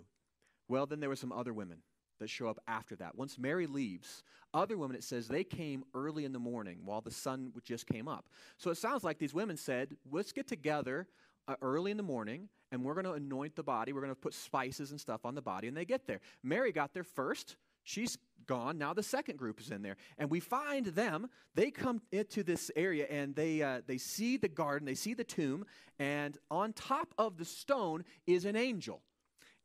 Well, 0.68 0.88
then 0.88 1.00
there 1.00 1.10
were 1.10 1.16
some 1.16 1.32
other 1.32 1.54
women. 1.54 1.78
That 2.19 2.29
show 2.29 2.48
up 2.48 2.60
after 2.67 2.95
that. 2.98 3.15
Once 3.15 3.38
Mary 3.38 3.67
leaves, 3.67 4.24
other 4.53 4.77
women, 4.77 4.95
it 4.95 5.03
says 5.03 5.27
they 5.27 5.43
came 5.43 5.84
early 5.93 6.25
in 6.25 6.34
the 6.34 6.39
morning 6.39 6.79
while 6.86 7.01
the 7.01 7.12
sun 7.12 7.51
just 7.63 7.88
came 7.88 8.07
up. 8.07 8.25
So 8.57 8.72
it 8.72 8.77
sounds 8.77 9.03
like 9.03 9.17
these 9.17 9.34
women 9.34 9.57
said, 9.57 9.95
let's 10.12 10.31
get 10.31 10.48
together 10.48 11.07
uh, 11.48 11.55
early 11.62 11.91
in 11.91 11.98
the 11.98 12.03
morning 12.03 12.50
and 12.72 12.84
we're 12.84 12.93
going 12.93 13.05
to 13.05 13.13
anoint 13.13 13.55
the 13.55 13.63
body. 13.63 13.93
We're 13.93 14.01
going 14.01 14.13
to 14.13 14.19
put 14.19 14.34
spices 14.34 14.91
and 14.91 15.00
stuff 15.00 15.25
on 15.25 15.36
the 15.36 15.41
body. 15.41 15.67
And 15.67 15.77
they 15.77 15.86
get 15.86 16.07
there. 16.07 16.19
Mary 16.43 16.72
got 16.72 16.93
there 16.93 17.03
first. 17.03 17.57
She's 17.84 18.17
gone. 18.48 18.77
Now 18.77 18.93
the 18.93 19.03
second 19.03 19.38
group 19.38 19.60
is 19.60 19.72
in 19.72 19.81
there. 19.81 19.98
And 20.17 20.29
we 20.29 20.39
find 20.39 20.88
them. 20.88 21.29
They 21.53 21.72
come 21.72 22.01
into 22.12 22.43
this 22.43 22.72
area 22.75 23.05
and 23.10 23.36
they, 23.36 23.62
uh, 23.62 23.81
they 23.86 23.98
see 23.98 24.38
the 24.38 24.48
garden, 24.48 24.86
they 24.86 24.95
see 24.95 25.13
the 25.13 25.24
tomb, 25.24 25.65
and 26.00 26.38
on 26.50 26.74
top 26.74 27.13
of 27.17 27.38
the 27.38 27.45
stone 27.45 28.03
is 28.27 28.45
an 28.45 28.55
angel. 28.55 29.01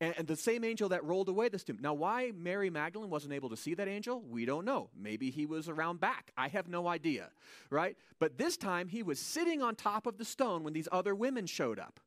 And, 0.00 0.14
and 0.16 0.26
the 0.26 0.37
same 0.37 0.64
angel 0.64 0.88
that 0.88 1.04
rolled 1.04 1.28
away 1.28 1.49
this 1.49 1.62
tomb. 1.62 1.78
Now, 1.80 1.92
why 1.92 2.33
Mary 2.35 2.71
Magdalene 2.71 3.11
wasn't 3.11 3.35
able 3.35 3.50
to 3.50 3.57
see 3.57 3.75
that 3.75 3.87
angel, 3.87 4.23
we 4.23 4.47
don't 4.47 4.64
know. 4.64 4.88
Maybe 4.99 5.30
he 5.30 5.45
was 5.47 5.69
around 5.69 6.00
back. 6.00 6.33
I 6.37 6.49
have 6.49 6.69
no 6.69 6.88
idea, 6.88 7.28
right? 7.69 7.97
But 8.19 8.38
this 8.38 8.57
time 8.57 8.88
he 8.88 9.02
was 9.02 9.19
sitting 9.19 9.62
on 9.62 9.76
top 9.76 10.07
of 10.07 10.16
the 10.16 10.25
stone 10.25 10.64
when 10.64 10.73
these 10.73 10.88
other 10.90 11.14
women 11.14 11.47
showed 11.47 11.78
up. 11.78 12.00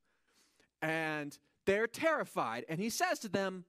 And 0.82 1.38
they're 1.66 1.88
terrified. 1.88 2.66
And 2.68 2.80
he 2.80 2.90
says 2.90 3.20
to 3.20 3.30
them, 3.30 3.66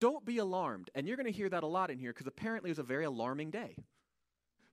Don't 0.00 0.24
be 0.24 0.38
alarmed. 0.38 0.90
And 0.94 1.06
you're 1.06 1.16
going 1.16 1.26
to 1.26 1.32
hear 1.32 1.48
that 1.48 1.62
a 1.62 1.68
lot 1.68 1.90
in 1.90 1.98
here 1.98 2.12
because 2.12 2.26
apparently 2.26 2.70
it 2.70 2.72
was 2.72 2.78
a 2.80 2.82
very 2.84 3.04
alarming 3.04 3.50
day. 3.50 3.76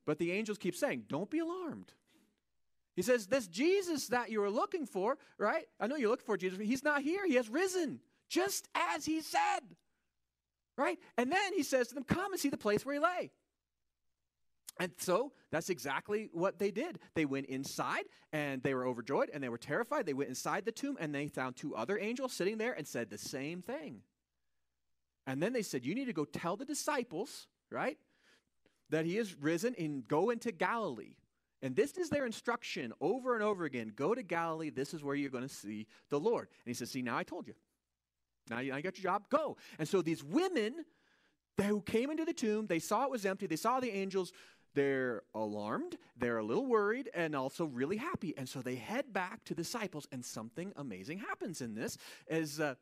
But 0.06 0.18
the 0.18 0.32
angels 0.32 0.58
keep 0.58 0.76
saying, 0.76 1.04
Don't 1.08 1.30
be 1.30 1.40
alarmed. 1.40 1.94
He 2.96 3.04
says, 3.04 3.28
This 3.28 3.48
Jesus 3.48 4.08
that 4.08 4.32
you 4.32 4.42
are 4.42 4.50
looking 4.50 4.88
for, 4.88 5.18
right? 5.38 5.68
I 5.80 5.86
know 5.86 5.96
you're 5.96 6.10
looking 6.10 6.26
for 6.26 6.38
Jesus, 6.38 6.60
he's 6.60 6.84
not 6.84 7.04
here. 7.04 7.26
He 7.28 7.36
has 7.36 7.48
risen 7.50 8.00
just 8.30 8.68
as 8.76 9.06
he 9.06 9.22
said. 9.22 9.62
Right? 10.78 11.00
And 11.18 11.32
then 11.32 11.54
he 11.54 11.64
says 11.64 11.88
to 11.88 11.96
them, 11.96 12.04
Come 12.04 12.34
and 12.34 12.40
see 12.40 12.50
the 12.50 12.58
place 12.58 12.86
where 12.86 12.96
he 12.96 13.00
lay. 13.00 13.32
And 14.80 14.92
so 14.98 15.32
that's 15.52 15.70
exactly 15.70 16.30
what 16.34 16.60
they 16.60 16.72
did. 16.72 17.00
They 17.16 17.26
went 17.26 17.48
inside 17.48 18.04
and 18.32 18.62
they 18.62 18.74
were 18.74 18.86
overjoyed 18.86 19.30
and 19.34 19.44
they 19.44 19.50
were 19.50 19.58
terrified. 19.58 20.06
They 20.06 20.14
went 20.14 20.30
inside 20.30 20.66
the 20.66 20.72
tomb 20.72 20.98
and 21.00 21.14
they 21.14 21.28
found 21.28 21.56
two 21.56 21.76
other 21.76 21.98
angels 21.98 22.34
sitting 22.34 22.58
there 22.58 22.74
and 22.74 22.88
said 22.88 23.10
the 23.10 23.18
same 23.18 23.62
thing. 23.62 24.02
And 25.26 25.42
then 25.42 25.52
they 25.54 25.64
said, 25.64 25.86
You 25.86 25.96
need 25.96 26.06
to 26.06 26.14
go 26.14 26.26
tell 26.26 26.56
the 26.56 26.66
disciples, 26.66 27.48
right, 27.72 27.98
that 28.90 29.06
he 29.06 29.18
is 29.18 29.36
risen 29.36 29.76
and 29.78 30.08
go 30.08 30.30
into 30.30 30.52
Galilee. 30.52 31.16
And 31.62 31.76
this 31.76 31.98
is 31.98 32.10
their 32.10 32.26
instruction 32.26 32.94
over 33.02 33.34
and 33.34 33.44
over 33.44 33.66
again 33.66 33.92
go 33.96 34.14
to 34.14 34.22
Galilee. 34.22 34.70
This 34.70 34.94
is 34.94 35.04
where 35.04 35.16
you're 35.16 35.32
going 35.32 35.48
to 35.48 35.54
see 35.54 35.88
the 36.10 36.20
Lord. 36.20 36.48
And 36.50 36.70
he 36.70 36.74
says, 36.74 36.92
See, 36.92 37.02
now 37.02 37.18
I 37.18 37.24
told 37.24 37.48
you. 37.48 37.56
Now 38.50 38.60
you, 38.60 38.72
now 38.72 38.78
you 38.78 38.84
got 38.84 38.98
your 38.98 39.12
job, 39.12 39.30
go. 39.30 39.58
And 39.80 39.88
so 39.88 40.02
these 40.02 40.24
women 40.24 40.86
who 41.62 41.82
came 41.82 42.12
into 42.12 42.26
the 42.26 42.34
tomb, 42.34 42.68
they 42.68 42.80
saw 42.80 43.04
it 43.06 43.12
was 43.12 43.26
empty, 43.26 43.48
they 43.48 43.56
saw 43.56 43.80
the 43.80 43.92
angels, 43.92 44.32
they're 44.76 45.24
alarmed, 45.34 45.98
they're 46.18 46.38
a 46.38 46.44
little 46.44 46.68
worried, 46.68 47.10
and 47.14 47.36
also 47.36 47.66
really 47.66 47.98
happy. 47.98 48.38
And 48.38 48.48
so 48.48 48.62
they 48.62 48.76
head 48.76 49.12
back 49.12 49.44
to 49.46 49.56
the 49.56 49.64
disciples, 49.64 50.08
and 50.12 50.24
something 50.24 50.72
amazing 50.76 51.20
happens 51.20 51.62
in 51.62 51.74
this. 51.74 51.98
As 52.30 52.60
uh, 52.60 52.76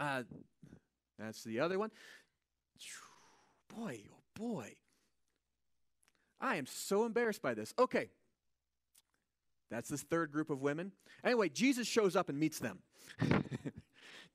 uh, 0.00 0.22
that's 1.18 1.44
the 1.44 1.60
other 1.60 1.78
one. 1.78 1.90
Boy, 3.74 4.00
oh 4.10 4.22
boy. 4.34 4.74
I 6.40 6.56
am 6.56 6.66
so 6.66 7.04
embarrassed 7.04 7.42
by 7.42 7.54
this. 7.54 7.74
Okay. 7.78 8.08
That's 9.70 9.88
this 9.88 10.02
third 10.02 10.30
group 10.30 10.50
of 10.50 10.62
women. 10.62 10.92
Anyway, 11.24 11.48
Jesus 11.48 11.86
shows 11.86 12.16
up 12.16 12.28
and 12.28 12.38
meets 12.38 12.58
them. 12.58 12.78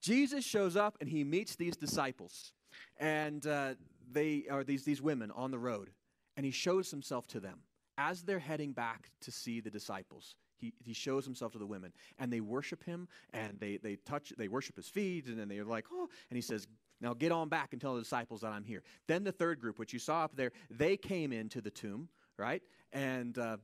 Jesus 0.01 0.45
shows 0.45 0.75
up 0.75 0.97
and 1.01 1.09
he 1.09 1.23
meets 1.23 1.55
these 1.55 1.75
disciples, 1.75 2.53
and 2.97 3.45
uh, 3.45 3.73
they 4.11 4.45
are 4.49 4.63
these, 4.63 4.83
these 4.83 5.01
women 5.01 5.31
on 5.31 5.51
the 5.51 5.59
road, 5.59 5.89
and 6.37 6.45
he 6.45 6.51
shows 6.51 6.91
himself 6.91 7.27
to 7.27 7.39
them 7.39 7.59
as 7.97 8.23
they're 8.23 8.39
heading 8.39 8.71
back 8.71 9.11
to 9.21 9.31
see 9.31 9.59
the 9.59 9.69
disciples. 9.69 10.35
He, 10.57 10.73
he 10.79 10.93
shows 10.93 11.25
himself 11.25 11.53
to 11.53 11.57
the 11.57 11.65
women, 11.65 11.93
and 12.17 12.31
they 12.31 12.41
worship 12.41 12.83
him, 12.83 13.07
and 13.33 13.59
they, 13.59 13.77
they 13.77 13.95
touch, 13.95 14.33
they 14.37 14.47
worship 14.47 14.75
his 14.75 14.87
feet, 14.87 15.27
and 15.27 15.39
then 15.39 15.47
they're 15.47 15.63
like, 15.63 15.85
oh, 15.91 16.07
and 16.29 16.35
he 16.35 16.41
says, 16.41 16.67
now 17.01 17.13
get 17.13 17.31
on 17.31 17.47
back 17.47 17.69
and 17.71 17.81
tell 17.81 17.95
the 17.95 18.01
disciples 18.01 18.41
that 18.41 18.51
I'm 18.51 18.65
here. 18.65 18.83
Then 19.07 19.23
the 19.23 19.31
third 19.31 19.59
group, 19.59 19.79
which 19.79 19.93
you 19.93 19.99
saw 19.99 20.23
up 20.23 20.35
there, 20.35 20.51
they 20.69 20.97
came 20.97 21.31
into 21.31 21.61
the 21.61 21.71
tomb, 21.71 22.09
right? 22.37 22.61
And 22.91 23.37
uh, 23.37 23.57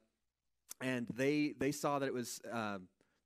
and 0.81 1.07
they 1.13 1.53
they 1.57 1.71
saw 1.71 1.99
that 1.99 2.05
it 2.05 2.13
was 2.13 2.39
uh, 2.51 2.77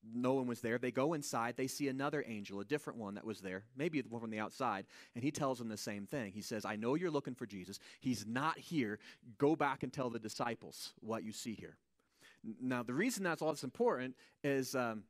no 0.03 0.33
one 0.33 0.47
was 0.47 0.61
there. 0.61 0.77
They 0.77 0.91
go 0.91 1.13
inside. 1.13 1.55
They 1.57 1.67
see 1.67 1.87
another 1.87 2.23
angel, 2.27 2.59
a 2.59 2.65
different 2.65 2.99
one 2.99 3.15
that 3.15 3.25
was 3.25 3.41
there, 3.41 3.63
maybe 3.75 4.01
the 4.01 4.09
one 4.09 4.21
from 4.21 4.29
the 4.29 4.39
outside, 4.39 4.85
and 5.15 5.23
he 5.23 5.31
tells 5.31 5.59
them 5.59 5.69
the 5.69 5.77
same 5.77 6.05
thing. 6.05 6.31
He 6.31 6.41
says, 6.41 6.65
I 6.65 6.75
know 6.75 6.95
you're 6.95 7.11
looking 7.11 7.35
for 7.35 7.45
Jesus. 7.45 7.79
He's 7.99 8.25
not 8.25 8.57
here. 8.57 8.99
Go 9.37 9.55
back 9.55 9.83
and 9.83 9.91
tell 9.91 10.09
the 10.09 10.19
disciples 10.19 10.93
what 11.01 11.23
you 11.23 11.31
see 11.31 11.53
here. 11.53 11.77
Now, 12.61 12.83
the 12.83 12.93
reason 12.93 13.23
that's 13.23 13.41
all 13.41 13.49
that's 13.49 13.63
important 13.63 14.15
is. 14.43 14.75
Um, 14.75 15.03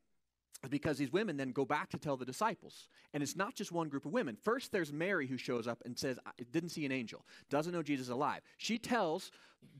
because 0.69 0.97
these 0.97 1.13
women 1.13 1.37
then 1.37 1.51
go 1.51 1.63
back 1.63 1.89
to 1.89 1.97
tell 1.97 2.17
the 2.17 2.25
disciples. 2.25 2.89
And 3.13 3.23
it's 3.23 3.37
not 3.37 3.55
just 3.55 3.71
one 3.71 3.87
group 3.87 4.05
of 4.05 4.11
women. 4.11 4.35
First, 4.35 4.73
there's 4.73 4.91
Mary 4.91 5.25
who 5.25 5.37
shows 5.37 5.67
up 5.67 5.81
and 5.85 5.97
says, 5.97 6.19
I 6.25 6.31
didn't 6.51 6.69
see 6.69 6.85
an 6.85 6.91
angel, 6.91 7.25
doesn't 7.49 7.71
know 7.71 7.81
Jesus 7.81 8.09
alive. 8.09 8.41
She 8.57 8.77
tells 8.77 9.31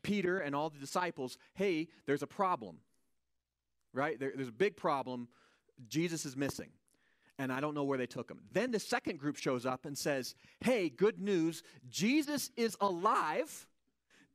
Peter 0.04 0.39
and 0.39 0.56
all 0.56 0.69
the 0.69 0.80
disciples, 0.80 1.38
hey, 1.54 1.89
there's 2.06 2.24
a 2.24 2.28
problem 2.28 2.78
right? 3.93 4.19
There, 4.19 4.32
there's 4.36 4.49
a 4.49 4.54
big 4.54 4.75
problem. 4.75 5.28
Jesus 5.88 6.25
is 6.25 6.36
missing. 6.36 6.69
And 7.38 7.54
I 7.54 7.62
don't 7.62 7.73
know 7.73 7.86
where 7.86 7.97
they 7.97 8.06
took 8.06 8.30
him. 8.30 8.41
Then 8.52 8.71
the 8.71 8.80
second 8.80 9.17
group 9.17 9.38
shows 9.38 9.65
up 9.65 9.86
and 9.86 9.97
says, 9.97 10.36
Hey, 10.60 10.89
good 10.89 11.19
news. 11.19 11.63
Jesus 11.89 12.52
is 12.58 12.75
alive. 12.82 13.65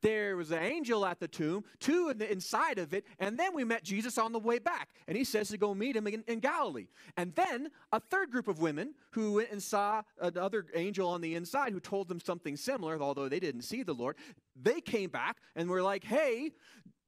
There 0.01 0.35
was 0.37 0.51
an 0.51 0.61
angel 0.61 1.03
at 1.03 1.19
the 1.19 1.27
tomb, 1.27 1.63
two 1.79 2.09
in 2.09 2.19
the 2.19 2.31
inside 2.31 2.77
of 2.77 2.93
it, 2.93 3.05
and 3.17 3.39
then 3.39 3.55
we 3.55 3.63
met 3.63 3.83
Jesus 3.83 4.19
on 4.19 4.33
the 4.33 4.39
way 4.39 4.59
back. 4.59 4.89
And 5.07 5.17
he 5.17 5.23
says 5.23 5.49
to 5.49 5.57
go 5.57 5.73
meet 5.73 5.95
him 5.95 6.05
in, 6.05 6.23
in 6.27 6.39
Galilee. 6.39 6.87
And 7.17 7.33
then 7.33 7.71
a 7.91 7.99
third 7.99 8.29
group 8.29 8.47
of 8.47 8.59
women 8.59 8.93
who 9.11 9.33
went 9.33 9.51
and 9.51 9.63
saw 9.63 10.03
another 10.21 10.65
angel 10.75 11.09
on 11.09 11.21
the 11.21 11.33
inside 11.33 11.73
who 11.73 11.79
told 11.79 12.07
them 12.07 12.19
something 12.19 12.55
similar, 12.55 13.01
although 13.01 13.27
they 13.27 13.39
didn't 13.39 13.63
see 13.63 13.81
the 13.81 13.93
Lord. 13.93 14.17
They 14.55 14.79
came 14.79 15.09
back 15.09 15.37
and 15.55 15.69
were 15.69 15.81
like, 15.81 16.03
Hey, 16.03 16.51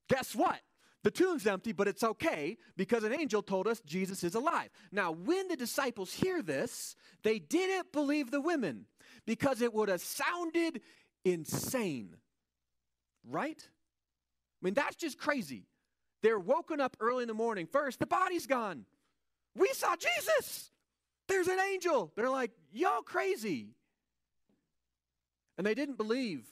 guess 0.10 0.34
what? 0.34 0.60
The 1.08 1.12
tomb's 1.12 1.48
empty, 1.48 1.72
but 1.72 1.88
it's 1.88 2.04
okay 2.04 2.58
because 2.76 3.06
an 3.06 3.14
angel 3.14 3.42
told 3.42 3.66
us 3.66 3.80
Jesus 3.86 4.26
is 4.26 4.36
alive. 4.36 4.68
Now, 4.92 5.14
when 5.14 5.48
the 5.48 5.56
disciples 5.56 6.12
hear 6.12 6.42
this, 6.42 6.98
they 7.24 7.40
didn't 7.40 7.94
believe 7.94 8.30
the 8.30 8.42
women 8.42 8.88
because 9.26 9.62
it 9.62 9.74
would 9.74 9.88
have 9.88 10.02
sounded 10.02 10.82
insane. 11.24 12.18
Right? 13.26 13.58
I 13.66 14.60
mean, 14.66 14.74
that's 14.74 14.98
just 14.98 15.18
crazy. 15.18 15.64
They're 16.24 16.38
woken 16.38 16.82
up 16.82 16.98
early 17.00 17.22
in 17.22 17.30
the 17.30 17.34
morning. 17.34 17.68
First, 17.72 18.00
the 18.00 18.06
body's 18.06 18.46
gone. 18.46 18.84
We 19.56 19.70
saw 19.70 19.96
Jesus. 19.96 20.72
There's 21.30 21.48
an 21.48 21.60
angel. 21.72 22.12
They're 22.18 22.30
like, 22.30 22.52
y'all 22.74 23.02
crazy. 23.02 23.70
And 25.58 25.66
they 25.66 25.74
didn't 25.74 25.96
believe 25.96 26.44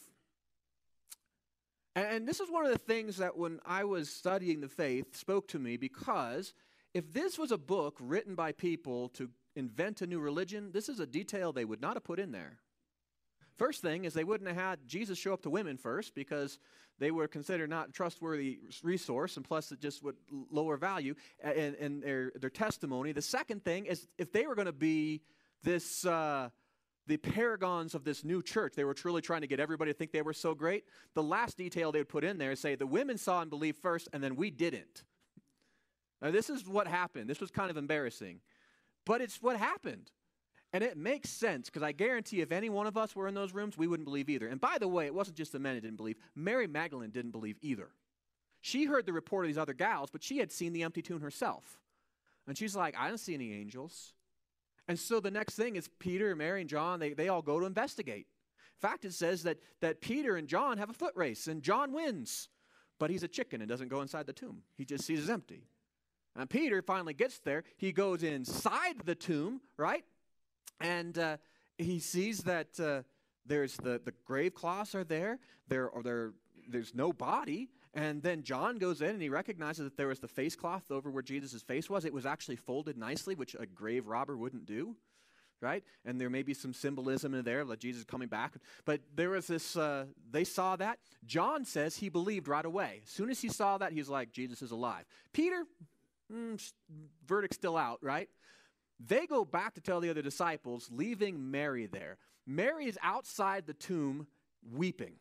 and, 1.95 2.27
this 2.27 2.39
is 2.39 2.49
one 2.49 2.65
of 2.65 2.71
the 2.71 2.77
things 2.77 3.17
that 3.17 3.37
when 3.37 3.59
I 3.65 3.83
was 3.83 4.09
studying 4.09 4.61
the 4.61 4.67
faith 4.67 5.15
spoke 5.15 5.47
to 5.49 5.59
me 5.59 5.77
because 5.77 6.53
if 6.93 7.11
this 7.13 7.37
was 7.37 7.51
a 7.51 7.57
book 7.57 7.97
written 7.99 8.35
by 8.35 8.51
people 8.51 9.09
to 9.09 9.29
invent 9.55 10.01
a 10.01 10.07
new 10.07 10.19
religion, 10.19 10.71
this 10.71 10.89
is 10.89 10.99
a 10.99 11.05
detail 11.05 11.51
they 11.51 11.65
would 11.65 11.81
not 11.81 11.95
have 11.95 12.03
put 12.03 12.19
in 12.19 12.31
there. 12.31 12.59
First 13.57 13.81
thing 13.81 14.03
is 14.03 14.13
they 14.13 14.25
wouldn't 14.25 14.49
have 14.49 14.57
had 14.57 14.87
Jesus 14.87 15.17
show 15.17 15.33
up 15.33 15.41
to 15.43 15.49
women 15.49 15.77
first 15.77 16.13
because 16.13 16.59
they 16.99 17.11
were 17.11 17.27
considered 17.27 17.69
not 17.69 17.93
trustworthy 17.93 18.59
resource, 18.83 19.37
and 19.37 19.45
plus 19.45 19.71
it 19.71 19.79
just 19.79 20.03
would 20.03 20.15
lower 20.49 20.77
value 20.77 21.15
in, 21.43 21.75
in 21.75 21.99
their, 22.01 22.31
their 22.35 22.49
testimony. 22.49 23.11
The 23.11 23.21
second 23.21 23.63
thing 23.63 23.85
is 23.85 24.07
if 24.17 24.31
they 24.31 24.45
were 24.45 24.55
going 24.55 24.65
to 24.65 24.73
be 24.73 25.21
this 25.63 26.05
uh, 26.05 26.49
the 27.07 27.17
paragons 27.17 27.93
of 27.93 28.03
this 28.03 28.23
new 28.23 28.41
church. 28.41 28.73
They 28.75 28.83
were 28.83 28.93
truly 28.93 29.21
trying 29.21 29.41
to 29.41 29.47
get 29.47 29.59
everybody 29.59 29.91
to 29.91 29.97
think 29.97 30.11
they 30.11 30.21
were 30.21 30.33
so 30.33 30.55
great. 30.55 30.85
The 31.13 31.23
last 31.23 31.57
detail 31.57 31.91
they 31.91 31.99
would 31.99 32.09
put 32.09 32.23
in 32.23 32.37
there 32.37 32.51
is 32.51 32.59
say 32.59 32.75
the 32.75 32.87
women 32.87 33.17
saw 33.17 33.41
and 33.41 33.49
believed 33.49 33.77
first, 33.77 34.07
and 34.13 34.23
then 34.23 34.35
we 34.35 34.49
didn't. 34.49 35.03
Now, 36.21 36.31
this 36.31 36.49
is 36.49 36.67
what 36.67 36.87
happened. 36.87 37.29
This 37.29 37.39
was 37.39 37.51
kind 37.51 37.69
of 37.69 37.77
embarrassing, 37.77 38.39
but 39.05 39.21
it's 39.21 39.41
what 39.41 39.57
happened. 39.57 40.11
And 40.73 40.83
it 40.83 40.97
makes 40.97 41.29
sense 41.29 41.69
because 41.69 41.83
I 41.83 41.93
guarantee 41.93 42.41
if 42.41 42.51
any 42.51 42.69
one 42.69 42.87
of 42.87 42.97
us 42.97 43.15
were 43.15 43.27
in 43.27 43.33
those 43.33 43.53
rooms, 43.53 43.77
we 43.77 43.87
wouldn't 43.87 44.05
believe 44.05 44.29
either. 44.29 44.47
And 44.47 44.59
by 44.59 44.77
the 44.77 44.87
way, 44.87 45.05
it 45.05 45.13
wasn't 45.13 45.37
just 45.37 45.51
the 45.53 45.59
men 45.59 45.75
that 45.75 45.81
didn't 45.81 45.95
believe, 45.97 46.17
Mary 46.35 46.67
Magdalene 46.67 47.11
didn't 47.11 47.31
believe 47.31 47.57
either. 47.61 47.89
She 48.59 48.85
heard 48.85 49.05
the 49.05 49.13
report 49.13 49.45
of 49.45 49.49
these 49.49 49.57
other 49.57 49.73
gals, 49.73 50.09
but 50.09 50.23
she 50.23 50.39
had 50.39 50.51
seen 50.51 50.73
the 50.73 50.83
empty 50.83 51.01
tomb 51.01 51.21
herself. 51.21 51.79
And 52.47 52.57
she's 52.57 52.75
like, 52.75 52.95
I 52.97 53.07
don't 53.07 53.19
see 53.19 53.35
any 53.35 53.53
angels. 53.53 54.13
And 54.87 54.99
so 54.99 55.19
the 55.19 55.31
next 55.31 55.55
thing 55.55 55.75
is 55.75 55.89
Peter, 55.99 56.35
Mary, 56.35 56.61
and 56.61 56.69
John, 56.69 56.99
they, 56.99 57.13
they 57.13 57.29
all 57.29 57.41
go 57.41 57.59
to 57.59 57.65
investigate. 57.65 58.27
In 58.81 58.89
fact, 58.89 59.05
it 59.05 59.13
says 59.13 59.43
that, 59.43 59.57
that 59.81 60.01
Peter 60.01 60.35
and 60.35 60.47
John 60.47 60.77
have 60.77 60.89
a 60.89 60.93
foot 60.93 61.13
race, 61.15 61.47
and 61.47 61.63
John 61.63 61.91
wins. 61.91 62.49
But 62.99 63.09
he's 63.09 63.23
a 63.23 63.27
chicken 63.27 63.61
and 63.61 63.69
doesn't 63.69 63.89
go 63.89 64.01
inside 64.01 64.25
the 64.25 64.33
tomb. 64.33 64.61
He 64.77 64.85
just 64.85 65.05
sees 65.05 65.19
it's 65.19 65.29
empty. 65.29 65.63
And 66.35 66.49
Peter 66.49 66.81
finally 66.81 67.13
gets 67.13 67.39
there. 67.39 67.63
He 67.77 67.91
goes 67.91 68.23
inside 68.23 68.99
the 69.05 69.15
tomb, 69.15 69.61
right? 69.77 70.03
And 70.79 71.17
uh, 71.17 71.37
he 71.77 71.99
sees 71.99 72.43
that 72.43 72.79
uh, 72.79 73.03
there's 73.45 73.77
the, 73.77 74.01
the 74.03 74.13
grave 74.25 74.53
cloths 74.53 74.95
are 74.95 75.03
there. 75.03 75.39
There 75.67 75.89
or 75.89 76.03
there 76.03 76.33
there's 76.67 76.93
no 76.93 77.13
body. 77.13 77.69
And 77.95 78.21
then 78.21 78.43
John 78.43 78.77
goes 78.77 79.01
in 79.01 79.11
and 79.11 79.21
he 79.21 79.29
recognizes 79.29 79.85
that 79.85 79.95
there 79.95 80.09
was 80.09 80.19
the 80.19 80.27
face 80.27 80.55
cloth 80.55 80.91
over 80.91 81.09
where 81.09 81.23
Jesus' 81.23 81.61
face 81.63 81.89
was. 81.89 82.03
It 82.03 82.13
was 82.13 82.25
actually 82.25 82.57
folded 82.57 82.97
nicely, 82.97 83.35
which 83.35 83.55
a 83.57 83.65
grave 83.65 84.05
robber 84.07 84.37
wouldn't 84.37 84.65
do 84.65 84.95
right? 85.61 85.83
And 86.05 86.19
there 86.19 86.29
may 86.29 86.43
be 86.43 86.53
some 86.53 86.73
symbolism 86.73 87.33
in 87.33 87.43
there, 87.43 87.63
like 87.65 87.79
Jesus 87.79 88.03
coming 88.03 88.27
back. 88.27 88.53
But 88.85 89.01
there 89.15 89.31
was 89.31 89.47
this, 89.47 89.75
uh, 89.75 90.05
they 90.29 90.43
saw 90.43 90.75
that. 90.75 90.99
John 91.25 91.65
says 91.65 91.95
he 91.95 92.09
believed 92.09 92.47
right 92.47 92.65
away. 92.65 93.01
As 93.03 93.09
soon 93.09 93.29
as 93.29 93.41
he 93.41 93.49
saw 93.49 93.77
that, 93.79 93.91
he's 93.91 94.09
like, 94.09 94.31
Jesus 94.31 94.61
is 94.61 94.71
alive. 94.71 95.05
Peter, 95.33 95.65
mm, 96.31 96.73
verdict 97.25 97.55
still 97.55 97.77
out, 97.77 97.99
right? 98.03 98.29
They 98.99 99.25
go 99.25 99.43
back 99.43 99.73
to 99.75 99.81
tell 99.81 99.99
the 99.99 100.09
other 100.09 100.21
disciples, 100.21 100.89
leaving 100.91 101.51
Mary 101.51 101.87
there. 101.87 102.17
Mary 102.45 102.85
is 102.85 102.97
outside 103.01 103.65
the 103.65 103.73
tomb 103.73 104.27
weeping 104.71 105.13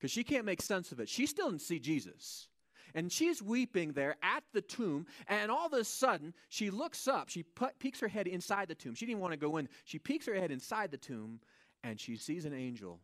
because 0.00 0.10
she 0.10 0.24
can't 0.24 0.46
make 0.46 0.62
sense 0.62 0.92
of 0.92 1.00
it. 1.00 1.10
She 1.10 1.26
still 1.26 1.50
didn't 1.50 1.60
see 1.60 1.78
Jesus. 1.78 2.48
And 2.94 3.12
she's 3.12 3.42
weeping 3.42 3.92
there 3.92 4.16
at 4.22 4.42
the 4.52 4.62
tomb, 4.62 5.06
and 5.28 5.50
all 5.50 5.66
of 5.66 5.74
a 5.74 5.84
sudden, 5.84 6.34
she 6.48 6.70
looks 6.70 7.06
up. 7.06 7.28
She 7.28 7.44
peeks 7.78 8.00
her 8.00 8.08
head 8.08 8.26
inside 8.26 8.68
the 8.68 8.74
tomb. 8.74 8.94
She 8.94 9.06
didn't 9.06 9.20
want 9.20 9.32
to 9.32 9.38
go 9.38 9.58
in. 9.58 9.68
She 9.84 9.98
peeks 9.98 10.26
her 10.26 10.34
head 10.34 10.50
inside 10.50 10.90
the 10.90 10.96
tomb, 10.96 11.40
and 11.84 12.00
she 12.00 12.16
sees 12.16 12.46
an 12.46 12.54
angel. 12.54 12.98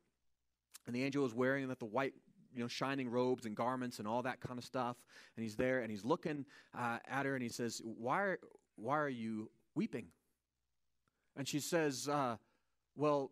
And 0.86 0.96
the 0.96 1.04
angel 1.04 1.24
is 1.24 1.34
wearing 1.34 1.68
that 1.68 1.78
the 1.78 1.84
white, 1.84 2.14
you 2.52 2.60
know, 2.62 2.68
shining 2.68 3.10
robes 3.10 3.46
and 3.46 3.54
garments 3.54 4.00
and 4.00 4.08
all 4.08 4.22
that 4.22 4.40
kind 4.40 4.58
of 4.58 4.64
stuff. 4.64 4.96
And 5.36 5.44
he's 5.44 5.54
there, 5.54 5.80
and 5.80 5.90
he's 5.90 6.04
looking 6.04 6.46
uh, 6.76 6.98
at 7.06 7.26
her, 7.26 7.34
and 7.34 7.42
he 7.42 7.48
says, 7.48 7.80
why 7.84 8.22
are, 8.22 8.38
why 8.74 8.98
are 8.98 9.08
you 9.08 9.50
weeping? 9.76 10.06
And 11.36 11.46
she 11.46 11.60
says, 11.60 12.08
uh, 12.08 12.36
Well, 12.96 13.30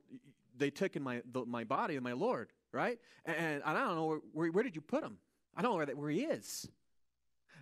they 0.56 0.70
took 0.70 0.96
in 0.96 1.02
my, 1.02 1.22
the, 1.30 1.44
my 1.44 1.64
body 1.64 1.94
and 1.96 2.04
my 2.04 2.12
Lord, 2.12 2.50
right? 2.72 2.98
And, 3.24 3.36
and 3.36 3.62
I 3.64 3.72
don't 3.74 3.96
know, 3.96 4.20
where, 4.32 4.50
where 4.50 4.64
did 4.64 4.74
you 4.74 4.80
put 4.80 5.02
him? 5.02 5.18
I 5.56 5.62
don't 5.62 5.72
know 5.72 5.76
where, 5.76 5.86
that, 5.86 5.96
where 5.96 6.10
he 6.10 6.22
is. 6.22 6.68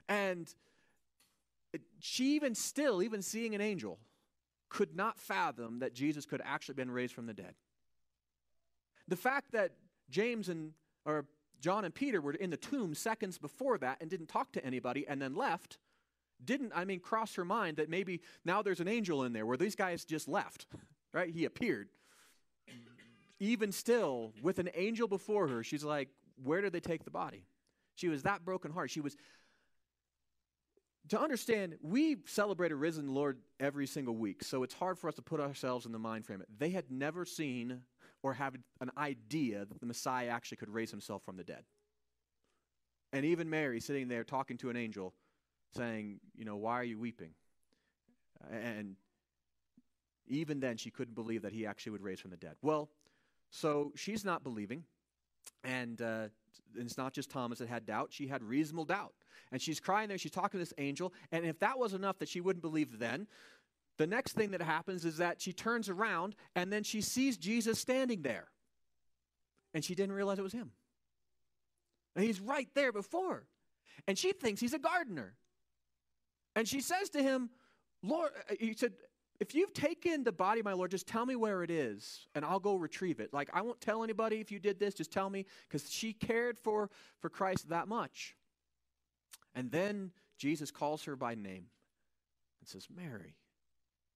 And 0.09 0.53
she 2.01 2.37
even 2.37 2.55
still, 2.55 3.03
even 3.03 3.23
seeing 3.23 3.55
an 3.55 3.61
angel, 3.61 3.99
could 4.69 4.97
not 4.97 5.19
fathom 5.19 5.81
that 5.81 5.95
Jesus 5.95 6.25
could 6.27 6.41
actually 6.45 6.75
been 6.75 6.91
raised 6.91 7.15
from 7.15 7.27
the 7.27 7.35
dead. 7.35 7.55
The 9.09 9.17
fact 9.17 9.53
that 9.53 9.73
James 10.11 10.49
and 10.49 10.73
or 11.05 11.27
John 11.61 11.85
and 11.85 11.95
Peter 11.95 12.21
were 12.21 12.33
in 12.33 12.51
the 12.51 12.57
tomb 12.57 12.95
seconds 12.95 13.39
before 13.39 13.79
that 13.79 13.99
and 14.01 14.09
didn't 14.11 14.29
talk 14.29 14.53
to 14.53 14.65
anybody 14.65 15.07
and 15.07 15.21
then 15.21 15.35
left 15.35 15.79
didn't 16.45 16.73
I 16.75 16.85
mean 16.85 17.01
cross 17.01 17.35
her 17.37 17.45
mind 17.45 17.77
that 17.77 17.89
maybe 17.89 18.21
now 18.45 18.63
there's 18.63 18.81
an 18.81 18.89
angel 18.89 19.25
in 19.25 19.33
there 19.33 19.47
where 19.47 19.57
these 19.57 19.77
guys 19.77 20.05
just 20.05 20.29
left, 20.29 20.67
right? 21.13 21.31
He 21.31 21.45
appeared. 21.45 21.89
Even 23.43 23.73
still, 23.73 24.33
with 24.41 24.61
an 24.61 24.71
angel 24.73 25.09
before 25.09 25.49
her, 25.49 25.65
she's 25.65 25.83
like, 25.83 26.09
where 26.45 26.61
did 26.61 26.73
they 26.73 26.79
take 26.79 27.05
the 27.05 27.11
body? 27.11 27.45
She 27.97 28.09
was 28.09 28.23
that 28.23 28.45
broken 28.45 28.71
heart. 28.71 28.89
She 28.89 29.01
was 29.01 29.17
to 31.09 31.21
understand, 31.21 31.75
we 31.83 32.19
celebrate 32.25 32.71
a 32.71 32.77
risen 32.77 33.13
Lord 33.13 33.39
every 33.59 33.89
single 33.89 34.15
week, 34.15 34.45
so 34.45 34.63
it's 34.63 34.75
hard 34.75 34.97
for 34.97 35.09
us 35.09 35.17
to 35.17 35.23
put 35.23 35.41
ourselves 35.41 35.87
in 35.87 35.91
the 35.91 35.99
mind 35.99 36.25
frame. 36.25 36.45
They 36.57 36.71
had 36.71 36.89
never 36.89 37.25
seen 37.25 37.81
or 38.23 38.33
have 38.35 38.55
an 38.81 38.93
idea 38.97 39.65
that 39.65 39.81
the 39.81 39.87
Messiah 39.87 40.29
actually 40.29 40.59
could 40.59 40.71
raise 40.71 40.93
himself 40.93 41.25
from 41.25 41.37
the 41.37 41.43
dead. 41.43 41.65
And 43.13 43.27
even 43.27 43.51
Mary 43.51 43.81
sitting 43.81 44.07
there 44.07 44.23
talking 44.23 44.57
to 44.59 44.71
an 44.71 44.77
angel, 44.77 45.15
saying, 45.77 46.21
You 46.37 46.45
know, 46.45 46.55
why 46.55 46.75
are 46.75 46.85
you 46.85 47.01
weeping? 47.01 47.33
And 48.53 48.95
even 50.29 50.61
then, 50.61 50.77
she 50.77 50.93
couldn't 50.93 51.15
believe 51.15 51.43
that 51.43 51.53
he 51.53 51.67
actually 51.67 51.91
would 51.91 52.03
raise 52.03 52.21
from 52.21 52.31
the 52.31 52.37
dead. 52.37 52.55
Well, 52.63 52.89
so 53.53 53.93
she's 53.95 54.25
not 54.25 54.43
believing. 54.43 54.83
And 55.63 56.01
uh, 56.01 56.29
it's 56.75 56.99
not 56.99 57.13
just 57.13 57.31
Thomas 57.31 57.59
that 57.59 57.69
had 57.69 57.87
doubt, 57.87 58.09
she 58.11 58.27
had 58.27 58.43
reasonable 58.43 58.87
doubt. 58.87 59.13
And 59.53 59.61
she's 59.61 59.79
crying 59.79 60.09
there, 60.09 60.19
she's 60.19 60.33
talking 60.33 60.59
to 60.59 60.59
this 60.59 60.75
angel. 60.79 61.13
And 61.31 61.45
if 61.45 61.61
that 61.61 61.79
was 61.79 61.93
enough 61.93 62.19
that 62.19 62.29
she 62.29 62.41
wouldn't 62.41 62.63
believe 62.63 62.99
then, 62.99 63.29
the 63.99 64.07
next 64.07 64.33
thing 64.33 64.53
that 64.53 64.63
happens 64.63 65.05
is 65.05 65.19
that 65.19 65.41
she 65.41 65.53
turns 65.53 65.91
around 65.91 66.35
and 66.57 66.73
then 66.73 66.83
she 66.83 67.03
sees 67.03 67.37
Jesus 67.37 67.79
standing 67.79 68.23
there. 68.23 68.49
And 69.75 69.85
she 69.85 69.95
didn't 69.95 70.15
realize 70.15 70.39
it 70.39 70.43
was 70.43 70.53
him. 70.53 70.73
And 72.17 72.25
he's 72.25 72.41
right 72.41 72.69
there 72.75 72.93
before. 72.93 73.45
And 74.09 74.19
she 74.19 74.33
thinks 74.33 74.61
he's 74.61 74.75
a 74.75 74.79
gardener. 74.79 75.35
And 76.57 76.67
she 76.67 76.81
says 76.81 77.11
to 77.11 77.23
him, 77.23 77.51
Lord, 78.03 78.31
uh, 78.51 78.55
he 78.59 78.73
said, 78.75 78.93
if 79.43 79.57
you've 79.57 79.75
taken 79.75 80.23
the 80.23 80.31
body, 80.31 80.61
of 80.61 80.65
my 80.65 80.73
Lord, 80.73 80.93
just 80.93 81.09
tell 81.09 81.27
me 81.27 81.35
where 81.35 81.65
it 81.65 81.71
is, 81.71 82.29
and 82.37 82.45
I'll 82.45 82.61
go 82.61 82.77
retrieve 82.77 83.19
it. 83.19 83.35
Like, 83.35 83.51
I 83.53 83.61
won't 83.61 83.81
tell 83.81 84.05
anybody 84.05 84.41
if 84.41 84.53
you 84.53 84.61
did 84.61 84.79
this, 84.79 84.95
just 84.95 85.11
tell 85.11 85.29
me, 85.29 85.47
because 85.69 85.91
she 85.91 86.13
cared 86.13 86.61
for, 86.61 86.91
for 87.19 87.29
Christ 87.29 87.69
that 87.71 87.89
much. 87.89 88.37
And 89.57 89.69
then 89.73 90.13
Jesus 90.39 90.71
calls 90.71 91.03
her 91.07 91.17
by 91.17 91.35
name 91.35 91.67
and 92.61 92.69
says, 92.69 92.87
Mary. 92.95 93.35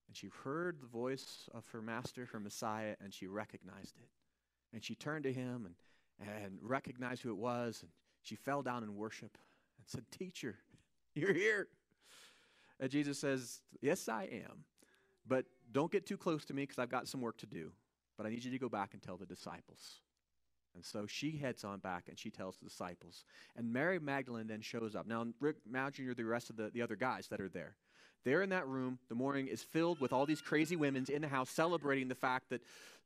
And 0.06 0.16
she 0.16 0.28
heard 0.44 0.80
the 0.80 0.86
voice 0.86 1.48
of 1.52 1.64
her 1.72 1.82
master, 1.82 2.28
her 2.32 2.38
Messiah, 2.38 2.94
and 3.02 3.12
she 3.12 3.26
recognized 3.26 3.96
it. 3.98 4.08
And 4.72 4.84
she 4.84 4.94
turned 4.94 5.24
to 5.24 5.32
him 5.32 5.66
and, 6.20 6.30
and 6.44 6.58
recognized 6.62 7.22
who 7.22 7.30
it 7.30 7.36
was, 7.36 7.80
and 7.82 7.90
she 8.22 8.36
fell 8.36 8.62
down 8.62 8.84
in 8.84 8.94
worship 8.94 9.36
and 9.78 9.88
said, 9.88 10.04
Teacher, 10.12 10.54
you're 11.16 11.34
here. 11.34 11.66
And 12.78 12.92
Jesus 12.92 13.18
says, 13.18 13.62
Yes, 13.80 14.08
I 14.08 14.28
am. 14.30 14.64
But 15.28 15.46
don't 15.72 15.90
get 15.90 16.06
too 16.06 16.16
close 16.16 16.44
to 16.46 16.54
me 16.54 16.62
because 16.62 16.78
I've 16.78 16.90
got 16.90 17.08
some 17.08 17.20
work 17.20 17.38
to 17.38 17.46
do. 17.46 17.72
But 18.16 18.26
I 18.26 18.30
need 18.30 18.44
you 18.44 18.50
to 18.50 18.58
go 18.58 18.68
back 18.68 18.94
and 18.94 19.02
tell 19.02 19.16
the 19.16 19.26
disciples. 19.26 20.00
And 20.74 20.84
so 20.84 21.06
she 21.06 21.38
heads 21.38 21.64
on 21.64 21.80
back 21.80 22.04
and 22.08 22.18
she 22.18 22.30
tells 22.30 22.56
the 22.56 22.66
disciples. 22.66 23.24
And 23.56 23.72
Mary 23.72 23.98
Magdalene 23.98 24.46
then 24.46 24.60
shows 24.60 24.94
up. 24.94 25.06
Now, 25.06 25.26
imagine 25.66 26.04
you're 26.04 26.14
the 26.14 26.24
rest 26.24 26.50
of 26.50 26.56
the, 26.56 26.70
the 26.72 26.82
other 26.82 26.96
guys 26.96 27.28
that 27.28 27.40
are 27.40 27.48
there. 27.48 27.76
There 28.26 28.42
in 28.42 28.50
that 28.50 28.66
room, 28.66 28.98
the 29.08 29.14
morning 29.14 29.46
is 29.46 29.62
filled 29.62 30.00
with 30.00 30.12
all 30.12 30.26
these 30.26 30.40
crazy 30.40 30.74
women 30.74 31.06
in 31.08 31.22
the 31.22 31.28
house 31.28 31.48
celebrating 31.48 32.08
the 32.08 32.16
fact 32.16 32.50
that, 32.50 32.60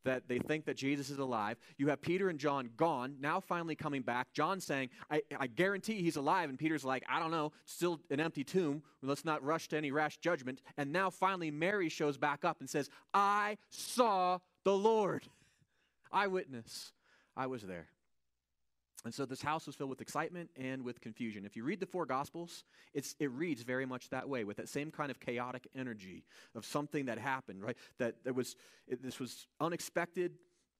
that 0.04 0.28
they 0.28 0.38
think 0.38 0.64
that 0.64 0.78
Jesus 0.78 1.10
is 1.10 1.18
alive. 1.18 1.58
You 1.76 1.88
have 1.88 2.00
Peter 2.00 2.30
and 2.30 2.38
John 2.38 2.70
gone, 2.74 3.16
now 3.20 3.38
finally 3.38 3.74
coming 3.74 4.00
back. 4.00 4.32
John 4.32 4.62
saying, 4.62 4.88
I, 5.10 5.20
I 5.38 5.46
guarantee 5.46 6.00
he's 6.00 6.16
alive. 6.16 6.48
And 6.48 6.58
Peter's 6.58 6.86
like, 6.86 7.04
I 7.06 7.20
don't 7.20 7.30
know, 7.30 7.52
still 7.66 8.00
an 8.10 8.18
empty 8.18 8.44
tomb. 8.44 8.82
Let's 9.02 9.26
not 9.26 9.44
rush 9.44 9.68
to 9.68 9.76
any 9.76 9.90
rash 9.90 10.16
judgment. 10.16 10.62
And 10.78 10.90
now 10.90 11.10
finally 11.10 11.50
Mary 11.50 11.90
shows 11.90 12.16
back 12.16 12.42
up 12.42 12.60
and 12.60 12.70
says, 12.70 12.88
I 13.12 13.58
saw 13.68 14.38
the 14.64 14.74
Lord. 14.74 15.28
Eyewitness. 16.10 16.92
I 17.36 17.46
was 17.46 17.60
there. 17.60 17.88
And 19.04 19.14
so 19.14 19.24
this 19.24 19.40
house 19.40 19.66
was 19.66 19.76
filled 19.76 19.90
with 19.90 20.00
excitement 20.00 20.50
and 20.56 20.82
with 20.82 21.00
confusion. 21.00 21.44
If 21.46 21.56
you 21.56 21.64
read 21.64 21.80
the 21.80 21.86
four 21.86 22.04
Gospels, 22.04 22.64
it's, 22.92 23.14
it 23.18 23.30
reads 23.30 23.62
very 23.62 23.86
much 23.86 24.10
that 24.10 24.28
way, 24.28 24.44
with 24.44 24.58
that 24.58 24.68
same 24.68 24.90
kind 24.90 25.10
of 25.10 25.18
chaotic 25.20 25.68
energy 25.74 26.24
of 26.54 26.66
something 26.66 27.06
that 27.06 27.18
happened, 27.18 27.62
right? 27.62 27.76
That 27.98 28.16
there 28.24 28.34
was, 28.34 28.56
it, 28.86 29.02
this 29.02 29.18
was 29.18 29.46
unexpected 29.58 30.32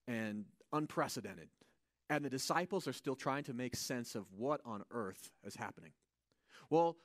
and 0.07 0.45
unprecedented. 0.71 1.49
And 2.09 2.23
the 2.23 2.29
disciples 2.29 2.87
are 2.87 2.93
still 2.93 3.15
trying 3.15 3.43
to 3.45 3.53
make 3.53 3.75
sense 3.75 4.15
of 4.15 4.25
what 4.37 4.61
on 4.65 4.83
earth 4.91 5.31
is 5.43 5.55
happening. 5.55 5.91
Well, 6.69 6.97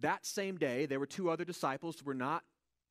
that 0.00 0.24
same 0.24 0.56
day, 0.56 0.86
there 0.86 1.00
were 1.00 1.06
two 1.06 1.30
other 1.30 1.44
disciples 1.44 1.98
who 1.98 2.06
were 2.06 2.14
not 2.14 2.44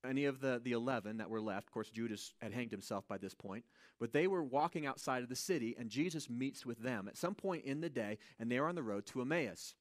any 0.08 0.26
of 0.26 0.40
the, 0.40 0.62
the 0.64 0.72
11 0.72 1.18
that 1.18 1.30
were 1.30 1.42
left. 1.42 1.68
Of 1.68 1.74
course, 1.74 1.90
Judas 1.90 2.34
had 2.42 2.54
hanged 2.54 2.72
himself 2.72 3.08
by 3.08 3.18
this 3.18 3.34
point. 3.34 3.66
But 4.00 4.14
they 4.14 4.28
were 4.28 4.44
walking 4.44 4.86
outside 4.86 5.24
of 5.24 5.30
the 5.30 5.36
city, 5.36 5.76
and 5.78 5.90
Jesus 5.90 6.30
meets 6.30 6.66
with 6.66 6.80
them 6.80 7.08
at 7.08 7.18
some 7.18 7.36
point 7.36 7.66
in 7.66 7.82
the 7.82 7.90
day, 7.90 8.18
and 8.40 8.52
they're 8.52 8.68
on 8.68 8.76
the 8.76 8.84
road 8.84 9.06
to 9.08 9.22
Emmaus. 9.22 9.76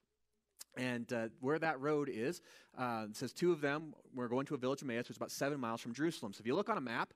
And 0.77 1.13
uh, 1.13 1.29
where 1.41 1.59
that 1.59 1.81
road 1.81 2.09
is, 2.13 2.41
uh, 2.77 3.07
says 3.13 3.33
two 3.33 3.53
of 3.53 3.61
them 3.61 3.95
were 4.15 4.29
going 4.29 4.47
to 4.47 4.55
a 4.55 4.59
village 4.59 4.83
Emmaus, 4.83 5.05
which 5.05 5.11
is 5.11 5.17
about 5.17 5.31
seven 5.31 5.59
miles 5.61 5.81
from 5.81 5.95
Jerusalem. 5.95 6.33
So 6.33 6.41
if 6.41 6.47
you 6.47 6.55
look 6.55 6.69
on 6.69 6.79
a 6.79 6.83
map, 6.83 7.15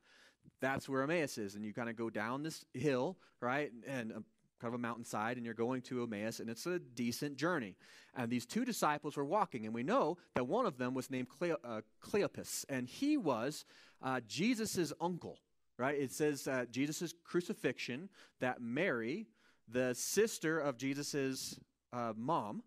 that's 0.61 0.89
where 0.89 1.03
Emmaus 1.03 1.39
is. 1.39 1.55
And 1.55 1.65
you 1.65 1.73
kind 1.73 1.89
of 1.89 1.97
go 1.97 2.11
down 2.11 2.43
this 2.43 2.65
hill, 2.73 3.17
right? 3.41 3.71
And 3.87 4.13
uh, 4.13 4.21
kind 4.63 4.73
of 4.73 4.79
a 4.79 4.83
mountainside, 4.83 5.37
and 5.37 5.45
you're 5.45 5.55
going 5.55 5.83
to 5.83 6.05
Emmaus, 6.05 6.39
and 6.39 6.49
it's 6.49 6.67
a 6.67 6.79
decent 6.79 7.37
journey. 7.37 7.75
And 8.15 8.31
these 8.31 8.47
two 8.47 8.65
disciples 8.65 9.17
were 9.17 9.25
walking, 9.25 9.67
and 9.67 9.75
we 9.75 9.83
know 9.83 10.19
that 10.35 10.47
one 10.47 10.67
of 10.67 10.79
them 10.79 10.95
was 10.95 11.11
named 11.11 11.27
uh, 11.43 11.81
Cleopas, 12.01 12.65
and 12.69 12.87
he 12.87 13.17
was 13.17 13.65
uh, 14.01 14.21
Jesus' 14.29 14.93
uncle, 15.01 15.41
right? 15.79 15.99
It 15.99 16.13
says 16.13 16.47
uh, 16.47 16.67
Jesus' 16.71 17.13
crucifixion, 17.25 18.09
that 18.39 18.63
Mary, 18.63 19.27
the 19.69 19.95
sister 19.95 20.61
of 20.61 20.77
Jesus' 20.77 21.59
uh, 21.93 22.13
mom, 22.17 22.63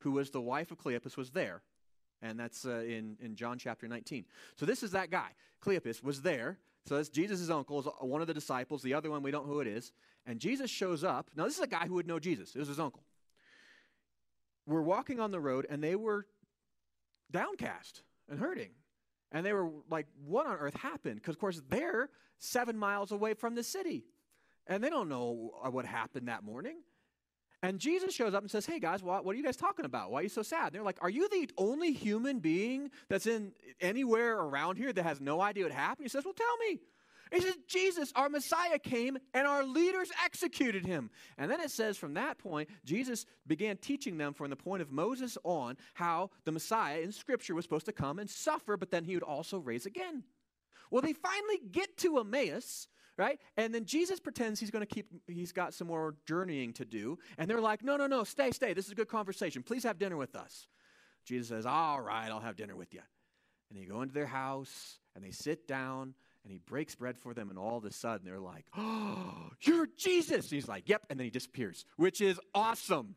who 0.00 0.12
was 0.12 0.30
the 0.30 0.40
wife 0.40 0.70
of 0.70 0.78
Cleopas, 0.78 1.16
was 1.16 1.30
there. 1.30 1.62
And 2.22 2.38
that's 2.38 2.64
uh, 2.64 2.84
in, 2.86 3.16
in 3.20 3.34
John 3.34 3.58
chapter 3.58 3.88
19. 3.88 4.24
So 4.54 4.64
this 4.64 4.84
is 4.84 4.92
that 4.92 5.10
guy. 5.10 5.30
Cleopas 5.60 6.04
was 6.04 6.22
there. 6.22 6.58
So 6.86 6.96
that's 6.96 7.08
Jesus' 7.08 7.50
uncle, 7.50 7.80
is 7.80 7.86
one 8.00 8.20
of 8.20 8.28
the 8.28 8.34
disciples. 8.34 8.80
The 8.82 8.94
other 8.94 9.10
one, 9.10 9.22
we 9.22 9.32
don't 9.32 9.46
know 9.46 9.54
who 9.54 9.60
it 9.60 9.66
is. 9.66 9.92
And 10.26 10.40
Jesus 10.40 10.70
shows 10.70 11.04
up. 11.04 11.30
Now, 11.36 11.44
this 11.44 11.56
is 11.56 11.62
a 11.62 11.68
guy 11.68 11.86
who 11.86 11.94
would 11.94 12.06
know 12.06 12.18
Jesus. 12.18 12.54
It 12.54 12.58
was 12.58 12.68
his 12.68 12.80
uncle. 12.80 13.02
We're 14.66 14.82
walking 14.82 15.20
on 15.20 15.30
the 15.30 15.40
road, 15.40 15.66
and 15.70 15.82
they 15.82 15.94
were 15.94 16.26
downcast 17.30 18.02
and 18.28 18.38
hurting. 18.40 18.70
And 19.30 19.46
they 19.46 19.52
were 19.52 19.70
like, 19.88 20.06
what 20.24 20.46
on 20.46 20.56
earth 20.56 20.74
happened? 20.74 21.16
Because, 21.16 21.34
of 21.34 21.40
course, 21.40 21.62
they're 21.68 22.10
seven 22.38 22.76
miles 22.76 23.12
away 23.12 23.34
from 23.34 23.54
the 23.54 23.62
city. 23.62 24.04
And 24.66 24.82
they 24.82 24.90
don't 24.90 25.08
know 25.08 25.52
what 25.70 25.86
happened 25.86 26.28
that 26.28 26.42
morning. 26.42 26.78
And 27.62 27.78
Jesus 27.78 28.14
shows 28.14 28.34
up 28.34 28.42
and 28.42 28.50
says, 28.50 28.66
Hey 28.66 28.78
guys, 28.78 29.02
what, 29.02 29.24
what 29.24 29.34
are 29.34 29.38
you 29.38 29.44
guys 29.44 29.56
talking 29.56 29.84
about? 29.84 30.10
Why 30.10 30.20
are 30.20 30.22
you 30.22 30.28
so 30.28 30.42
sad? 30.42 30.66
And 30.66 30.74
they're 30.74 30.82
like, 30.82 30.98
Are 31.00 31.10
you 31.10 31.28
the 31.28 31.48
only 31.56 31.92
human 31.92 32.38
being 32.38 32.90
that's 33.08 33.26
in 33.26 33.52
anywhere 33.80 34.38
around 34.38 34.76
here 34.76 34.92
that 34.92 35.02
has 35.02 35.20
no 35.20 35.40
idea 35.40 35.64
what 35.64 35.72
happened? 35.72 36.04
He 36.04 36.08
says, 36.08 36.24
Well, 36.24 36.34
tell 36.34 36.56
me. 36.68 36.80
He 37.32 37.40
says, 37.40 37.56
Jesus, 37.66 38.12
our 38.14 38.28
Messiah 38.28 38.78
came 38.78 39.18
and 39.34 39.46
our 39.46 39.64
leaders 39.64 40.10
executed 40.24 40.86
him. 40.86 41.10
And 41.38 41.50
then 41.50 41.60
it 41.60 41.70
says 41.70 41.96
from 41.96 42.14
that 42.14 42.38
point, 42.38 42.68
Jesus 42.84 43.26
began 43.46 43.76
teaching 43.76 44.16
them 44.16 44.32
from 44.32 44.50
the 44.50 44.56
point 44.56 44.82
of 44.82 44.92
Moses 44.92 45.36
on 45.42 45.76
how 45.94 46.30
the 46.44 46.52
Messiah 46.52 47.00
in 47.00 47.12
Scripture 47.12 47.54
was 47.54 47.64
supposed 47.64 47.86
to 47.86 47.92
come 47.92 48.18
and 48.18 48.30
suffer, 48.30 48.76
but 48.76 48.90
then 48.90 49.04
he 49.04 49.14
would 49.14 49.22
also 49.22 49.58
raise 49.58 49.86
again. 49.86 50.22
Well, 50.90 51.02
they 51.02 51.14
finally 51.14 51.60
get 51.72 51.96
to 51.98 52.18
Emmaus, 52.18 52.86
right? 53.18 53.40
And 53.56 53.74
then 53.74 53.86
Jesus 53.86 54.20
pretends 54.20 54.60
he's 54.60 54.70
going 54.70 54.86
to 54.86 54.94
keep, 54.94 55.06
he's 55.26 55.52
got 55.52 55.74
some 55.74 55.88
more 55.88 56.14
journeying 56.26 56.74
to 56.74 56.84
do. 56.84 57.18
And 57.38 57.50
they're 57.50 57.60
like, 57.60 57.82
no, 57.82 57.96
no, 57.96 58.06
no, 58.06 58.22
stay, 58.22 58.52
stay. 58.52 58.72
This 58.72 58.86
is 58.86 58.92
a 58.92 58.96
good 58.96 59.08
conversation. 59.08 59.62
Please 59.64 59.82
have 59.82 59.98
dinner 59.98 60.16
with 60.16 60.36
us. 60.36 60.68
Jesus 61.24 61.48
says, 61.48 61.66
all 61.66 62.00
right, 62.00 62.30
I'll 62.30 62.38
have 62.38 62.56
dinner 62.56 62.76
with 62.76 62.94
you. 62.94 63.00
And 63.68 63.78
they 63.78 63.84
go 63.84 64.02
into 64.02 64.14
their 64.14 64.26
house 64.26 65.00
and 65.16 65.24
they 65.24 65.32
sit 65.32 65.66
down 65.66 66.14
and 66.46 66.52
he 66.52 66.58
breaks 66.58 66.94
bread 66.94 67.18
for 67.18 67.34
them. 67.34 67.50
And 67.50 67.58
all 67.58 67.76
of 67.76 67.84
a 67.84 67.92
sudden 67.92 68.24
they're 68.24 68.38
like, 68.38 68.64
oh, 68.76 69.50
you're 69.62 69.88
Jesus. 69.96 70.46
And 70.46 70.52
he's 70.52 70.68
like, 70.68 70.88
yep. 70.88 71.04
And 71.10 71.18
then 71.18 71.24
he 71.24 71.30
disappears, 71.30 71.84
which 71.96 72.20
is 72.20 72.40
awesome 72.54 73.16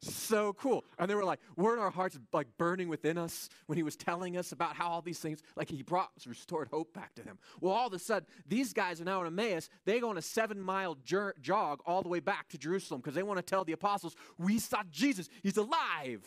so 0.00 0.52
cool. 0.52 0.84
And 0.98 1.10
they 1.10 1.14
were 1.14 1.24
like, 1.24 1.40
weren't 1.56 1.80
our 1.80 1.90
hearts 1.90 2.18
like 2.32 2.46
burning 2.56 2.88
within 2.88 3.18
us 3.18 3.48
when 3.66 3.76
he 3.76 3.82
was 3.82 3.96
telling 3.96 4.36
us 4.36 4.52
about 4.52 4.76
how 4.76 4.88
all 4.88 5.02
these 5.02 5.18
things, 5.18 5.42
like 5.56 5.68
he 5.68 5.82
brought 5.82 6.10
restored 6.26 6.68
hope 6.68 6.94
back 6.94 7.14
to 7.16 7.22
them. 7.22 7.38
Well, 7.60 7.72
all 7.72 7.88
of 7.88 7.92
a 7.92 7.98
sudden, 7.98 8.28
these 8.46 8.72
guys 8.72 9.00
are 9.00 9.04
now 9.04 9.20
in 9.22 9.26
Emmaus. 9.26 9.68
They 9.84 10.00
go 10.00 10.10
on 10.10 10.18
a 10.18 10.22
seven 10.22 10.60
mile 10.60 10.96
jog 11.04 11.80
all 11.84 12.02
the 12.02 12.08
way 12.08 12.20
back 12.20 12.48
to 12.50 12.58
Jerusalem 12.58 13.00
because 13.00 13.14
they 13.14 13.22
want 13.22 13.38
to 13.38 13.42
tell 13.42 13.64
the 13.64 13.72
apostles, 13.72 14.14
we 14.38 14.58
saw 14.58 14.82
Jesus. 14.90 15.28
He's 15.42 15.56
alive. 15.56 16.26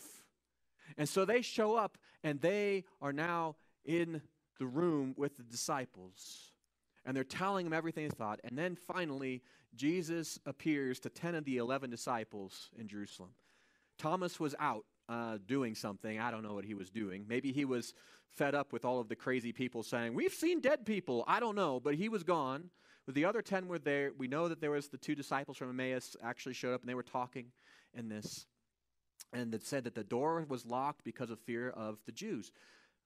And 0.97 1.07
so 1.07 1.23
they 1.23 1.41
show 1.41 1.75
up 1.75 1.97
and 2.23 2.41
they 2.41 2.83
are 3.01 3.13
now 3.13 3.55
in 3.85 4.21
the 4.61 4.67
room 4.67 5.15
with 5.17 5.35
the 5.37 5.43
disciples. 5.43 6.51
And 7.03 7.17
they're 7.17 7.23
telling 7.23 7.65
them 7.65 7.73
everything 7.73 8.03
they 8.07 8.15
thought. 8.15 8.39
And 8.43 8.55
then 8.55 8.75
finally, 8.75 9.41
Jesus 9.75 10.37
appears 10.45 10.99
to 10.99 11.09
10 11.09 11.33
of 11.33 11.45
the 11.45 11.57
11 11.57 11.89
disciples 11.89 12.69
in 12.77 12.87
Jerusalem. 12.87 13.31
Thomas 13.97 14.39
was 14.39 14.53
out 14.59 14.85
uh, 15.09 15.39
doing 15.47 15.73
something. 15.73 16.19
I 16.19 16.29
don't 16.29 16.43
know 16.43 16.53
what 16.53 16.63
he 16.63 16.75
was 16.75 16.91
doing. 16.91 17.25
Maybe 17.27 17.51
he 17.51 17.65
was 17.65 17.95
fed 18.29 18.53
up 18.53 18.71
with 18.71 18.85
all 18.85 18.99
of 18.99 19.09
the 19.09 19.15
crazy 19.15 19.51
people 19.51 19.81
saying, 19.81 20.13
We've 20.13 20.31
seen 20.31 20.61
dead 20.61 20.85
people. 20.85 21.23
I 21.27 21.39
don't 21.39 21.55
know. 21.55 21.79
But 21.79 21.95
he 21.95 22.07
was 22.07 22.21
gone. 22.21 22.69
The 23.07 23.25
other 23.25 23.41
10 23.41 23.67
were 23.67 23.79
there. 23.79 24.11
We 24.15 24.27
know 24.27 24.47
that 24.47 24.61
there 24.61 24.69
was 24.69 24.89
the 24.89 24.97
two 24.97 25.15
disciples 25.15 25.57
from 25.57 25.71
Emmaus 25.71 26.15
actually 26.23 26.53
showed 26.53 26.75
up 26.75 26.81
and 26.81 26.89
they 26.89 26.93
were 26.93 27.01
talking 27.01 27.47
in 27.95 28.09
this. 28.09 28.45
And 29.33 29.55
it 29.55 29.65
said 29.65 29.85
that 29.85 29.95
the 29.95 30.03
door 30.03 30.45
was 30.47 30.67
locked 30.67 31.03
because 31.03 31.31
of 31.31 31.39
fear 31.39 31.71
of 31.71 31.97
the 32.05 32.11
Jews. 32.11 32.51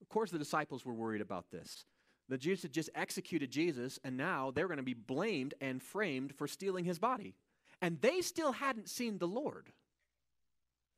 Of 0.06 0.10
course, 0.10 0.30
the 0.30 0.38
disciples 0.38 0.86
were 0.86 0.94
worried 0.94 1.22
about 1.22 1.50
this. 1.50 1.84
The 2.30 2.38
Jews 2.38 2.62
had 2.62 2.72
just 2.72 2.92
executed 2.94 3.50
Jesus, 3.50 4.00
and 4.04 4.16
now 4.16 4.52
they're 4.52 4.68
going 4.68 4.78
to 4.78 4.84
be 4.84 4.94
blamed 4.94 5.56
and 5.60 5.82
framed 5.82 6.36
for 6.36 6.48
stealing 6.48 6.86
his 6.86 7.00
body. 7.00 7.34
And 7.82 8.00
they 8.02 8.22
still 8.22 8.52
hadn't 8.52 8.88
seen 8.88 9.18
the 9.18 9.28
Lord. 9.28 9.72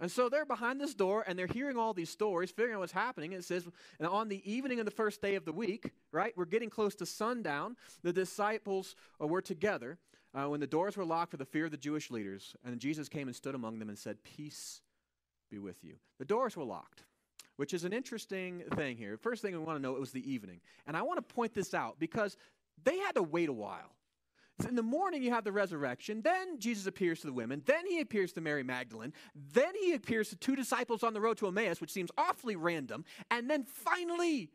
And 0.02 0.12
so 0.12 0.28
they're 0.28 0.46
behind 0.46 0.82
this 0.82 0.94
door 0.94 1.24
and 1.26 1.40
they're 1.40 1.48
hearing 1.48 1.78
all 1.78 1.94
these 1.94 2.10
stories, 2.10 2.52
figuring 2.52 2.76
out 2.76 2.82
what's 2.82 2.92
happening. 2.92 3.34
And 3.34 3.42
It 3.42 3.46
says, 3.46 3.66
and 3.98 4.08
on 4.08 4.28
the 4.28 4.52
evening 4.52 4.80
of 4.80 4.86
the 4.86 4.92
first 4.92 5.22
day 5.22 5.36
of 5.36 5.46
the 5.46 5.54
week, 5.54 5.92
right, 6.12 6.34
we're 6.36 6.46
getting 6.46 6.70
close 6.70 6.94
to 6.96 7.06
sundown, 7.06 7.78
the 8.04 8.14
disciples 8.14 8.96
uh, 9.20 9.26
were 9.26 9.42
together 9.42 9.98
uh, 10.36 10.50
when 10.50 10.60
the 10.60 10.68
doors 10.68 10.98
were 10.98 11.06
locked 11.06 11.32
for 11.32 11.38
the 11.38 11.46
fear 11.46 11.66
of 11.66 11.72
the 11.72 11.78
Jewish 11.78 12.12
leaders. 12.12 12.56
And 12.64 12.80
Jesus 12.80 13.10
came 13.10 13.28
and 13.28 13.36
stood 13.36 13.56
among 13.56 13.80
them 13.80 13.90
and 13.90 13.98
said, 13.98 14.24
Peace 14.24 14.82
be 15.50 15.58
with 15.58 15.84
you. 15.84 15.96
The 16.20 16.26
doors 16.26 16.56
were 16.56 16.66
locked, 16.66 17.04
which 17.58 17.74
is 17.74 17.84
an 17.84 17.94
interesting 17.94 18.64
thing 18.76 18.98
here. 18.98 19.18
First 19.18 19.42
thing 19.42 19.52
we 19.52 19.60
want 19.60 19.78
to 19.78 19.82
know, 19.82 19.96
it 19.96 20.00
was 20.00 20.12
the 20.12 20.32
evening. 20.32 20.62
And 20.88 20.96
I 20.96 21.02
want 21.02 21.18
to 21.18 21.34
point 21.36 21.54
this 21.54 21.74
out 21.74 22.00
because 22.00 22.38
they 22.84 22.98
had 23.00 23.16
to 23.16 23.24
wait 23.24 23.50
a 23.50 23.54
while. 23.54 23.92
In 24.68 24.76
the 24.76 24.84
morning, 24.84 25.22
you 25.22 25.30
have 25.32 25.44
the 25.44 25.52
resurrection. 25.52 26.22
Then 26.22 26.58
Jesus 26.58 26.88
appears 26.88 27.20
to 27.22 27.28
the 27.28 27.34
women. 27.34 27.62
Then 27.66 27.86
he 27.86 28.00
appears 28.00 28.34
to 28.34 28.42
Mary 28.42 28.64
Magdalene. 28.64 29.14
Then 29.54 29.74
he 29.80 29.94
appears 29.94 30.30
to 30.30 30.36
two 30.36 30.56
disciples 30.56 31.04
on 31.04 31.14
the 31.14 31.22
road 31.22 31.38
to 31.38 31.48
Emmaus, 31.48 31.80
which 31.80 31.92
seems 31.92 32.10
awfully 32.18 32.56
random. 32.56 33.06
And 33.30 33.50
then 33.50 33.66
finally, 33.66 34.50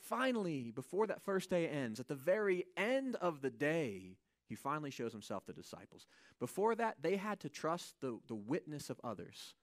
finally, 0.00 0.70
before 0.74 1.06
that 1.06 1.22
first 1.22 1.48
day 1.48 1.66
ends, 1.66 1.98
at 1.98 2.08
the 2.08 2.14
very 2.14 2.66
end 2.76 3.16
of 3.16 3.40
the 3.40 3.48
day, 3.48 4.16
he 4.48 4.54
finally 4.54 4.90
shows 4.90 5.12
himself 5.12 5.46
to 5.46 5.52
disciples. 5.52 6.06
Before 6.38 6.74
that, 6.74 6.96
they 7.00 7.16
had 7.16 7.40
to 7.40 7.48
trust 7.48 7.94
the, 8.00 8.18
the 8.28 8.34
witness 8.34 8.90
of 8.90 9.00
others. 9.02 9.54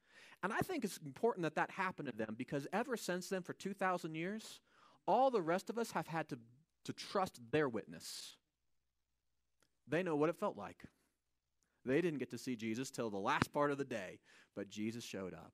And 0.45 0.53
I 0.53 0.59
think 0.59 0.85
it's 0.85 0.99
important 1.03 1.41
that 1.41 1.55
that 1.55 1.71
happened 1.71 2.07
to 2.07 2.15
them 2.15 2.35
because 2.37 2.67
ever 2.71 2.95
since 2.97 3.29
then, 3.29 3.41
for 3.41 3.53
2,000 3.53 4.13
years, 4.13 4.59
all 5.07 5.31
the 5.31 5.41
rest 5.41 5.71
of 5.71 5.79
us 5.79 5.89
have 5.93 6.05
had 6.05 6.29
to, 6.29 6.37
to 6.83 6.93
trust 6.93 7.39
their 7.49 7.67
witness. 7.67 8.35
They 9.87 10.03
know 10.03 10.15
what 10.15 10.29
it 10.29 10.35
felt 10.35 10.55
like. 10.55 10.83
They 11.83 11.99
didn't 11.99 12.19
get 12.19 12.29
to 12.29 12.37
see 12.37 12.55
Jesus 12.55 12.91
till 12.91 13.09
the 13.09 13.17
last 13.17 13.51
part 13.53 13.71
of 13.71 13.79
the 13.79 13.85
day, 13.85 14.19
but 14.55 14.69
Jesus 14.69 15.03
showed 15.03 15.33
up. 15.33 15.53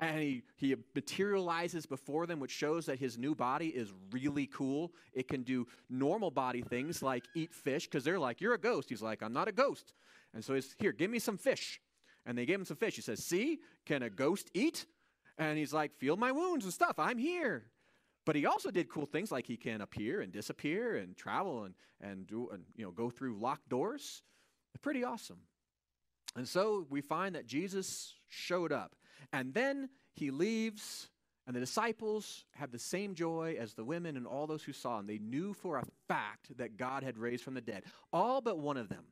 And 0.00 0.20
he, 0.20 0.42
he 0.56 0.74
materializes 0.96 1.86
before 1.86 2.26
them, 2.26 2.40
which 2.40 2.50
shows 2.50 2.86
that 2.86 2.98
his 2.98 3.18
new 3.18 3.36
body 3.36 3.68
is 3.68 3.92
really 4.10 4.48
cool. 4.48 4.90
It 5.12 5.28
can 5.28 5.44
do 5.44 5.68
normal 5.88 6.32
body 6.32 6.62
things 6.62 7.04
like 7.04 7.22
eat 7.36 7.54
fish, 7.54 7.84
because 7.84 8.02
they're 8.02 8.18
like, 8.18 8.40
You're 8.40 8.54
a 8.54 8.58
ghost. 8.58 8.88
He's 8.88 9.00
like, 9.00 9.22
I'm 9.22 9.32
not 9.32 9.46
a 9.46 9.52
ghost. 9.52 9.94
And 10.34 10.44
so 10.44 10.54
he's, 10.54 10.74
Here, 10.80 10.90
give 10.90 11.08
me 11.08 11.20
some 11.20 11.38
fish. 11.38 11.80
And 12.26 12.36
they 12.36 12.46
gave 12.46 12.58
him 12.58 12.64
some 12.64 12.76
fish. 12.76 12.96
He 12.96 13.02
says, 13.02 13.24
See, 13.24 13.60
can 13.86 14.02
a 14.02 14.10
ghost 14.10 14.50
eat? 14.54 14.86
And 15.38 15.58
he's 15.58 15.72
like, 15.72 15.96
Feel 15.98 16.16
my 16.16 16.32
wounds 16.32 16.64
and 16.64 16.74
stuff. 16.74 16.98
I'm 16.98 17.18
here. 17.18 17.64
But 18.24 18.36
he 18.36 18.44
also 18.44 18.70
did 18.70 18.90
cool 18.90 19.06
things 19.06 19.32
like 19.32 19.46
he 19.46 19.56
can 19.56 19.80
appear 19.80 20.20
and 20.20 20.30
disappear 20.30 20.96
and 20.96 21.16
travel 21.16 21.64
and, 21.64 21.74
and, 22.02 22.26
do, 22.26 22.50
and 22.52 22.64
you 22.76 22.84
know, 22.84 22.90
go 22.90 23.08
through 23.08 23.38
locked 23.38 23.68
doors. 23.70 24.22
Pretty 24.82 25.02
awesome. 25.02 25.38
And 26.36 26.46
so 26.46 26.86
we 26.90 27.00
find 27.00 27.34
that 27.34 27.46
Jesus 27.46 28.14
showed 28.28 28.70
up. 28.70 28.94
And 29.32 29.54
then 29.54 29.88
he 30.14 30.30
leaves, 30.30 31.08
and 31.46 31.56
the 31.56 31.60
disciples 31.60 32.44
have 32.54 32.70
the 32.70 32.78
same 32.78 33.14
joy 33.14 33.56
as 33.58 33.74
the 33.74 33.84
women 33.84 34.16
and 34.16 34.26
all 34.26 34.46
those 34.46 34.62
who 34.62 34.72
saw 34.72 34.98
him. 34.98 35.06
They 35.06 35.18
knew 35.18 35.54
for 35.54 35.78
a 35.78 35.84
fact 36.06 36.56
that 36.58 36.76
God 36.76 37.02
had 37.02 37.18
raised 37.18 37.42
from 37.42 37.54
the 37.54 37.60
dead, 37.60 37.84
all 38.12 38.40
but 38.40 38.58
one 38.58 38.76
of 38.76 38.88
them. 38.88 39.04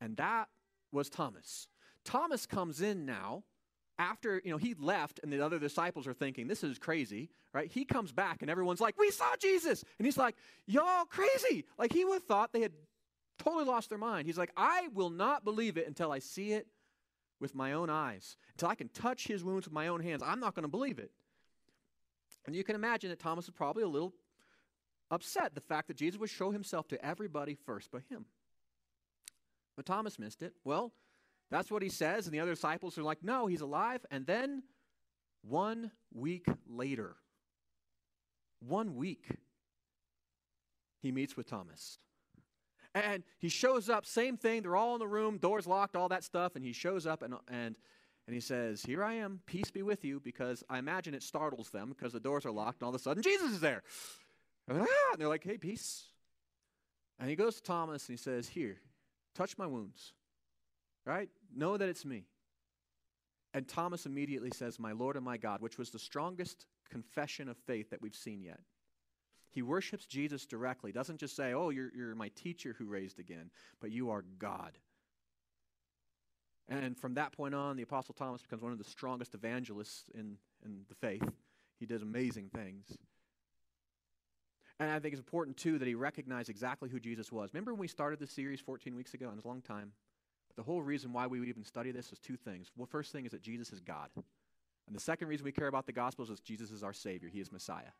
And 0.00 0.16
that 0.16 0.48
was 0.90 1.10
Thomas. 1.10 1.68
Thomas 2.04 2.46
comes 2.46 2.80
in 2.80 3.06
now 3.06 3.44
after 3.98 4.40
you 4.44 4.50
know 4.50 4.56
he 4.56 4.74
left 4.74 5.20
and 5.22 5.32
the 5.32 5.44
other 5.44 5.58
disciples 5.58 6.06
are 6.06 6.14
thinking 6.14 6.48
this 6.48 6.64
is 6.64 6.78
crazy 6.78 7.30
right? 7.54 7.70
He 7.70 7.84
comes 7.84 8.12
back 8.12 8.40
and 8.40 8.50
everyone's 8.50 8.80
like 8.80 8.98
we 8.98 9.10
saw 9.10 9.36
jesus! 9.40 9.84
And 9.98 10.06
he's 10.06 10.16
like 10.16 10.36
y'all 10.66 11.04
crazy! 11.04 11.64
Like 11.78 11.92
he 11.92 12.04
would 12.04 12.14
have 12.14 12.24
thought 12.24 12.52
they 12.52 12.62
had 12.62 12.72
totally 13.38 13.64
lost 13.64 13.88
their 13.88 13.98
mind. 13.98 14.26
He's 14.26 14.38
like 14.38 14.52
i 14.56 14.88
will 14.94 15.10
not 15.10 15.44
believe 15.44 15.76
it 15.76 15.86
until 15.86 16.12
i 16.12 16.18
see 16.18 16.52
it 16.52 16.66
with 17.40 17.54
my 17.54 17.72
own 17.72 17.90
eyes. 17.90 18.36
Until 18.54 18.68
i 18.68 18.74
can 18.74 18.88
touch 18.88 19.26
his 19.26 19.44
wounds 19.44 19.66
with 19.66 19.74
my 19.74 19.88
own 19.88 20.00
hands 20.00 20.22
i'm 20.24 20.40
not 20.40 20.54
going 20.54 20.64
to 20.64 20.68
believe 20.68 20.98
it. 20.98 21.10
And 22.46 22.56
you 22.56 22.64
can 22.64 22.74
imagine 22.74 23.10
that 23.10 23.18
thomas 23.18 23.46
was 23.46 23.54
probably 23.54 23.82
a 23.82 23.88
little 23.88 24.14
upset 25.10 25.54
the 25.54 25.60
fact 25.60 25.88
that 25.88 25.96
jesus 25.96 26.18
would 26.18 26.30
show 26.30 26.50
himself 26.50 26.88
to 26.88 27.04
everybody 27.04 27.54
first 27.54 27.90
but 27.92 28.02
him. 28.08 28.24
But 29.76 29.86
thomas 29.86 30.18
missed 30.18 30.42
it. 30.42 30.54
Well 30.64 30.92
that's 31.52 31.70
what 31.70 31.82
he 31.82 31.90
says. 31.90 32.26
And 32.26 32.34
the 32.34 32.40
other 32.40 32.54
disciples 32.54 32.96
are 32.96 33.02
like, 33.02 33.22
no, 33.22 33.46
he's 33.46 33.60
alive. 33.60 34.04
And 34.10 34.26
then 34.26 34.62
one 35.42 35.90
week 36.14 36.46
later, 36.66 37.16
one 38.60 38.94
week, 38.94 39.26
he 41.02 41.12
meets 41.12 41.36
with 41.36 41.48
Thomas. 41.48 41.98
And 42.94 43.22
he 43.38 43.48
shows 43.48 43.90
up, 43.90 44.06
same 44.06 44.36
thing. 44.36 44.62
They're 44.62 44.76
all 44.76 44.94
in 44.94 44.98
the 44.98 45.06
room, 45.06 45.38
doors 45.38 45.66
locked, 45.66 45.94
all 45.94 46.08
that 46.08 46.24
stuff. 46.24 46.56
And 46.56 46.64
he 46.64 46.72
shows 46.72 47.06
up 47.06 47.22
and, 47.22 47.34
and, 47.48 47.76
and 48.26 48.34
he 48.34 48.40
says, 48.40 48.82
Here 48.82 49.04
I 49.04 49.14
am, 49.14 49.40
peace 49.46 49.70
be 49.70 49.82
with 49.82 50.04
you, 50.04 50.20
because 50.20 50.62
I 50.70 50.78
imagine 50.78 51.12
it 51.12 51.22
startles 51.22 51.70
them 51.70 51.88
because 51.90 52.12
the 52.12 52.20
doors 52.20 52.46
are 52.46 52.50
locked, 52.50 52.80
and 52.80 52.86
all 52.86 52.94
of 52.94 53.00
a 53.00 53.02
sudden 53.02 53.22
Jesus 53.22 53.52
is 53.52 53.60
there. 53.60 53.82
And 54.68 54.78
they're, 54.78 54.86
ah! 54.88 55.12
and 55.12 55.20
they're 55.20 55.28
like, 55.28 55.44
Hey, 55.44 55.58
peace. 55.58 56.04
And 57.18 57.28
he 57.28 57.36
goes 57.36 57.56
to 57.56 57.62
Thomas 57.62 58.08
and 58.08 58.16
he 58.16 58.22
says, 58.22 58.48
Here, 58.48 58.78
touch 59.34 59.58
my 59.58 59.66
wounds 59.66 60.12
right? 61.04 61.28
Know 61.54 61.76
that 61.76 61.88
it's 61.88 62.04
me. 62.04 62.24
And 63.54 63.68
Thomas 63.68 64.06
immediately 64.06 64.50
says, 64.50 64.78
My 64.78 64.92
Lord 64.92 65.16
and 65.16 65.24
my 65.24 65.36
God, 65.36 65.60
which 65.60 65.78
was 65.78 65.90
the 65.90 65.98
strongest 65.98 66.66
confession 66.90 67.48
of 67.48 67.56
faith 67.58 67.90
that 67.90 68.00
we've 68.00 68.14
seen 68.14 68.42
yet. 68.42 68.60
He 69.50 69.60
worships 69.60 70.06
Jesus 70.06 70.46
directly. 70.46 70.92
Doesn't 70.92 71.20
just 71.20 71.36
say, 71.36 71.52
Oh, 71.52 71.70
you're, 71.70 71.90
you're 71.94 72.14
my 72.14 72.28
teacher 72.28 72.74
who 72.78 72.86
raised 72.86 73.18
again, 73.18 73.50
but 73.80 73.90
you 73.90 74.10
are 74.10 74.24
God. 74.38 74.78
And 76.68 76.96
from 76.96 77.14
that 77.14 77.32
point 77.32 77.54
on, 77.54 77.76
the 77.76 77.82
Apostle 77.82 78.14
Thomas 78.14 78.40
becomes 78.40 78.62
one 78.62 78.72
of 78.72 78.78
the 78.78 78.84
strongest 78.84 79.34
evangelists 79.34 80.04
in, 80.14 80.38
in 80.64 80.82
the 80.88 80.94
faith. 80.94 81.28
He 81.78 81.86
does 81.86 82.02
amazing 82.02 82.50
things. 82.54 82.86
And 84.80 84.90
I 84.90 84.98
think 84.98 85.12
it's 85.12 85.20
important, 85.20 85.56
too, 85.56 85.78
that 85.78 85.86
he 85.86 85.94
recognized 85.94 86.48
exactly 86.48 86.88
who 86.88 86.98
Jesus 86.98 87.30
was. 87.30 87.50
Remember 87.52 87.72
when 87.72 87.80
we 87.80 87.88
started 87.88 88.18
this 88.18 88.30
series 88.30 88.60
14 88.60 88.96
weeks 88.96 89.12
ago? 89.12 89.28
And 89.28 89.36
it's 89.36 89.44
a 89.44 89.48
long 89.48 89.60
time. 89.60 89.92
The 90.56 90.62
whole 90.62 90.82
reason 90.82 91.12
why 91.12 91.26
we 91.26 91.40
would 91.40 91.48
even 91.48 91.64
study 91.64 91.92
this 91.92 92.12
is 92.12 92.18
two 92.18 92.36
things. 92.36 92.70
Well, 92.76 92.86
first 92.86 93.12
thing 93.12 93.24
is 93.24 93.32
that 93.32 93.42
Jesus 93.42 93.72
is 93.72 93.80
God. 93.80 94.08
And 94.86 94.94
the 94.94 95.00
second 95.00 95.28
reason 95.28 95.44
we 95.44 95.52
care 95.52 95.68
about 95.68 95.86
the 95.86 95.92
Gospels 95.92 96.30
is 96.30 96.40
Jesus 96.40 96.70
is 96.70 96.82
our 96.82 96.92
Savior. 96.92 97.28
He 97.28 97.40
is 97.40 97.52
Messiah. 97.52 97.92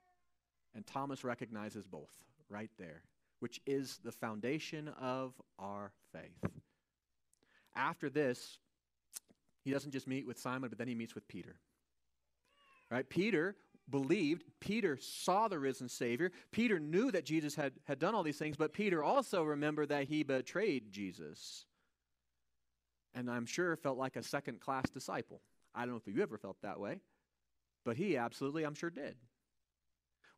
And 0.75 0.87
Thomas 0.87 1.25
recognizes 1.25 1.87
both 1.87 2.11
right 2.49 2.71
there, 2.79 3.03
which 3.41 3.61
is 3.67 3.99
the 4.05 4.13
foundation 4.13 4.89
of 5.01 5.33
our 5.59 5.93
faith. 6.13 6.53
After 7.75 8.11
this, 8.11 8.59
he 9.65 9.71
doesn't 9.71 9.93
just 9.93 10.07
meet 10.07 10.27
with 10.27 10.39
Simon, 10.39 10.69
but 10.69 10.79
then 10.79 10.89
he 10.89 10.95
meets 10.95 11.15
with 11.15 11.27
Peter. 11.29 11.57
Right? 12.91 13.09
Peter 13.09 13.57
believed. 13.89 14.45
Peter 14.61 14.99
saw 15.01 15.49
the 15.49 15.59
risen 15.59 15.89
Savior. 15.89 16.31
Peter 16.51 16.79
knew 16.79 17.11
that 17.11 17.25
Jesus 17.25 17.55
had, 17.55 17.73
had 17.85 17.99
done 17.99 18.15
all 18.15 18.23
these 18.23 18.39
things, 18.39 18.57
but 18.57 18.73
Peter 18.73 19.03
also 19.03 19.43
remembered 19.43 19.89
that 19.89 20.09
he 20.09 20.23
betrayed 20.23 20.93
Jesus. 20.93 21.65
And 23.15 23.31
I'm 23.31 23.47
sure 23.47 23.77
felt 23.77 23.99
like 23.99 24.17
a 24.17 24.23
second 24.23 24.61
class 24.61 24.89
disciple. 24.91 25.41
I 25.75 25.81
don't 25.81 25.91
know 25.91 26.01
if 26.05 26.15
you 26.15 26.23
ever 26.23 26.39
felt 26.39 26.57
that 26.63 26.81
way, 26.81 26.99
but 27.85 27.97
he 27.97 28.17
absolutely, 28.17 28.65
I'm 28.65 28.75
sure, 28.75 28.91
did. 28.91 29.17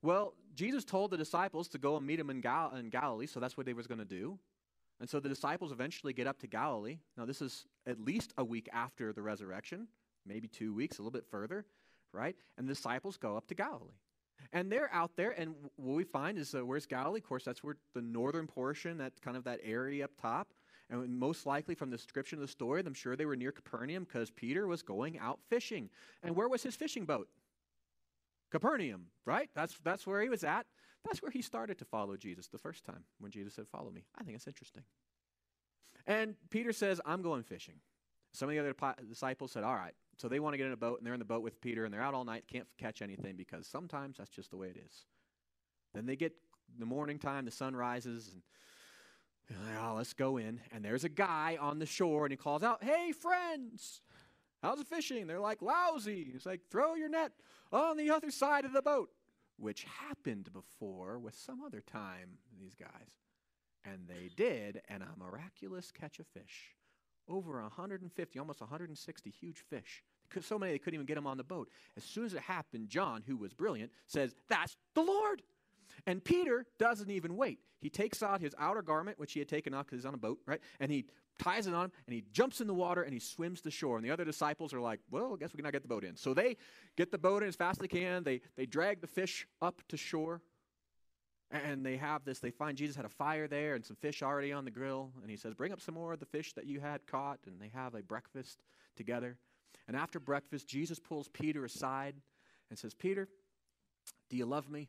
Well, 0.03 0.35
Jesus 0.55 0.85
told 0.85 1.11
the 1.11 1.17
disciples 1.17 1.69
to 1.69 1.79
go 1.79 1.97
and 1.97 2.07
meet 2.07 2.21
him 2.21 2.31
in, 2.31 2.41
Gal- 2.41 2.75
in 2.75 2.91
Galilee, 2.91 3.27
so 3.27 3.41
that's 3.41 3.57
what 3.57 3.67
they 3.67 3.73
was 3.73 3.87
going 3.87 3.99
to 3.99 4.05
do. 4.05 4.39
And 5.01 5.09
so 5.09 5.19
the 5.19 5.29
disciples 5.29 5.73
eventually 5.73 6.13
get 6.13 6.27
up 6.27 6.39
to 6.41 6.47
Galilee. 6.47 6.99
Now, 7.17 7.25
this 7.25 7.43
is 7.43 7.67
at 7.87 8.01
least 8.01 8.33
a 8.39 8.45
week 8.45 8.69
after 8.73 9.13
the 9.13 9.23
resurrection, 9.23 9.89
maybe 10.27 10.47
two 10.47 10.75
weeks, 10.75 10.99
a 10.99 11.03
little 11.03 11.11
bit 11.11 11.27
further, 11.27 11.65
right? 12.13 12.37
And 12.57 12.69
the 12.69 12.75
disciples 12.75 13.17
go 13.17 13.37
up 13.37 13.47
to 13.49 13.55
Galilee. 13.55 13.99
And 14.53 14.71
they're 14.71 14.91
out 14.93 15.13
there, 15.17 15.31
and 15.31 15.55
what 15.77 15.95
we 15.95 16.05
find 16.05 16.39
is 16.39 16.55
uh, 16.55 16.65
where's 16.65 16.87
Galilee? 16.87 17.19
Of 17.19 17.25
course, 17.25 17.45
that's 17.45 17.65
where 17.65 17.77
the 17.95 18.03
northern 18.03 18.47
portion, 18.47 18.99
that 18.99 19.13
kind 19.23 19.37
of 19.37 19.45
that 19.45 19.61
area 19.65 20.05
up 20.05 20.11
top. 20.21 20.49
And 20.91 21.19
most 21.19 21.47
likely 21.47 21.75
from 21.75 21.91
the 21.91 21.97
description 21.97 22.39
of 22.39 22.43
the 22.43 22.49
story, 22.49 22.83
I'm 22.85 22.95
sure 22.95 23.17
they 23.17 23.25
were 23.25 23.37
near 23.37 23.53
Capernaum 23.53 24.05
because 24.05 24.31
Peter 24.31 24.67
was 24.67 24.83
going 24.83 25.19
out 25.19 25.41
fishing. 25.49 25.89
And 26.23 26.37
where 26.37 26.49
was 26.49 26.63
his 26.63 26.77
fishing 26.77 27.05
boat? 27.05 27.29
Capernaum, 28.51 29.07
right? 29.25 29.49
That's, 29.55 29.77
that's 29.83 30.07
where 30.07 30.21
he 30.21 30.29
was 30.29 30.45
at. 30.45 30.67
That's 31.05 31.23
where 31.23 31.31
he 31.31 31.43
started 31.43 31.79
to 31.79 31.85
follow 31.85 32.17
Jesus 32.17 32.49
the 32.49 32.59
first 32.59 32.85
time 32.85 33.05
when 33.19 33.31
Jesus 33.31 33.55
said, 33.55 33.67
Follow 33.69 33.91
me. 33.91 34.05
I 34.19 34.25
think 34.25 34.37
it's 34.37 34.47
interesting. 34.47 34.85
And 36.07 36.35
Peter 36.51 36.73
says, 36.73 37.01
I'm 37.05 37.23
going 37.23 37.43
fishing. 37.43 37.75
Some 38.33 38.49
of 38.49 38.55
the 38.55 38.61
other 38.61 38.75
disciples 39.09 39.53
said, 39.53 39.65
All 39.65 39.75
right. 39.75 39.95
So 40.17 40.29
they 40.29 40.41
want 40.41 40.55
to 40.55 40.59
get 40.59 40.67
in 40.67 40.73
a 40.73 40.77
boat, 40.77 40.99
and 40.99 41.07
they're 41.07 41.15
in 41.15 41.19
the 41.19 41.25
boat 41.25 41.43
with 41.43 41.61
Peter, 41.61 41.85
and 41.85 41.93
they're 41.93 42.03
out 42.03 42.15
all 42.15 42.25
night, 42.25 42.45
can't 42.51 42.69
catch 42.79 43.03
anything 43.03 43.37
because 43.37 43.67
sometimes 43.67 44.19
that's 44.19 44.31
just 44.31 44.51
the 44.51 44.57
way 44.57 44.69
it 44.69 44.77
is. 44.77 45.05
Then 45.93 46.07
they 46.07 46.17
get 46.17 46.33
the 46.79 46.87
morning 46.87 47.19
time, 47.19 47.45
the 47.45 47.51
sun 47.51 47.75
rises, 47.75 48.31
and 48.33 48.43
like, 49.51 49.83
oh, 49.83 49.95
let's 49.97 50.13
go 50.13 50.37
in. 50.37 50.61
And 50.73 50.85
there's 50.85 51.05
a 51.05 51.09
guy 51.09 51.59
on 51.61 51.79
the 51.79 51.87
shore, 51.87 52.25
and 52.25 52.33
he 52.33 52.37
calls 52.37 52.63
out, 52.63 52.83
Hey, 52.83 53.13
friends, 53.13 54.01
how's 54.63 54.79
the 54.79 54.85
fishing? 54.85 55.27
They're 55.27 55.41
like, 55.41 55.63
Lousy. 55.63 56.31
He's 56.33 56.47
like, 56.47 56.61
Throw 56.71 56.95
your 56.95 57.09
net 57.09 57.33
on 57.73 57.97
the 57.97 58.11
other 58.11 58.31
side 58.31 58.65
of 58.65 58.73
the 58.73 58.83
boat, 58.83 59.11
which 59.59 59.85
happened 59.85 60.51
before 60.53 61.19
with 61.19 61.35
some 61.35 61.63
other 61.63 61.81
time, 61.81 62.39
these 62.59 62.75
guys. 62.75 63.11
And 63.85 64.09
they 64.09 64.31
did, 64.35 64.81
and 64.89 65.03
a 65.03 65.19
miraculous 65.19 65.93
catch 65.93 66.19
of 66.19 66.27
fish. 66.27 66.75
Over 67.29 67.61
150, 67.61 68.39
almost 68.39 68.61
160 68.61 69.31
huge 69.31 69.65
fish. 69.69 70.03
So 70.41 70.59
many 70.59 70.73
they 70.73 70.79
couldn't 70.79 70.95
even 70.95 71.07
get 71.07 71.15
them 71.15 71.27
on 71.27 71.37
the 71.37 71.45
boat. 71.45 71.69
As 71.97 72.03
soon 72.03 72.25
as 72.25 72.35
it 72.35 72.41
happened, 72.41 72.89
John, 72.89 73.23
who 73.27 73.37
was 73.37 73.53
brilliant, 73.53 73.93
says, 74.07 74.35
That's 74.49 74.77
the 74.95 75.03
Lord. 75.03 75.43
And 76.07 76.23
Peter 76.23 76.67
doesn't 76.79 77.11
even 77.11 77.37
wait. 77.37 77.59
He 77.81 77.91
takes 77.91 78.23
out 78.23 78.41
his 78.41 78.55
outer 78.59 78.83
garment, 78.83 79.19
which 79.19 79.33
he 79.33 79.41
had 79.41 79.49
taken 79.49 79.75
off 79.75 79.87
because 79.87 79.99
he's 79.99 80.07
on 80.07 80.15
a 80.15 80.19
boat, 80.19 80.39
right? 80.47 80.61
And 80.81 80.91
he 80.91 81.05
ties 81.39 81.67
it 81.67 81.75
on 81.75 81.87
him 81.87 81.93
and 82.07 82.15
he 82.15 82.25
jumps 82.33 82.61
in 82.61 82.67
the 82.67 82.75
water 82.75 83.03
and 83.03 83.13
he 83.13 83.21
swims 83.21 83.61
to 83.63 83.71
shore. 83.71 83.97
And 83.97 84.05
the 84.05 84.11
other 84.11 84.25
disciples 84.25 84.73
are 84.73 84.81
like, 84.81 85.01
well, 85.11 85.35
I 85.35 85.37
guess 85.37 85.53
we 85.53 85.59
cannot 85.59 85.73
get 85.73 85.83
the 85.83 85.89
boat 85.89 86.05
in. 86.05 86.17
So 86.17 86.35
they 86.35 86.57
get 86.97 87.11
the 87.11 87.19
boat 87.19 87.43
in 87.43 87.49
as 87.49 87.57
fast 87.57 87.79
as 87.79 87.83
they 87.83 87.89
can. 87.89 88.23
They, 88.23 88.41
they 88.57 88.67
drag 88.67 89.01
the 89.01 89.07
fish 89.07 89.47
up 89.61 89.83
to 89.89 89.97
shore. 89.97 90.41
And 91.51 91.85
they 91.85 91.99
have 91.99 92.25
this, 92.25 92.41
they 92.41 92.51
find 92.51 92.77
Jesus 92.77 92.97
had 92.97 93.05
a 93.05 93.11
fire 93.11 93.47
there 93.47 93.75
and 93.75 93.85
some 93.85 93.97
fish 93.97 94.23
already 94.23 94.53
on 94.53 94.65
the 94.65 94.71
grill. 94.71 95.13
And 95.21 95.31
he 95.31 95.37
says, 95.37 95.55
Bring 95.55 95.73
up 95.73 95.81
some 95.81 95.95
more 95.95 96.13
of 96.13 96.21
the 96.21 96.27
fish 96.27 96.53
that 96.55 96.67
you 96.67 96.81
had 96.81 97.07
caught. 97.07 97.39
And 97.47 97.61
they 97.61 97.71
have 97.75 97.95
a 97.95 98.03
breakfast 98.03 98.63
together. 98.97 99.37
And 99.87 99.97
after 99.97 100.19
breakfast, 100.19 100.67
Jesus 100.67 100.99
pulls 100.99 101.29
Peter 101.29 101.65
aside 101.65 102.17
and 102.71 102.79
says, 102.79 102.95
Peter, 102.95 103.29
do 104.31 104.37
you 104.37 104.47
love 104.47 104.71
me? 104.71 104.89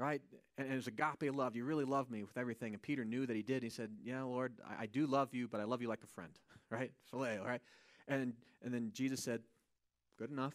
Right? 0.00 0.22
And, 0.56 0.66
and 0.66 0.72
it 0.72 0.76
was 0.76 0.86
agape 0.86 1.32
love. 1.34 1.54
You 1.54 1.64
really 1.64 1.84
love 1.84 2.10
me 2.10 2.22
with 2.22 2.36
everything. 2.38 2.72
And 2.72 2.82
Peter 2.82 3.04
knew 3.04 3.26
that 3.26 3.36
he 3.36 3.42
did. 3.42 3.62
He 3.62 3.68
said, 3.68 3.90
Yeah, 4.02 4.22
Lord, 4.22 4.54
I, 4.66 4.84
I 4.84 4.86
do 4.86 5.06
love 5.06 5.34
you, 5.34 5.46
but 5.46 5.60
I 5.60 5.64
love 5.64 5.82
you 5.82 5.88
like 5.88 6.02
a 6.02 6.06
friend, 6.06 6.32
right? 6.70 6.90
Phileo, 7.12 7.44
right? 7.44 7.60
And, 8.08 8.32
and 8.64 8.72
then 8.72 8.90
Jesus 8.92 9.22
said, 9.22 9.42
Good 10.18 10.30
enough. 10.30 10.54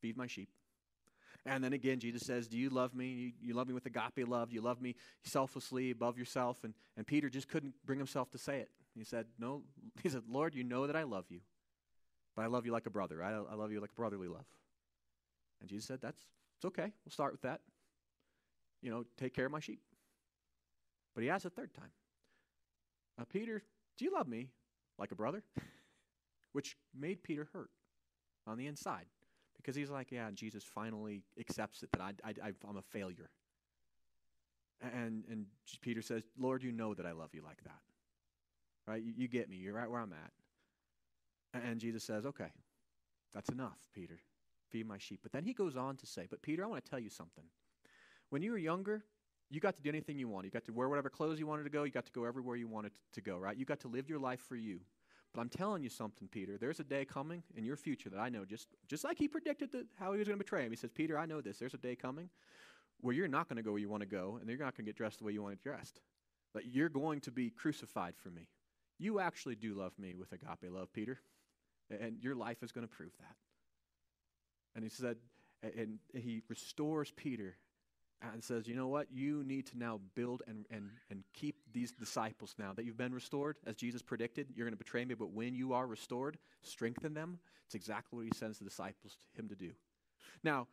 Feed 0.00 0.16
my 0.16 0.26
sheep. 0.26 0.50
And 1.46 1.62
then 1.64 1.72
again, 1.72 1.98
Jesus 1.98 2.22
says, 2.26 2.46
Do 2.46 2.58
you 2.58 2.68
love 2.68 2.94
me? 2.94 3.06
You, 3.06 3.32
you, 3.40 3.54
love 3.54 3.68
me 3.68 3.74
with 3.74 3.86
agape 3.86 4.28
love. 4.28 4.52
You 4.52 4.60
love 4.60 4.80
me 4.80 4.94
selflessly 5.24 5.90
above 5.90 6.18
yourself. 6.18 6.62
And, 6.62 6.74
and 6.96 7.06
Peter 7.06 7.30
just 7.30 7.48
couldn't 7.48 7.74
bring 7.84 7.98
himself 7.98 8.30
to 8.32 8.38
say 8.38 8.58
it. 8.58 8.70
He 8.94 9.04
said, 9.04 9.26
No. 9.38 9.62
He 10.02 10.10
said, 10.10 10.22
Lord, 10.28 10.54
you 10.54 10.62
know 10.62 10.86
that 10.86 10.96
I 10.96 11.04
love 11.04 11.24
you, 11.30 11.40
but 12.36 12.42
I 12.42 12.46
love 12.46 12.66
you 12.66 12.72
like 12.72 12.86
a 12.86 12.90
brother. 12.90 13.22
I, 13.22 13.32
I 13.32 13.54
love 13.54 13.72
you 13.72 13.80
like 13.80 13.94
brotherly 13.94 14.28
love. 14.28 14.44
And 15.60 15.70
Jesus 15.70 15.86
said, 15.86 16.00
That's 16.02 16.20
it's 16.56 16.66
okay. 16.66 16.92
We'll 17.04 17.12
start 17.12 17.32
with 17.32 17.42
that 17.42 17.60
you 18.84 18.90
know, 18.90 19.04
take 19.16 19.34
care 19.34 19.46
of 19.46 19.52
my 19.52 19.60
sheep. 19.60 19.80
But 21.14 21.24
he 21.24 21.30
asks 21.30 21.46
a 21.46 21.50
third 21.50 21.72
time, 21.72 21.90
uh, 23.18 23.24
Peter, 23.24 23.62
do 23.96 24.04
you 24.04 24.12
love 24.12 24.28
me 24.28 24.50
like 24.98 25.10
a 25.10 25.14
brother? 25.14 25.42
Which 26.52 26.76
made 26.96 27.22
Peter 27.22 27.48
hurt 27.52 27.70
on 28.46 28.58
the 28.58 28.66
inside 28.66 29.06
because 29.56 29.74
he's 29.74 29.90
like, 29.90 30.12
yeah, 30.12 30.30
Jesus 30.34 30.62
finally 30.62 31.22
accepts 31.40 31.82
it 31.82 31.90
that 31.92 32.02
I, 32.02 32.12
I, 32.28 32.52
I'm 32.68 32.76
a 32.76 32.82
failure. 32.82 33.30
And, 34.82 35.24
and 35.30 35.46
Peter 35.80 36.02
says, 36.02 36.24
Lord, 36.38 36.62
you 36.62 36.70
know 36.70 36.92
that 36.92 37.06
I 37.06 37.12
love 37.12 37.30
you 37.32 37.42
like 37.42 37.62
that. 37.64 37.80
Right? 38.86 39.02
You, 39.02 39.14
you 39.16 39.28
get 39.28 39.48
me. 39.48 39.56
You're 39.56 39.72
right 39.72 39.90
where 39.90 40.00
I'm 40.00 40.12
at. 40.12 41.62
And 41.64 41.80
Jesus 41.80 42.04
says, 42.04 42.26
okay, 42.26 42.50
that's 43.32 43.48
enough, 43.48 43.78
Peter. 43.94 44.18
Feed 44.70 44.86
my 44.86 44.98
sheep. 44.98 45.20
But 45.22 45.32
then 45.32 45.44
he 45.44 45.54
goes 45.54 45.76
on 45.76 45.96
to 45.96 46.06
say, 46.06 46.26
but 46.28 46.42
Peter, 46.42 46.64
I 46.64 46.66
want 46.66 46.84
to 46.84 46.90
tell 46.90 46.98
you 46.98 47.08
something. 47.08 47.44
When 48.34 48.42
you 48.42 48.50
were 48.50 48.58
younger, 48.58 49.04
you 49.48 49.60
got 49.60 49.76
to 49.76 49.80
do 49.80 49.88
anything 49.88 50.18
you 50.18 50.26
wanted. 50.26 50.46
You 50.46 50.50
got 50.50 50.64
to 50.64 50.72
wear 50.72 50.88
whatever 50.88 51.08
clothes 51.08 51.38
you 51.38 51.46
wanted 51.46 51.62
to 51.62 51.70
go. 51.70 51.84
You 51.84 51.92
got 51.92 52.06
to 52.06 52.10
go 52.10 52.24
everywhere 52.24 52.56
you 52.56 52.66
wanted 52.66 52.90
to 53.12 53.20
go, 53.20 53.38
right? 53.38 53.56
You 53.56 53.64
got 53.64 53.78
to 53.82 53.88
live 53.88 54.08
your 54.08 54.18
life 54.18 54.40
for 54.40 54.56
you. 54.56 54.80
But 55.32 55.40
I'm 55.40 55.48
telling 55.48 55.84
you 55.84 55.88
something, 55.88 56.26
Peter. 56.26 56.58
There's 56.58 56.80
a 56.80 56.84
day 56.84 57.04
coming 57.04 57.44
in 57.56 57.64
your 57.64 57.76
future 57.76 58.10
that 58.10 58.18
I 58.18 58.30
know, 58.30 58.44
just, 58.44 58.66
just 58.88 59.04
like 59.04 59.18
he 59.18 59.28
predicted 59.28 59.70
that 59.70 59.86
how 60.00 60.10
he 60.10 60.18
was 60.18 60.26
going 60.26 60.36
to 60.36 60.44
betray 60.44 60.64
him. 60.64 60.72
He 60.72 60.76
says, 60.76 60.90
Peter, 60.92 61.16
I 61.16 61.26
know 61.26 61.40
this. 61.40 61.58
There's 61.58 61.74
a 61.74 61.78
day 61.78 61.94
coming 61.94 62.28
where 63.02 63.14
you're 63.14 63.28
not 63.28 63.48
going 63.48 63.58
to 63.58 63.62
go 63.62 63.70
where 63.70 63.78
you 63.78 63.88
want 63.88 64.00
to 64.00 64.08
go, 64.08 64.38
and 64.40 64.50
you're 64.50 64.58
not 64.58 64.76
going 64.76 64.84
to 64.84 64.88
get 64.88 64.96
dressed 64.96 65.20
the 65.20 65.24
way 65.26 65.30
you 65.30 65.40
want 65.40 65.56
to 65.56 65.62
dressed. 65.62 66.00
But 66.52 66.66
you're 66.66 66.88
going 66.88 67.20
to 67.20 67.30
be 67.30 67.50
crucified 67.50 68.14
for 68.16 68.30
me. 68.30 68.48
You 68.98 69.20
actually 69.20 69.54
do 69.54 69.74
love 69.74 69.92
me 69.96 70.16
with 70.18 70.32
agape 70.32 70.72
love, 70.72 70.92
Peter. 70.92 71.20
And 71.88 72.18
your 72.20 72.34
life 72.34 72.64
is 72.64 72.72
going 72.72 72.84
to 72.84 72.92
prove 72.92 73.12
that. 73.20 73.36
And 74.74 74.82
he 74.82 74.90
said, 74.90 75.18
and 75.62 76.00
he 76.12 76.42
restores 76.48 77.12
Peter 77.12 77.58
and 78.32 78.42
says, 78.42 78.66
you 78.66 78.74
know 78.74 78.88
what? 78.88 79.08
You 79.12 79.44
need 79.44 79.66
to 79.66 79.78
now 79.78 80.00
build 80.14 80.42
and, 80.46 80.66
and, 80.70 80.90
and 81.10 81.24
keep 81.32 81.56
these 81.72 81.92
disciples 81.92 82.54
now 82.58 82.72
that 82.72 82.84
you've 82.84 82.96
been 82.96 83.14
restored, 83.14 83.56
as 83.66 83.76
Jesus 83.76 84.02
predicted. 84.02 84.48
You're 84.54 84.66
going 84.66 84.72
to 84.72 84.82
betray 84.82 85.04
me, 85.04 85.14
but 85.14 85.32
when 85.32 85.54
you 85.54 85.72
are 85.72 85.86
restored, 85.86 86.38
strengthen 86.62 87.14
them. 87.14 87.38
It's 87.66 87.74
exactly 87.74 88.16
what 88.16 88.26
he 88.26 88.32
sends 88.34 88.58
the 88.58 88.64
disciples 88.64 89.16
to 89.34 89.40
him 89.40 89.48
to 89.48 89.54
do. 89.54 89.72
Now, 90.42 90.68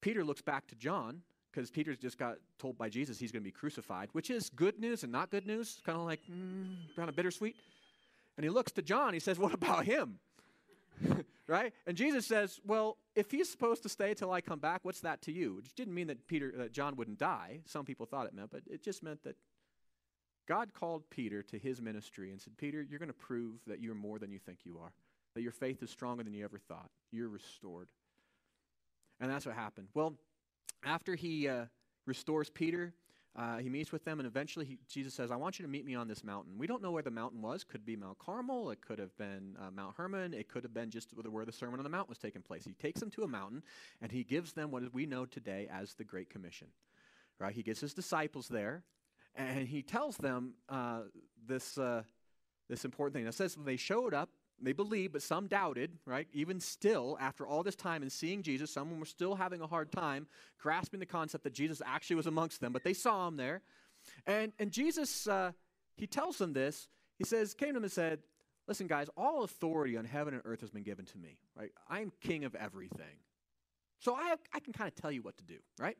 Peter 0.00 0.24
looks 0.24 0.42
back 0.42 0.66
to 0.68 0.74
John 0.74 1.22
because 1.50 1.70
Peter's 1.70 1.98
just 1.98 2.18
got 2.18 2.36
told 2.58 2.78
by 2.78 2.88
Jesus 2.88 3.18
he's 3.18 3.32
going 3.32 3.42
to 3.42 3.48
be 3.48 3.52
crucified, 3.52 4.08
which 4.12 4.30
is 4.30 4.50
good 4.50 4.78
news 4.78 5.02
and 5.02 5.12
not 5.12 5.30
good 5.30 5.46
news, 5.46 5.80
kind 5.84 5.98
of 5.98 6.04
like 6.04 6.20
mm, 6.30 6.76
kind 6.96 7.08
of 7.08 7.16
bittersweet. 7.16 7.56
And 8.36 8.44
he 8.44 8.50
looks 8.50 8.72
to 8.72 8.82
John. 8.82 9.12
He 9.12 9.20
says, 9.20 9.38
"What 9.38 9.52
about 9.52 9.84
him?" 9.84 10.18
right? 11.52 11.74
And 11.86 11.96
Jesus 11.96 12.26
says, 12.26 12.60
"Well, 12.64 12.96
if 13.14 13.30
he's 13.30 13.50
supposed 13.50 13.82
to 13.82 13.88
stay 13.88 14.14
till 14.14 14.32
I 14.32 14.40
come 14.40 14.58
back, 14.58 14.80
what's 14.84 15.00
that 15.00 15.20
to 15.22 15.32
you?" 15.32 15.54
Which 15.54 15.74
didn't 15.74 15.94
mean 15.94 16.06
that 16.06 16.26
Peter, 16.26 16.50
that 16.56 16.72
John 16.72 16.96
wouldn't 16.96 17.18
die. 17.18 17.60
Some 17.66 17.84
people 17.84 18.06
thought 18.06 18.26
it 18.26 18.34
meant, 18.34 18.50
but 18.50 18.62
it 18.66 18.82
just 18.82 19.02
meant 19.02 19.22
that 19.24 19.36
God 20.48 20.72
called 20.72 21.10
Peter 21.10 21.42
to 21.42 21.58
his 21.58 21.80
ministry 21.80 22.32
and 22.32 22.40
said, 22.40 22.56
"Peter, 22.56 22.80
you're 22.82 22.98
going 22.98 23.08
to 23.08 23.12
prove 23.12 23.56
that 23.66 23.80
you're 23.80 23.94
more 23.94 24.18
than 24.18 24.32
you 24.32 24.38
think 24.38 24.60
you 24.64 24.78
are. 24.78 24.94
That 25.34 25.42
your 25.42 25.52
faith 25.52 25.82
is 25.82 25.90
stronger 25.90 26.24
than 26.24 26.32
you 26.32 26.42
ever 26.44 26.58
thought. 26.58 26.90
You're 27.10 27.28
restored." 27.28 27.88
And 29.20 29.30
that's 29.30 29.44
what 29.44 29.54
happened. 29.54 29.88
Well, 29.94 30.14
after 30.82 31.14
he 31.14 31.48
uh, 31.48 31.66
restores 32.06 32.48
Peter, 32.50 32.94
uh, 33.34 33.56
he 33.56 33.70
meets 33.70 33.92
with 33.92 34.04
them, 34.04 34.20
and 34.20 34.26
eventually 34.26 34.66
he, 34.66 34.78
Jesus 34.88 35.14
says, 35.14 35.30
I 35.30 35.36
want 35.36 35.58
you 35.58 35.64
to 35.64 35.70
meet 35.70 35.86
me 35.86 35.94
on 35.94 36.06
this 36.06 36.22
mountain. 36.22 36.58
We 36.58 36.66
don't 36.66 36.82
know 36.82 36.90
where 36.90 37.02
the 37.02 37.10
mountain 37.10 37.40
was. 37.40 37.64
Could 37.64 37.84
be 37.84 37.96
Mount 37.96 38.18
Carmel. 38.18 38.70
It 38.70 38.82
could 38.82 38.98
have 38.98 39.16
been 39.16 39.56
uh, 39.58 39.70
Mount 39.70 39.96
Hermon. 39.96 40.34
It 40.34 40.48
could 40.48 40.64
have 40.64 40.74
been 40.74 40.90
just 40.90 41.14
where 41.16 41.46
the 41.46 41.52
Sermon 41.52 41.80
on 41.80 41.84
the 41.84 41.88
Mount 41.90 42.10
was 42.10 42.18
taking 42.18 42.42
place. 42.42 42.64
He 42.64 42.74
takes 42.74 43.00
them 43.00 43.10
to 43.10 43.22
a 43.22 43.28
mountain, 43.28 43.62
and 44.02 44.12
he 44.12 44.22
gives 44.22 44.52
them 44.52 44.70
what 44.70 44.82
we 44.92 45.06
know 45.06 45.24
today 45.24 45.66
as 45.72 45.94
the 45.94 46.04
Great 46.04 46.28
Commission. 46.28 46.68
right? 47.38 47.54
He 47.54 47.62
gets 47.62 47.80
his 47.80 47.94
disciples 47.94 48.48
there, 48.48 48.82
and 49.34 49.66
he 49.66 49.82
tells 49.82 50.18
them 50.18 50.54
uh, 50.68 51.02
this, 51.46 51.78
uh, 51.78 52.02
this 52.68 52.84
important 52.84 53.14
thing. 53.14 53.26
It 53.26 53.34
says 53.34 53.56
when 53.56 53.64
they 53.64 53.76
showed 53.76 54.12
up, 54.12 54.28
they 54.64 54.72
believed, 54.72 55.12
but 55.12 55.22
some 55.22 55.46
doubted, 55.46 55.90
right? 56.06 56.28
Even 56.32 56.60
still, 56.60 57.16
after 57.20 57.46
all 57.46 57.62
this 57.62 57.76
time 57.76 58.02
and 58.02 58.12
seeing 58.12 58.42
Jesus, 58.42 58.70
some 58.70 58.98
were 58.98 59.06
still 59.06 59.34
having 59.34 59.60
a 59.60 59.66
hard 59.66 59.90
time 59.90 60.26
grasping 60.60 61.00
the 61.00 61.06
concept 61.06 61.44
that 61.44 61.52
Jesus 61.52 61.82
actually 61.84 62.16
was 62.16 62.26
amongst 62.26 62.60
them, 62.60 62.72
but 62.72 62.84
they 62.84 62.94
saw 62.94 63.26
him 63.28 63.36
there. 63.36 63.62
And, 64.26 64.52
and 64.58 64.70
Jesus, 64.70 65.26
uh, 65.26 65.52
he 65.96 66.06
tells 66.06 66.38
them 66.38 66.52
this. 66.52 66.88
He 67.18 67.24
says, 67.24 67.54
came 67.54 67.70
to 67.70 67.74
them 67.74 67.84
and 67.84 67.92
said, 67.92 68.20
Listen, 68.68 68.86
guys, 68.86 69.08
all 69.16 69.42
authority 69.42 69.96
on 69.96 70.04
heaven 70.04 70.34
and 70.34 70.42
earth 70.44 70.60
has 70.60 70.70
been 70.70 70.84
given 70.84 71.04
to 71.04 71.18
me, 71.18 71.36
right? 71.56 71.72
I 71.88 72.00
am 72.00 72.12
king 72.20 72.44
of 72.44 72.54
everything. 72.54 73.18
So 73.98 74.14
I, 74.14 74.36
I 74.52 74.60
can 74.60 74.72
kind 74.72 74.88
of 74.88 74.94
tell 74.94 75.10
you 75.10 75.20
what 75.20 75.36
to 75.38 75.44
do, 75.44 75.58
right? 75.80 75.96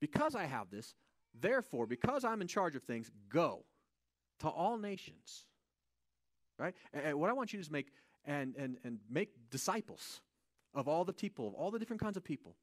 Because 0.00 0.34
I 0.34 0.44
have 0.44 0.70
this, 0.70 0.94
therefore, 1.40 1.86
because 1.86 2.24
I'm 2.24 2.40
in 2.40 2.48
charge 2.48 2.74
of 2.74 2.82
things, 2.82 3.10
go 3.28 3.64
to 4.40 4.48
all 4.48 4.76
nations 4.76 5.46
right? 6.58 6.74
And, 6.92 7.04
and 7.06 7.20
what 7.20 7.30
I 7.30 7.32
want 7.32 7.52
you 7.52 7.58
to 7.58 7.62
do 7.62 7.66
is 7.66 7.70
make 7.70 7.88
and, 8.26 8.54
and, 8.56 8.78
and 8.84 8.98
make 9.10 9.30
disciples 9.50 10.20
of 10.74 10.88
all 10.88 11.04
the 11.04 11.12
people, 11.12 11.48
of 11.48 11.54
all 11.54 11.70
the 11.70 11.78
different 11.78 12.00
kinds 12.00 12.16
of 12.16 12.24
people. 12.24 12.56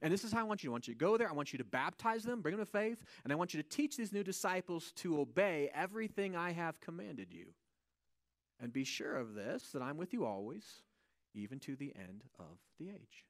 And 0.00 0.12
this 0.12 0.24
is 0.24 0.32
how 0.32 0.40
I 0.40 0.44
want 0.44 0.62
you. 0.62 0.70
I 0.70 0.72
want 0.72 0.88
you 0.88 0.94
to 0.94 0.98
go 0.98 1.16
there. 1.16 1.28
I 1.28 1.32
want 1.32 1.52
you 1.52 1.58
to 1.58 1.64
baptize 1.64 2.22
them, 2.22 2.40
bring 2.40 2.56
them 2.56 2.64
to 2.64 2.70
faith, 2.70 2.98
and 3.24 3.32
I 3.32 3.36
want 3.36 3.52
you 3.52 3.62
to 3.62 3.68
teach 3.68 3.96
these 3.96 4.12
new 4.12 4.22
disciples 4.22 4.92
to 4.96 5.20
obey 5.20 5.70
everything 5.74 6.36
I 6.36 6.52
have 6.52 6.80
commanded 6.80 7.32
you. 7.32 7.46
And 8.60 8.72
be 8.72 8.84
sure 8.84 9.16
of 9.16 9.34
this, 9.34 9.70
that 9.72 9.82
I'm 9.82 9.96
with 9.96 10.12
you 10.12 10.24
always, 10.24 10.82
even 11.34 11.58
to 11.60 11.76
the 11.76 11.92
end 11.96 12.24
of 12.38 12.58
the 12.78 12.90
age. 12.90 13.24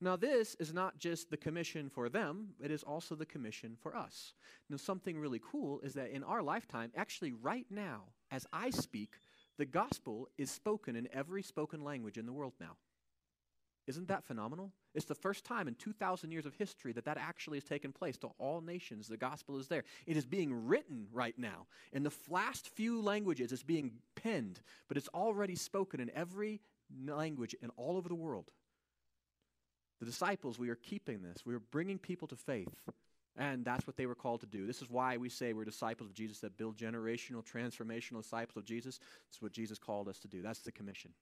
Now, 0.00 0.16
this 0.16 0.56
is 0.58 0.74
not 0.74 0.98
just 0.98 1.30
the 1.30 1.36
commission 1.36 1.88
for 1.88 2.08
them, 2.08 2.48
it 2.60 2.70
is 2.70 2.82
also 2.82 3.14
the 3.14 3.24
commission 3.24 3.76
for 3.80 3.96
us. 3.96 4.34
Now, 4.68 4.76
something 4.76 5.18
really 5.18 5.40
cool 5.40 5.80
is 5.80 5.94
that 5.94 6.10
in 6.10 6.24
our 6.24 6.42
lifetime, 6.42 6.90
actually, 6.96 7.32
right 7.32 7.66
now, 7.70 8.02
as 8.32 8.46
I 8.52 8.70
speak, 8.70 9.10
the 9.58 9.66
gospel 9.66 10.28
is 10.38 10.50
spoken 10.50 10.96
in 10.96 11.08
every 11.12 11.42
spoken 11.42 11.84
language 11.84 12.16
in 12.16 12.26
the 12.26 12.32
world 12.32 12.54
now. 12.58 12.76
Isn't 13.86 14.08
that 14.08 14.24
phenomenal? 14.24 14.72
It's 14.94 15.06
the 15.06 15.14
first 15.14 15.44
time 15.44 15.68
in 15.68 15.74
2,000 15.74 16.30
years 16.30 16.46
of 16.46 16.54
history 16.54 16.92
that 16.92 17.04
that 17.04 17.18
actually 17.18 17.58
has 17.58 17.64
taken 17.64 17.92
place 17.92 18.16
to 18.18 18.28
all 18.38 18.60
nations. 18.60 19.08
The 19.08 19.16
gospel 19.16 19.58
is 19.58 19.66
there. 19.68 19.84
It 20.06 20.16
is 20.16 20.24
being 20.24 20.66
written 20.66 21.08
right 21.12 21.36
now. 21.36 21.66
In 21.92 22.04
the 22.04 22.12
last 22.28 22.68
few 22.68 23.02
languages, 23.02 23.52
it's 23.52 23.62
being 23.62 23.92
penned, 24.14 24.60
but 24.88 24.96
it's 24.96 25.08
already 25.08 25.56
spoken 25.56 26.00
in 26.00 26.10
every 26.14 26.60
language 27.06 27.56
and 27.60 27.72
all 27.76 27.96
over 27.96 28.08
the 28.08 28.14
world. 28.14 28.50
The 29.98 30.06
disciples, 30.06 30.58
we 30.58 30.68
are 30.70 30.76
keeping 30.76 31.22
this. 31.22 31.44
We 31.44 31.54
are 31.54 31.60
bringing 31.60 31.98
people 31.98 32.28
to 32.28 32.36
faith. 32.36 32.80
And 33.36 33.64
that's 33.64 33.86
what 33.86 33.96
they 33.96 34.06
were 34.06 34.14
called 34.14 34.40
to 34.40 34.46
do. 34.46 34.66
This 34.66 34.82
is 34.82 34.90
why 34.90 35.16
we 35.16 35.28
say 35.28 35.52
we're 35.52 35.64
disciples 35.64 36.10
of 36.10 36.14
Jesus 36.14 36.40
that 36.40 36.56
build 36.58 36.76
generational, 36.76 37.42
transformational 37.42 38.22
disciples 38.22 38.56
of 38.56 38.64
Jesus. 38.64 39.00
It's 39.28 39.40
what 39.40 39.52
Jesus 39.52 39.78
called 39.78 40.08
us 40.08 40.18
to 40.20 40.28
do. 40.28 40.42
That's 40.42 40.60
the 40.60 40.72
commission. 40.72 41.12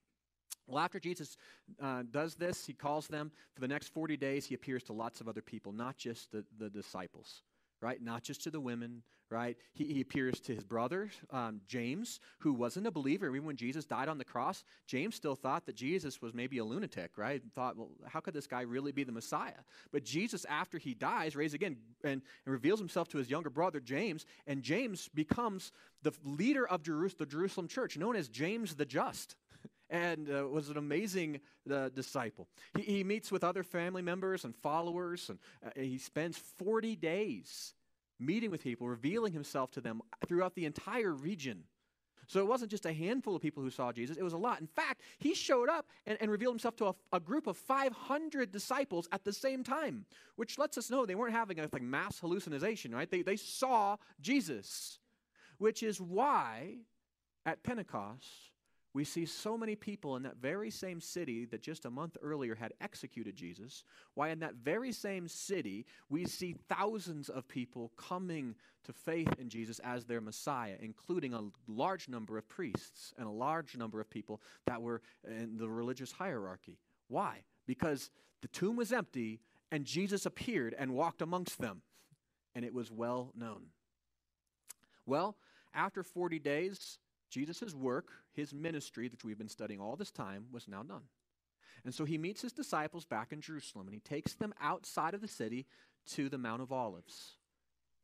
Well, 0.67 0.79
after 0.79 0.99
Jesus 0.99 1.37
uh, 1.81 2.03
does 2.11 2.35
this, 2.35 2.67
he 2.67 2.73
calls 2.73 3.07
them 3.07 3.31
for 3.55 3.61
the 3.61 3.69
next 3.69 3.89
40 3.89 4.17
days. 4.17 4.47
He 4.47 4.55
appears 4.55 4.83
to 4.85 4.93
lots 4.93 5.21
of 5.21 5.29
other 5.29 5.43
people, 5.43 5.73
not 5.73 5.97
just 5.97 6.33
the, 6.33 6.45
the 6.59 6.69
disciples 6.69 7.43
right? 7.81 8.01
Not 8.03 8.23
just 8.23 8.43
to 8.45 8.51
the 8.51 8.61
women, 8.61 9.03
right? 9.31 9.57
He, 9.73 9.85
he 9.85 10.01
appears 10.01 10.41
to 10.41 10.55
his 10.55 10.65
brother, 10.65 11.11
um, 11.31 11.61
James, 11.69 12.19
who 12.41 12.53
wasn't 12.53 12.87
a 12.87 12.91
believer. 12.91 13.29
Even 13.29 13.47
when 13.47 13.57
Jesus 13.57 13.85
died 13.85 14.09
on 14.09 14.19
the 14.19 14.25
cross, 14.25 14.65
James 14.87 15.15
still 15.15 15.37
thought 15.37 15.67
that 15.67 15.77
Jesus 15.77 16.21
was 16.21 16.35
maybe 16.35 16.59
a 16.59 16.65
lunatic, 16.65 17.17
right? 17.17 17.41
Thought, 17.55 17.77
well, 17.77 17.91
how 18.07 18.21
could 18.21 18.35
this 18.35 18.49
guy 18.49 18.63
really 18.63 18.93
be 18.93 19.05
the 19.05 19.13
Messiah? 19.13 19.53
But 19.93 20.05
Jesus, 20.05 20.45
after 20.47 20.79
he 20.79 20.95
dies, 20.95 21.37
raised 21.37 21.55
again 21.55 21.77
and, 22.03 22.23
and 22.45 22.53
reveals 22.53 22.81
himself 22.81 23.09
to 23.09 23.19
his 23.19 23.31
younger 23.31 23.51
brother, 23.51 23.81
James, 23.81 24.27
and 24.47 24.63
James 24.63 25.09
becomes 25.15 25.71
the 26.03 26.13
leader 26.25 26.67
of 26.67 26.83
Jerus- 26.83 27.17
the 27.17 27.27
Jerusalem 27.27 27.69
church, 27.69 27.97
known 27.97 28.17
as 28.17 28.29
James 28.29 28.75
the 28.75 28.87
Just 28.87 29.37
and 29.91 30.31
uh, 30.31 30.47
was 30.49 30.71
an 30.71 30.77
amazing 30.77 31.41
uh, 31.71 31.89
disciple. 31.91 32.49
He, 32.77 32.83
he, 32.83 33.05
meets 33.05 33.31
with 33.33 33.45
other 33.45 33.63
family 33.63 34.03
members 34.03 34.45
and 34.45 34.55
followers, 34.55 35.29
and 35.29 35.39
uh, 35.65 35.71
he 35.75 35.99
spends 35.99 36.39
40 36.39 36.97
days 36.97 37.75
meeting 38.19 38.51
with 38.51 38.63
people, 38.63 38.87
revealing 38.87 39.33
himself 39.33 39.71
to 39.73 39.81
them 39.81 40.01
throughout 40.27 40.55
the 40.55 40.67
entire 40.67 41.13
region. 41.13 41.65
So 42.27 42.39
it 42.39 42.47
wasn't 42.47 42.71
just 42.71 42.87
a 42.87 42.93
handful 42.93 43.35
of 43.35 43.43
people 43.43 43.61
who 43.61 43.71
saw 43.71 43.91
Jesus, 43.91 44.17
it 44.17 44.23
was 44.23 44.35
a 44.35 44.39
lot. 44.39 44.61
In 44.61 44.69
fact, 44.69 45.01
he 45.19 45.35
showed 45.35 45.69
up 45.69 45.89
and, 46.07 46.17
and 46.21 46.31
revealed 46.31 46.55
himself 46.55 46.77
to 46.77 46.87
a, 46.87 46.95
a, 47.13 47.19
group 47.19 47.49
of 47.49 47.57
500 47.57 48.53
disciples 48.53 49.09
at 49.11 49.25
the 49.25 49.33
same 49.33 49.65
time, 49.65 50.05
which 50.37 50.57
lets 50.57 50.79
us 50.79 50.91
know 50.91 51.05
they 51.05 51.17
weren't 51.17 51.35
having 51.35 51.59
a 51.59 51.69
like, 51.73 51.83
mass 51.83 52.21
hallucination, 52.21 52.95
right? 52.95 53.11
They, 53.11 53.23
they 53.23 53.35
saw 53.35 53.97
Jesus, 54.21 55.01
which 55.59 55.83
is 55.83 56.01
why 56.01 56.77
at 57.45 57.65
Pentecost, 57.65 58.50
we 58.93 59.05
see 59.05 59.25
so 59.25 59.57
many 59.57 59.77
people 59.77 60.17
in 60.17 60.25
that 60.25 60.37
very 60.37 60.71
same 60.71 61.01
city 61.01 61.45
that 61.47 61.63
just 61.63 61.85
a 61.85 61.91
month 61.91 62.17
earlier 62.23 62.55
had 62.55 62.73
executed 62.81 63.37
Jesus, 63.37 63.85
why 64.15 64.31
in 64.31 64.41
that 64.41 64.57
very 64.57 64.91
same 64.91 65.29
city 65.29 65.87
we 66.09 66.25
see 66.25 66.57
thousands 66.69 67.29
of 67.29 67.47
people 67.47 67.93
coming 67.97 68.57
to 68.85 68.93
faith 68.93 69.33
in 69.39 69.49
Jesus 69.49 69.79
as 69.81 70.05
their 70.05 70.21
Messiah, 70.21 70.75
including 70.81 71.35
a 71.35 71.51
large 71.69 72.09
number 72.09 72.37
of 72.37 72.49
priests 72.49 73.15
and 73.17 73.27
a 73.27 73.31
large 73.31 73.77
number 73.77 74.01
of 74.01 74.11
people 74.11 74.41
that 74.67 74.83
were 74.83 75.03
in 75.25 75.57
the 75.57 75.69
religious 75.69 76.11
hierarchy. 76.11 76.79
Why? 77.09 77.45
Because 77.67 78.11
the 78.43 78.49
tomb 78.49 78.77
was 78.77 78.93
empty 78.93 79.41
and 79.71 79.85
Jesus 79.85 80.27
appeared 80.27 80.75
and 80.77 80.95
walked 80.95 81.23
amongst 81.23 81.61
them, 81.61 81.83
and 82.57 82.65
it 82.65 82.75
was 82.75 82.91
well 82.91 83.33
known. 83.37 83.67
Well, 85.07 85.37
after 85.73 86.03
40 86.03 86.41
days, 86.41 86.99
Jesus' 87.31 87.75
work, 87.75 88.09
his 88.33 88.53
ministry, 88.53 89.09
that 89.09 89.25
we've 89.25 89.39
been 89.39 89.49
studying 89.49 89.81
all 89.81 89.97
this 89.97 90.11
time, 90.11 90.47
was 90.53 90.69
now 90.69 90.83
done. 90.83 91.03
And 91.85 91.95
so 91.95 92.05
he 92.05 92.19
meets 92.19 92.43
his 92.43 92.53
disciples 92.53 93.05
back 93.05 93.33
in 93.33 93.41
Jerusalem 93.41 93.87
and 93.87 93.95
he 93.95 94.01
takes 94.01 94.35
them 94.35 94.53
outside 94.61 95.15
of 95.15 95.21
the 95.21 95.29
city 95.29 95.67
to 96.13 96.29
the 96.29 96.39
Mount 96.39 96.61
of 96.61 96.73
Olives. 96.73 97.37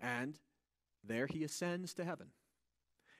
And 0.00 0.38
there 1.04 1.26
he 1.26 1.44
ascends 1.44 1.92
to 1.94 2.04
heaven. 2.04 2.28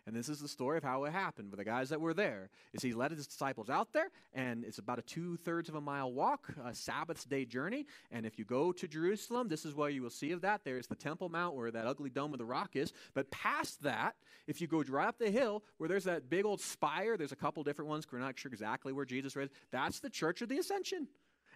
And 0.07 0.15
this 0.15 0.29
is 0.29 0.39
the 0.39 0.47
story 0.47 0.79
of 0.79 0.85
how 0.85 1.03
it 1.03 1.13
happened 1.13 1.51
with 1.51 1.59
the 1.59 1.65
guys 1.65 1.89
that 1.89 2.01
were 2.01 2.15
there. 2.15 2.49
Is 2.73 2.81
he 2.81 2.95
led 2.95 3.11
his 3.11 3.27
disciples 3.27 3.69
out 3.69 3.93
there, 3.93 4.11
and 4.33 4.65
it's 4.65 4.79
about 4.79 5.01
a 5.01 5.03
two 5.03 5.37
thirds 5.39 5.69
of 5.69 5.75
a 5.75 5.81
mile 5.81 6.13
walk, 6.13 6.55
a 6.65 6.73
Sabbath's 6.75 7.25
day 7.25 7.45
journey. 7.45 7.87
And 8.13 8.25
if 8.25 8.39
you 8.39 8.45
go 8.45 8.71
to 8.71 8.87
Jerusalem, 8.87 9.49
this 9.49 9.65
is 9.65 9.75
where 9.75 9.91
you 9.91 10.03
will 10.03 10.11
see 10.11 10.31
of 10.31 10.43
that. 10.43 10.61
There's 10.65 10.87
the 10.87 10.95
Temple 10.95 11.29
Mount 11.29 11.57
where 11.57 11.73
that 11.73 11.87
ugly 11.87 12.11
dome 12.11 12.33
of 12.33 12.39
the 12.39 12.45
rock 12.45 12.77
is. 12.77 12.93
But 13.15 13.33
past 13.33 13.83
that, 13.83 14.15
if 14.47 14.61
you 14.61 14.69
go 14.69 14.85
right 14.89 15.09
up 15.09 15.19
the 15.19 15.31
hill 15.31 15.65
where 15.79 15.89
there's 15.89 16.05
that 16.05 16.31
big 16.31 16.45
old 16.45 16.61
spire, 16.61 17.17
there's 17.17 17.33
a 17.33 17.37
couple 17.37 17.65
different 17.65 17.89
ones. 17.89 18.07
We're 18.11 18.21
not 18.21 18.39
sure 18.39 18.53
exactly 18.53 18.93
where 18.93 19.05
Jesus 19.05 19.35
is. 19.35 19.51
That's 19.73 19.99
the 19.99 20.11
Church 20.11 20.41
of 20.41 20.49
the 20.49 20.59
Ascension, 20.59 21.09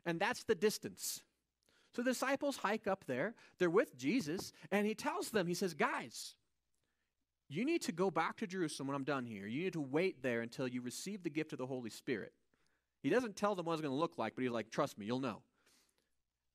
and 0.04 0.18
that's 0.18 0.42
the 0.42 0.56
distance. 0.56 1.22
So 1.94 2.02
the 2.02 2.10
disciples 2.10 2.56
hike 2.56 2.88
up 2.88 3.04
there. 3.06 3.34
They're 3.58 3.70
with 3.70 3.96
Jesus, 3.96 4.52
and 4.72 4.86
he 4.86 4.94
tells 4.94 5.30
them, 5.30 5.46
he 5.46 5.54
says, 5.54 5.74
guys, 5.74 6.34
you 7.50 7.64
need 7.64 7.82
to 7.82 7.92
go 7.92 8.12
back 8.12 8.36
to 8.36 8.46
Jerusalem 8.46 8.86
when 8.86 8.94
I'm 8.94 9.04
done 9.04 9.26
here. 9.26 9.44
You 9.44 9.64
need 9.64 9.72
to 9.72 9.80
wait 9.80 10.22
there 10.22 10.40
until 10.40 10.68
you 10.68 10.80
receive 10.80 11.24
the 11.24 11.30
gift 11.30 11.52
of 11.52 11.58
the 11.58 11.66
Holy 11.66 11.90
Spirit. 11.90 12.32
He 13.02 13.10
doesn't 13.10 13.34
tell 13.34 13.56
them 13.56 13.66
what 13.66 13.72
it's 13.72 13.82
going 13.82 13.92
to 13.92 13.98
look 13.98 14.16
like, 14.16 14.36
but 14.36 14.42
he's 14.42 14.52
like, 14.52 14.70
trust 14.70 14.96
me, 14.96 15.06
you'll 15.06 15.18
know. 15.18 15.42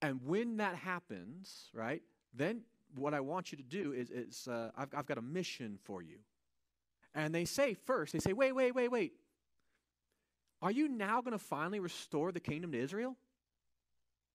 And 0.01 0.21
when 0.25 0.57
that 0.57 0.75
happens, 0.75 1.69
right, 1.73 2.01
then 2.33 2.61
what 2.95 3.13
I 3.13 3.19
want 3.19 3.51
you 3.51 3.57
to 3.57 3.63
do 3.63 3.91
is, 3.91 4.09
is 4.09 4.47
uh, 4.47 4.71
I've, 4.77 4.87
I've 4.95 5.05
got 5.05 5.17
a 5.17 5.21
mission 5.21 5.79
for 5.83 6.01
you. 6.01 6.17
And 7.13 7.35
they 7.35 7.43
say 7.43 7.73
first, 7.73 8.13
they 8.13 8.19
say, 8.19 8.31
wait, 8.31 8.53
wait, 8.53 8.73
wait, 8.73 8.89
wait. 8.89 9.13
Are 10.61 10.71
you 10.71 10.87
now 10.87 11.19
going 11.21 11.37
to 11.37 11.43
finally 11.43 11.81
restore 11.81 12.31
the 12.31 12.39
kingdom 12.39 12.71
to 12.71 12.79
Israel? 12.79 13.17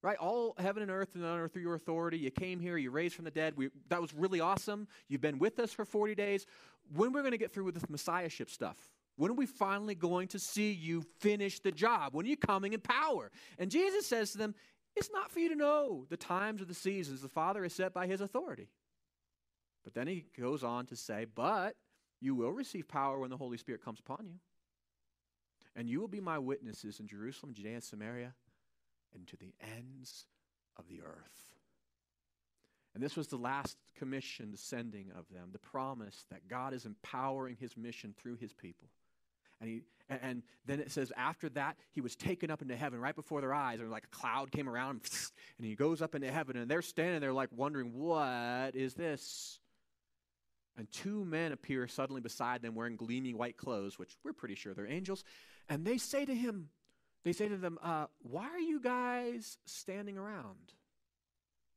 Right? 0.02 0.16
All 0.18 0.54
heaven 0.58 0.82
and 0.82 0.90
earth 0.90 1.14
and 1.14 1.24
honor 1.24 1.48
through 1.48 1.62
your 1.62 1.74
authority. 1.74 2.18
You 2.18 2.30
came 2.30 2.60
here, 2.60 2.76
you 2.76 2.90
raised 2.90 3.14
from 3.14 3.24
the 3.24 3.30
dead. 3.30 3.54
We, 3.56 3.70
that 3.88 4.00
was 4.00 4.14
really 4.14 4.40
awesome. 4.40 4.88
You've 5.08 5.20
been 5.20 5.38
with 5.38 5.58
us 5.58 5.72
for 5.72 5.84
40 5.84 6.14
days. 6.14 6.46
When 6.94 7.08
are 7.08 7.12
we 7.12 7.20
going 7.20 7.32
to 7.32 7.38
get 7.38 7.52
through 7.52 7.64
with 7.64 7.74
this 7.74 7.88
messiahship 7.88 8.50
stuff? 8.50 8.76
When 9.16 9.30
are 9.30 9.34
we 9.34 9.46
finally 9.46 9.94
going 9.94 10.28
to 10.28 10.38
see 10.38 10.72
you 10.72 11.02
finish 11.18 11.60
the 11.60 11.72
job? 11.72 12.14
When 12.14 12.24
are 12.24 12.28
you 12.28 12.36
coming 12.36 12.72
in 12.72 12.80
power? 12.80 13.30
And 13.58 13.70
Jesus 13.70 14.06
says 14.06 14.32
to 14.32 14.38
them, 14.38 14.54
It's 14.96 15.10
not 15.12 15.30
for 15.30 15.40
you 15.40 15.50
to 15.50 15.54
know 15.54 16.06
the 16.08 16.16
times 16.16 16.62
or 16.62 16.64
the 16.64 16.74
seasons 16.74 17.20
the 17.20 17.28
Father 17.28 17.64
is 17.64 17.74
set 17.74 17.92
by 17.92 18.06
his 18.06 18.22
authority. 18.22 18.68
But 19.84 19.94
then 19.94 20.06
he 20.06 20.26
goes 20.38 20.64
on 20.64 20.86
to 20.86 20.96
say, 20.96 21.26
But 21.34 21.76
you 22.20 22.34
will 22.34 22.52
receive 22.52 22.88
power 22.88 23.18
when 23.18 23.30
the 23.30 23.36
Holy 23.36 23.58
Spirit 23.58 23.84
comes 23.84 24.00
upon 24.00 24.26
you. 24.26 24.36
And 25.76 25.88
you 25.88 26.00
will 26.00 26.08
be 26.08 26.20
my 26.20 26.38
witnesses 26.38 26.98
in 26.98 27.06
Jerusalem, 27.06 27.52
Judea, 27.52 27.80
Samaria, 27.80 28.34
and 29.14 29.26
to 29.28 29.36
the 29.36 29.52
ends 29.76 30.26
of 30.76 30.88
the 30.88 31.00
earth. 31.02 31.54
And 32.94 33.02
this 33.02 33.16
was 33.16 33.28
the 33.28 33.36
last 33.36 33.76
commission, 33.96 34.50
the 34.50 34.58
sending 34.58 35.12
of 35.16 35.24
them, 35.30 35.50
the 35.52 35.58
promise 35.58 36.24
that 36.30 36.48
God 36.48 36.74
is 36.74 36.86
empowering 36.86 37.56
his 37.60 37.76
mission 37.76 38.14
through 38.20 38.36
his 38.36 38.52
people. 38.52 38.88
And, 39.60 39.68
he, 39.68 39.82
and 40.08 40.42
then 40.66 40.80
it 40.80 40.90
says, 40.90 41.12
after 41.16 41.48
that, 41.50 41.76
he 41.92 42.00
was 42.00 42.16
taken 42.16 42.50
up 42.50 42.62
into 42.62 42.76
heaven 42.76 43.00
right 43.00 43.14
before 43.14 43.40
their 43.40 43.54
eyes. 43.54 43.80
And 43.80 43.90
like 43.90 44.04
a 44.04 44.16
cloud 44.16 44.50
came 44.50 44.68
around 44.68 44.96
him, 44.96 45.02
and 45.58 45.66
he 45.66 45.74
goes 45.76 46.02
up 46.02 46.14
into 46.14 46.32
heaven. 46.32 46.56
And 46.56 46.68
they're 46.70 46.82
standing 46.82 47.20
there, 47.20 47.32
like, 47.32 47.50
wondering, 47.54 47.92
what 47.92 48.74
is 48.74 48.94
this? 48.94 49.60
And 50.76 50.90
two 50.90 51.24
men 51.24 51.52
appear 51.52 51.86
suddenly 51.86 52.22
beside 52.22 52.62
them 52.62 52.74
wearing 52.74 52.96
gleaming 52.96 53.36
white 53.36 53.56
clothes, 53.56 53.98
which 53.98 54.16
we're 54.24 54.32
pretty 54.32 54.54
sure 54.54 54.72
they're 54.72 54.86
angels. 54.86 55.24
And 55.68 55.84
they 55.84 55.98
say 55.98 56.24
to 56.24 56.34
him, 56.34 56.70
they 57.24 57.32
say 57.32 57.48
to 57.48 57.56
them, 57.56 57.78
uh, 57.82 58.06
Why 58.22 58.48
are 58.48 58.60
you 58.60 58.80
guys 58.80 59.58
standing 59.66 60.16
around? 60.16 60.74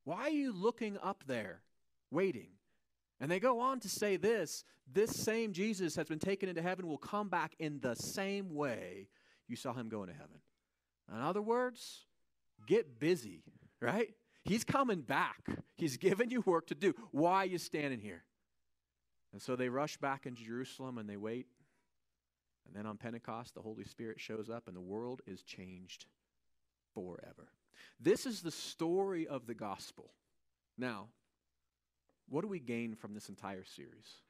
Why 0.04 0.22
are 0.22 0.30
you 0.30 0.52
looking 0.52 0.98
up 1.02 1.24
there, 1.26 1.62
waiting? 2.10 2.48
And 3.20 3.30
they 3.30 3.40
go 3.40 3.60
on 3.60 3.80
to 3.80 3.88
say 3.88 4.16
this 4.16 4.64
this 4.92 5.16
same 5.16 5.52
Jesus 5.52 5.96
has 5.96 6.08
been 6.08 6.18
taken 6.18 6.48
into 6.48 6.62
heaven 6.62 6.86
will 6.86 6.98
come 6.98 7.28
back 7.28 7.54
in 7.58 7.80
the 7.80 7.94
same 7.94 8.54
way 8.54 9.08
you 9.48 9.56
saw 9.56 9.72
him 9.72 9.88
go 9.88 10.02
into 10.02 10.14
heaven. 10.14 10.40
In 11.12 11.20
other 11.20 11.42
words, 11.42 12.06
get 12.66 12.98
busy, 12.98 13.42
right? 13.80 14.08
He's 14.42 14.64
coming 14.64 15.00
back. 15.00 15.42
He's 15.76 15.96
given 15.96 16.30
you 16.30 16.42
work 16.42 16.66
to 16.68 16.74
do. 16.74 16.94
Why 17.12 17.36
are 17.36 17.46
you 17.46 17.58
standing 17.58 18.00
here? 18.00 18.24
And 19.32 19.40
so 19.40 19.56
they 19.56 19.68
rush 19.68 19.96
back 19.96 20.26
into 20.26 20.42
Jerusalem 20.44 20.98
and 20.98 21.08
they 21.08 21.16
wait. 21.16 21.46
And 22.66 22.74
then 22.74 22.86
on 22.86 22.96
Pentecost, 22.96 23.54
the 23.54 23.62
Holy 23.62 23.84
Spirit 23.84 24.20
shows 24.20 24.48
up 24.48 24.66
and 24.66 24.76
the 24.76 24.80
world 24.80 25.22
is 25.26 25.42
changed 25.42 26.06
forever. 26.94 27.48
This 28.00 28.26
is 28.26 28.40
the 28.40 28.50
story 28.50 29.26
of 29.26 29.46
the 29.46 29.54
gospel. 29.54 30.10
Now, 30.78 31.08
what 32.28 32.42
do 32.42 32.48
we 32.48 32.60
gain 32.60 32.94
from 32.94 33.14
this 33.14 33.28
entire 33.28 33.64
series? 33.64 34.20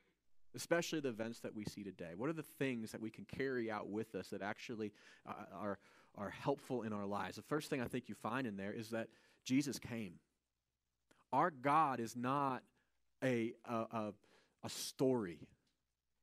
Especially 0.55 1.01
the 1.01 1.09
events 1.09 1.41
that 1.41 1.55
we 1.55 1.65
see 1.65 1.83
today. 1.83 2.13
What 2.17 2.29
are 2.29 2.35
the 2.35 2.43
things 2.43 2.93
that 2.93 3.01
we 3.01 3.11
can 3.11 3.25
carry 3.25 3.71
out 3.71 3.89
with 3.89 4.15
us 4.15 4.29
that 4.29 4.43
actually 4.43 4.93
uh, 5.27 5.33
are, 5.53 5.79
are 6.17 6.31
helpful 6.31 6.83
in 6.83 6.93
our 6.93 7.07
lives? 7.07 7.37
The 7.37 7.43
first 7.43 7.71
thing 7.71 7.81
I 7.81 7.89
think 7.89 8.09
you 8.09 8.15
find 8.15 8.47
in 8.47 8.57
there 8.57 8.73
is 8.73 8.91
that 8.91 9.09
Jesus 9.45 9.79
came. 9.79 10.15
Our 11.33 11.51
God 11.51 11.99
is 11.99 12.15
not 12.15 12.63
a, 13.23 13.53
a, 13.65 13.75
a, 13.75 14.13
a 14.63 14.69
story, 14.69 15.49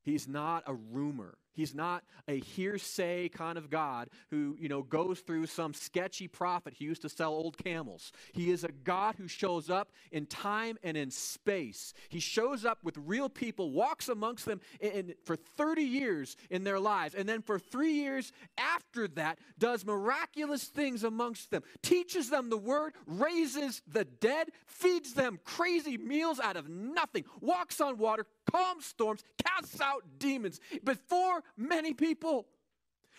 He's 0.04 0.28
not 0.28 0.64
a 0.66 0.74
rumor. 0.74 1.38
He's 1.54 1.76
not 1.76 2.04
a 2.28 2.40
hearsay 2.40 3.30
kind 3.30 3.58
of 3.58 3.70
God 3.70 4.10
who, 4.30 4.56
you 4.60 4.70
know, 4.70 4.82
goes 4.82 5.20
through 5.20 5.48
some 5.48 5.74
sketchy 5.74 6.28
prophet 6.28 6.76
who 6.78 6.86
used 6.86 7.02
to 7.02 7.10
sell 7.10 7.34
old 7.34 7.58
camels. 7.58 8.12
He 8.34 8.52
is 8.52 8.64
a 8.64 8.72
God 8.72 9.16
who 9.18 9.28
shows 9.28 9.70
up 9.70 9.92
in 10.12 10.26
time 10.26 10.78
and 10.84 10.96
in 10.96 11.12
space. 11.12 11.94
He 12.10 12.20
shows 12.20 12.66
up 12.66 12.80
with 12.84 12.98
real 12.98 13.30
people, 13.30 13.72
walks 13.72 14.10
amongst 14.10 14.46
them 14.46 14.62
in, 14.80 14.92
in, 14.92 15.14
for 15.26 15.36
30 15.36 15.84
years 15.84 16.38
in 16.50 16.64
their 16.64 16.80
lives, 16.80 17.16
and 17.16 17.28
then 17.28 17.42
for 17.42 17.60
three 17.60 17.94
years 17.94 18.32
after 18.58 19.08
that, 19.10 19.40
does 19.58 19.86
miraculous 19.86 20.66
things 20.66 21.04
amongst 21.04 21.52
them, 21.52 21.64
teaches 21.82 22.30
them 22.30 22.50
the 22.50 22.58
word, 22.58 22.94
raises 23.06 23.82
the 23.88 24.06
dead, 24.06 24.50
feeds 24.66 25.14
them 25.14 25.40
crazy 25.44 25.98
meals 25.98 26.40
out 26.40 26.58
of 26.58 26.70
nothing, 26.70 27.26
walks 27.40 27.82
on 27.82 27.98
water, 27.98 28.26
calms 28.50 28.86
storms, 28.86 29.24
casts 29.46 29.82
out 29.82 30.04
demons. 30.18 30.60
Before 30.84 31.44
many 31.58 31.94
people. 31.94 32.48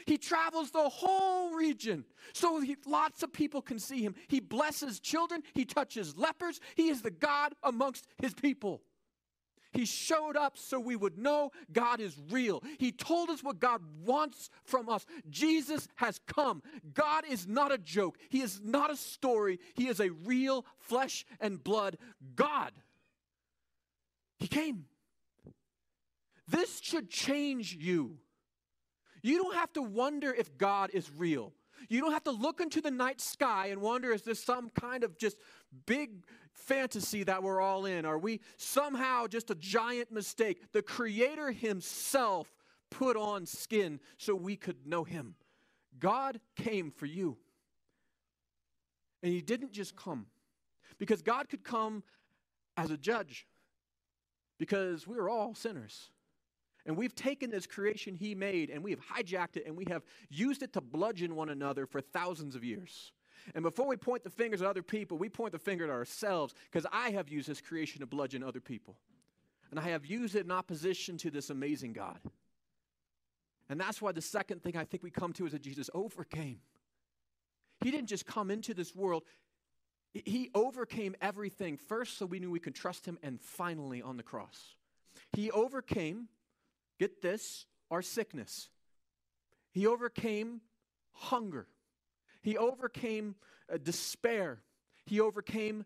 He 0.07 0.19
travels 0.19 0.73
the 0.73 0.89
whole 0.89 1.55
region 1.55 2.05
so 2.33 2.61
he, 2.61 2.77
lots 2.87 3.23
of 3.23 3.33
people 3.33 3.63
can 3.63 3.79
see 3.79 4.03
him. 4.03 4.15
He 4.27 4.41
blesses 4.41 4.99
children, 4.99 5.43
he 5.55 5.65
touches 5.65 6.17
lepers. 6.17 6.61
He 6.75 6.89
is 6.89 7.03
the 7.03 7.11
God 7.11 7.55
amongst 7.63 8.07
his 8.21 8.35
people. 8.35 8.83
He 9.73 9.87
showed 9.87 10.37
up 10.37 10.59
so 10.59 10.79
we 10.79 10.97
would 10.97 11.17
know 11.17 11.51
God 11.73 12.01
is 12.01 12.15
real. 12.31 12.63
He 12.79 12.93
told 12.93 13.31
us 13.31 13.43
what 13.43 13.59
God 13.59 13.81
wants 14.05 14.51
from 14.65 14.89
us. 14.89 15.07
Jesus 15.31 15.89
has 15.97 16.21
come. 16.27 16.63
God 16.93 17.25
is 17.29 17.47
not 17.47 17.73
a 17.73 17.79
joke, 17.79 18.19
He 18.29 18.43
is 18.43 18.61
not 18.63 18.91
a 18.91 18.97
story. 18.97 19.59
He 19.75 19.89
is 19.89 20.01
a 20.01 20.11
real 20.11 20.67
flesh 20.79 21.25
and 21.41 21.63
blood 21.63 21.97
God. 22.35 22.73
He 24.39 24.49
came. 24.49 24.87
This 26.49 26.81
should 26.81 27.11
change 27.11 27.75
you. 27.75 28.19
You 29.23 29.43
don't 29.43 29.55
have 29.55 29.73
to 29.75 29.83
wonder 29.83 30.35
if 30.35 30.59
God 30.59 30.91
is 30.93 31.11
real. 31.17 31.53
You 31.89 32.01
don't 32.01 32.13
have 32.13 32.25
to 32.25 32.31
look 32.31 32.61
into 32.61 32.81
the 32.81 32.91
night 32.91 33.21
sky 33.21 33.69
and 33.69 33.81
wonder 33.81 34.13
is 34.13 34.23
this 34.23 34.43
some 34.43 34.71
kind 34.71 35.05
of 35.05 35.19
just 35.19 35.37
big 35.87 36.25
fantasy 36.53 37.25
that 37.25 37.43
we're 37.43 37.61
all 37.61 37.87
in? 37.87 38.05
Are 38.05 38.19
we 38.19 38.41
somehow 38.57 39.27
just 39.27 39.51
a 39.51 39.55
giant 39.55 40.13
mistake? 40.13 40.73
The 40.73 40.83
Creator 40.83 41.53
Himself 41.53 42.53
put 42.91 43.17
on 43.17 43.47
skin 43.47 44.01
so 44.19 44.35
we 44.35 44.57
could 44.57 44.87
know 44.87 45.05
Him. 45.05 45.35
God 45.99 46.41
came 46.57 46.91
for 46.91 47.07
you. 47.07 47.37
And 49.23 49.33
He 49.33 49.41
didn't 49.41 49.73
just 49.73 49.97
come, 49.97 50.27
because 50.99 51.23
God 51.23 51.49
could 51.49 51.65
come 51.65 52.03
as 52.77 52.91
a 52.91 52.97
judge, 52.97 53.47
because 54.59 55.07
we 55.07 55.17
are 55.17 55.29
all 55.29 55.55
sinners. 55.55 56.11
And 56.85 56.97
we've 56.97 57.15
taken 57.15 57.51
this 57.51 57.67
creation 57.67 58.15
he 58.15 58.35
made 58.35 58.71
and 58.71 58.83
we 58.83 58.91
have 58.91 59.01
hijacked 59.01 59.57
it 59.57 59.67
and 59.67 59.77
we 59.77 59.85
have 59.89 60.03
used 60.31 60.63
it 60.63 60.73
to 60.73 60.81
bludgeon 60.81 61.37
one 61.37 61.49
another 61.49 61.87
for 61.87 62.01
thousands 62.01 62.57
of 62.57 62.65
years. 62.65 63.13
And 63.55 63.63
before 63.63 63.87
we 63.87 63.97
point 63.97 64.25
the 64.25 64.31
fingers 64.31 64.63
at 64.63 64.69
other 64.69 64.83
people, 64.83 65.19
we 65.19 65.29
point 65.29 65.53
the 65.53 65.59
finger 65.59 65.85
at 65.85 65.91
ourselves 65.91 66.55
because 66.71 66.87
I 66.93 67.11
have 67.11 67.29
used 67.29 67.49
this 67.49 67.61
creation 67.61 68.01
to 68.01 68.07
bludgeon 68.07 68.43
other 68.43 68.61
people. 68.61 68.97
And 69.71 69.81
I 69.81 69.85
have 69.85 70.07
used 70.07 70.35
it 70.35 70.45
in 70.45 70.51
opposition 70.51 71.17
to 71.19 71.31
this 71.31 71.51
amazing 71.51 71.93
God. 71.93 72.19
And 73.69 73.81
that's 73.81 74.03
why 74.03 74.13
the 74.13 74.21
second 74.21 74.63
thing 74.63 74.77
I 74.77 74.85
think 74.85 75.03
we 75.03 75.11
come 75.11 75.33
to 75.35 75.47
is 75.47 75.53
that 75.53 75.63
Jesus 75.63 75.89
overcame. 75.95 76.61
He 77.83 77.91
didn't 77.91 78.09
just 78.09 78.27
come 78.27 78.51
into 78.51 78.75
this 78.75 78.95
world, 78.95 79.23
He 80.13 80.51
overcame 80.55 81.17
everything 81.21 81.79
first 81.79 82.19
so 82.19 82.27
we 82.27 82.39
knew 82.39 82.51
we 82.51 82.61
could 82.61 82.75
trust 82.75 83.07
Him, 83.07 83.19
and 83.23 83.41
finally 83.41 84.03
on 84.03 84.17
the 84.17 84.23
cross. 84.23 84.75
He 85.33 85.51
overcame 85.51 86.29
get 87.03 87.21
this, 87.21 87.67
our 87.91 88.01
sickness. 88.01 88.69
He 89.73 89.87
overcame 89.89 90.61
hunger. 91.13 91.67
He 92.43 92.57
overcame 92.57 93.35
uh, 93.73 93.79
despair. 93.83 94.61
He 95.05 95.19
overcame 95.19 95.85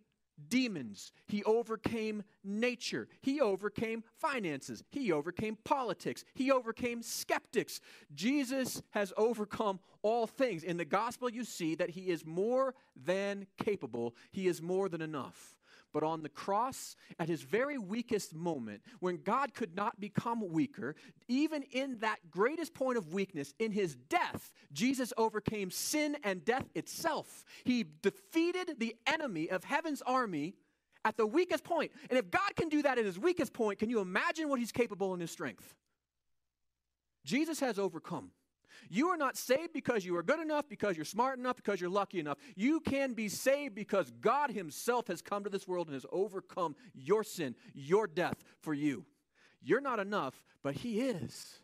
demons. 0.51 1.13
He 1.27 1.43
overcame 1.45 2.23
nature. 2.45 3.09
He 3.23 3.41
overcame 3.41 4.05
finances. 4.19 4.85
He 4.91 5.11
overcame 5.11 5.57
politics. 5.65 6.23
He 6.35 6.51
overcame 6.51 7.01
skeptics. 7.01 7.81
Jesus 8.15 8.83
has 8.91 9.15
overcome 9.17 9.81
all 10.03 10.27
things. 10.27 10.65
In 10.65 10.77
the 10.77 10.85
gospel, 10.85 11.31
you 11.31 11.45
see 11.45 11.75
that 11.77 11.91
he 11.91 12.11
is 12.11 12.27
more 12.27 12.75
than 12.95 13.47
capable, 13.57 14.15
he 14.33 14.49
is 14.49 14.61
more 14.61 14.91
than 14.91 15.01
enough. 15.01 15.57
But 15.97 16.05
on 16.05 16.23
the 16.23 16.29
cross, 16.29 16.95
at 17.19 17.27
his 17.27 17.41
very 17.41 17.79
weakest 17.79 18.35
moment, 18.35 18.83
when 19.01 19.17
God 19.17 19.55
could 19.55 19.75
not 19.75 19.99
become 19.99 20.53
weaker, 20.53 20.95
even 21.27 21.63
in 21.73 22.01
that 22.01 22.19
greatest 22.31 22.75
point 22.75 22.99
of 22.99 23.15
weakness, 23.15 23.55
in 23.59 23.73
his 23.73 23.95
death, 23.95 24.53
Jesus 24.75 25.15
overcame 25.17 25.71
sin 25.71 26.19
and 26.23 26.45
death 26.45 26.69
itself. 26.75 27.47
He 27.65 27.87
defeated 28.03 28.75
the 28.77 28.95
enemy 29.07 29.49
of 29.49 29.65
heaven's 29.65 30.03
army 30.03 30.57
at 31.03 31.17
the 31.17 31.27
weakest 31.27 31.65
point. 31.65 31.93
And 32.11 32.19
if 32.19 32.31
God 32.31 32.55
can 32.57 32.69
do 32.69 32.83
that 32.83 32.99
at 32.99 33.07
his 33.07 33.19
weakest 33.19 33.55
point, 33.55 33.79
can 33.79 33.89
you 33.89 34.01
imagine 34.01 34.51
what 34.51 34.59
he's 34.59 34.73
capable 34.73 35.15
in 35.15 35.21
his 35.21 35.31
strength? 35.31 35.75
Jesus 37.25 37.59
has 37.61 37.79
overcome. 37.79 38.33
You 38.89 39.09
are 39.09 39.17
not 39.17 39.37
saved 39.37 39.73
because 39.73 40.05
you 40.05 40.17
are 40.17 40.23
good 40.23 40.41
enough, 40.41 40.69
because 40.69 40.97
you're 40.97 41.05
smart 41.05 41.39
enough, 41.39 41.57
because 41.57 41.81
you're 41.81 41.91
lucky 41.91 42.21
enough. 42.21 42.39
You 42.55 42.81
can 42.81 43.13
be 43.13 43.29
saved 43.29 43.75
because 43.75 44.11
God 44.21 44.51
Himself 44.51 45.09
has 45.09 45.23
come 45.23 45.45
to 45.45 45.51
this 45.51 45.67
world 45.67 45.89
and 45.89 45.95
has 45.95 46.07
overcome 46.13 46.77
your 46.95 47.25
sin, 47.25 47.55
your 47.75 48.07
death 48.07 48.43
for 48.61 48.75
you. 48.75 49.05
You're 49.63 49.81
not 49.81 49.99
enough, 49.99 50.43
but 50.63 50.75
He 50.75 51.01
is. 51.01 51.61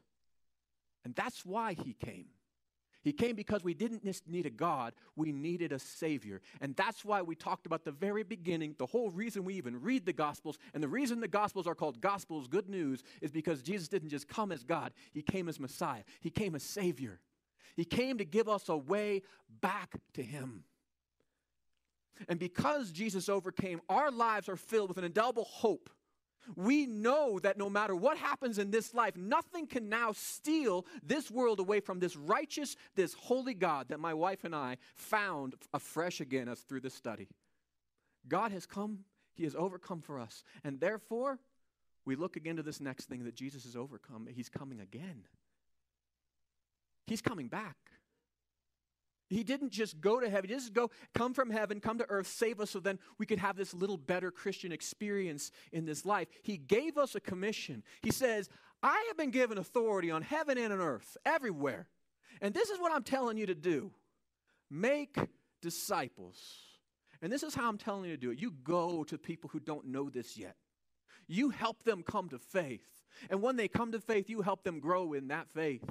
And 1.05 1.15
that's 1.15 1.45
why 1.45 1.75
He 1.75 1.95
came. 1.95 2.27
He 3.03 3.13
came 3.13 3.35
because 3.35 3.65
we 3.65 3.75
didn't 3.75 4.05
just 4.05 4.29
need 4.29 4.47
a 4.47 4.51
God, 4.51 4.95
we 5.17 5.33
needed 5.33 5.73
a 5.73 5.79
Savior. 5.79 6.41
And 6.61 6.77
that's 6.77 7.05
why 7.05 7.23
we 7.23 7.35
talked 7.35 7.67
about 7.67 7.85
the 7.85 7.91
very 7.91 8.23
beginning. 8.23 8.77
The 8.79 8.87
whole 8.87 9.11
reason 9.11 9.45
we 9.45 9.55
even 9.55 9.81
read 9.81 10.07
the 10.07 10.13
Gospels, 10.13 10.59
and 10.73 10.83
the 10.83 10.89
reason 10.89 11.21
the 11.21 11.29
Gospels 11.29 11.67
are 11.67 11.75
called 11.75 12.01
Gospels, 12.01 12.47
good 12.47 12.69
news, 12.69 13.03
is 13.21 13.33
because 13.33 13.63
Jesus 13.63 13.89
didn't 13.89 14.11
just 14.11 14.29
come 14.29 14.53
as 14.53 14.63
God, 14.63 14.93
He 15.13 15.23
came 15.23 15.49
as 15.49 15.59
Messiah, 15.59 16.03
He 16.21 16.31
came 16.31 16.55
as 16.55 16.63
Savior. 16.63 17.21
He 17.75 17.85
came 17.85 18.19
to 18.19 18.25
give 18.25 18.49
us 18.49 18.69
a 18.69 18.77
way 18.77 19.23
back 19.61 19.95
to 20.15 20.23
Him. 20.23 20.65
And 22.29 22.39
because 22.39 22.93
Jesus 22.93 23.29
overcame, 23.29 23.81
our 23.89 24.11
lives 24.11 24.49
are 24.49 24.57
filled 24.57 24.91
with 24.91 24.99
an 24.99 25.05
indelible 25.05 25.45
hope 25.45 25.91
we 26.57 26.87
know 26.87 27.39
that 27.41 27.59
no 27.59 27.71
matter 27.71 27.95
what 27.95 28.17
happens 28.17 28.59
in 28.59 28.71
this 28.71 28.95
life, 28.95 29.17
nothing 29.17 29.67
can 29.67 29.89
now 29.89 30.13
steal 30.13 30.87
this 31.03 31.31
world 31.31 31.61
away 31.61 31.81
from 31.81 32.01
this 32.01 32.17
righteous, 32.17 32.77
this 32.95 33.15
holy 33.15 33.55
God 33.55 33.89
that 33.89 34.01
my 34.01 34.15
wife 34.15 34.45
and 34.45 34.55
I 34.55 34.79
found 34.95 35.55
afresh 35.73 36.21
again 36.21 36.49
as 36.49 36.61
through 36.61 36.81
this 36.81 36.95
study. 36.95 37.29
God 38.29 38.53
has 38.53 38.67
come, 38.67 39.01
He 39.35 39.45
has 39.45 39.55
overcome 39.55 40.01
for 40.01 40.19
us. 40.19 40.45
And 40.65 40.81
therefore, 40.81 41.39
we 42.05 42.17
look 42.17 42.37
again 42.37 42.57
to 42.57 42.63
this 42.63 42.81
next 42.81 43.07
thing 43.07 43.25
that 43.25 43.35
Jesus 43.35 43.65
has 43.65 43.77
overcome. 43.77 44.29
He's 44.31 44.49
coming 44.49 44.81
again. 44.81 45.25
He's 47.07 47.23
coming 47.23 47.49
back. 47.49 47.77
He 49.33 49.45
didn't 49.45 49.71
just 49.71 50.01
go 50.01 50.21
to 50.21 50.29
heaven, 50.29 50.45
he 50.45 50.55
didn't 50.55 50.63
just 50.63 50.75
go, 50.75 50.91
come 51.15 51.33
from 51.33 51.51
heaven, 51.51 51.81
come 51.81 51.99
to 51.99 52.07
earth, 52.09 52.27
save 52.27 52.61
us 52.61 52.71
so 52.71 52.81
then 52.81 52.99
we 53.19 53.27
could 53.27 53.39
have 53.39 53.57
this 53.57 53.73
little 53.73 53.97
better 53.97 54.31
Christian 54.31 54.73
experience 54.73 55.51
in 55.73 55.85
this 55.85 56.05
life. 56.05 56.29
He 56.43 56.59
gave 56.59 56.99
us 56.99 57.15
a 57.15 57.21
commission. 57.21 57.83
He 58.03 58.11
says, 58.11 58.51
I 58.83 59.05
have 59.09 59.17
been 59.17 59.31
given 59.31 59.59
authority 59.59 60.11
on 60.11 60.23
heaven 60.23 60.59
and 60.59 60.73
on 60.73 60.81
earth, 60.81 61.17
everywhere. 61.25 61.89
And 62.41 62.53
this 62.53 62.69
is 62.71 62.79
what 62.79 62.93
I'm 62.93 63.05
telling 63.05 63.39
you 63.39 63.47
to 63.47 63.55
do 63.55 63.93
make 64.71 65.19
disciples. 65.61 66.39
And 67.21 67.33
this 67.33 67.43
is 67.43 67.55
how 67.55 67.69
I'm 67.69 67.79
telling 67.79 68.11
you 68.11 68.17
to 68.17 68.21
do 68.21 68.31
it. 68.33 68.41
You 68.41 68.53
go 68.65 69.05
to 69.05 69.17
people 69.17 69.49
who 69.51 69.61
don't 69.61 69.87
know 69.87 70.11
this 70.11 70.37
yet, 70.37 70.57
you 71.27 71.51
help 71.51 71.85
them 71.85 72.03
come 72.03 72.29
to 72.31 72.39
faith. 72.39 72.87
And 73.31 73.41
when 73.41 73.57
they 73.57 73.69
come 73.69 73.93
to 73.93 74.01
faith, 74.01 74.29
you 74.29 74.43
help 74.43 74.65
them 74.65 74.81
grow 74.81 75.13
in 75.13 75.29
that 75.29 75.49
faith 75.51 75.85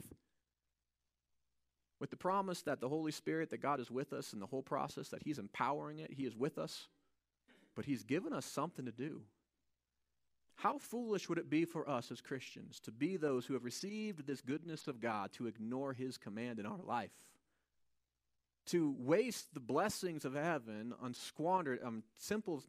with 2.01 2.09
the 2.09 2.17
promise 2.17 2.63
that 2.63 2.81
the 2.81 2.89
Holy 2.89 3.11
Spirit, 3.11 3.51
that 3.51 3.61
God 3.61 3.79
is 3.79 3.91
with 3.91 4.11
us 4.11 4.33
in 4.33 4.39
the 4.39 4.47
whole 4.47 4.63
process, 4.63 5.09
that 5.09 5.21
He's 5.21 5.37
empowering 5.37 5.99
it, 5.99 6.11
He 6.11 6.25
is 6.25 6.35
with 6.35 6.57
us, 6.57 6.87
but 7.75 7.85
He's 7.85 8.01
given 8.01 8.33
us 8.33 8.43
something 8.43 8.85
to 8.85 8.91
do. 8.91 9.21
How 10.55 10.79
foolish 10.79 11.29
would 11.29 11.37
it 11.37 11.49
be 11.49 11.63
for 11.63 11.87
us 11.87 12.11
as 12.11 12.19
Christians 12.19 12.79
to 12.81 12.91
be 12.91 13.17
those 13.17 13.45
who 13.45 13.53
have 13.53 13.63
received 13.63 14.25
this 14.25 14.41
goodness 14.41 14.87
of 14.87 14.99
God 14.99 15.31
to 15.33 15.45
ignore 15.45 15.93
His 15.93 16.17
command 16.17 16.57
in 16.57 16.65
our 16.65 16.79
life? 16.83 17.11
To 18.67 18.95
waste 18.97 19.53
the 19.53 19.59
blessings 19.59 20.25
of 20.25 20.33
heaven 20.33 20.95
on 21.03 21.13
squandered, 21.13 21.83
on 21.83 22.01
simple 22.17 22.63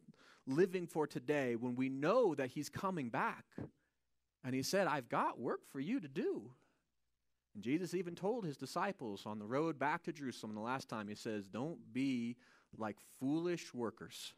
living 0.46 0.86
for 0.86 1.06
today 1.06 1.56
when 1.56 1.74
we 1.74 1.88
know 1.88 2.34
that 2.34 2.50
He's 2.50 2.68
coming 2.68 3.08
back. 3.08 3.46
And 4.44 4.54
He 4.54 4.62
said, 4.62 4.88
I've 4.88 5.08
got 5.08 5.40
work 5.40 5.60
for 5.70 5.80
you 5.80 6.00
to 6.00 6.08
do. 6.08 6.50
And 7.54 7.62
Jesus 7.62 7.94
even 7.94 8.14
told 8.14 8.44
his 8.44 8.56
disciples 8.56 9.24
on 9.26 9.38
the 9.38 9.46
road 9.46 9.78
back 9.78 10.02
to 10.04 10.12
Jerusalem 10.12 10.54
the 10.54 10.60
last 10.60 10.88
time, 10.88 11.08
he 11.08 11.14
says, 11.14 11.46
Don't 11.46 11.92
be 11.92 12.36
like 12.78 12.96
foolish 13.20 13.74
workers, 13.74 14.32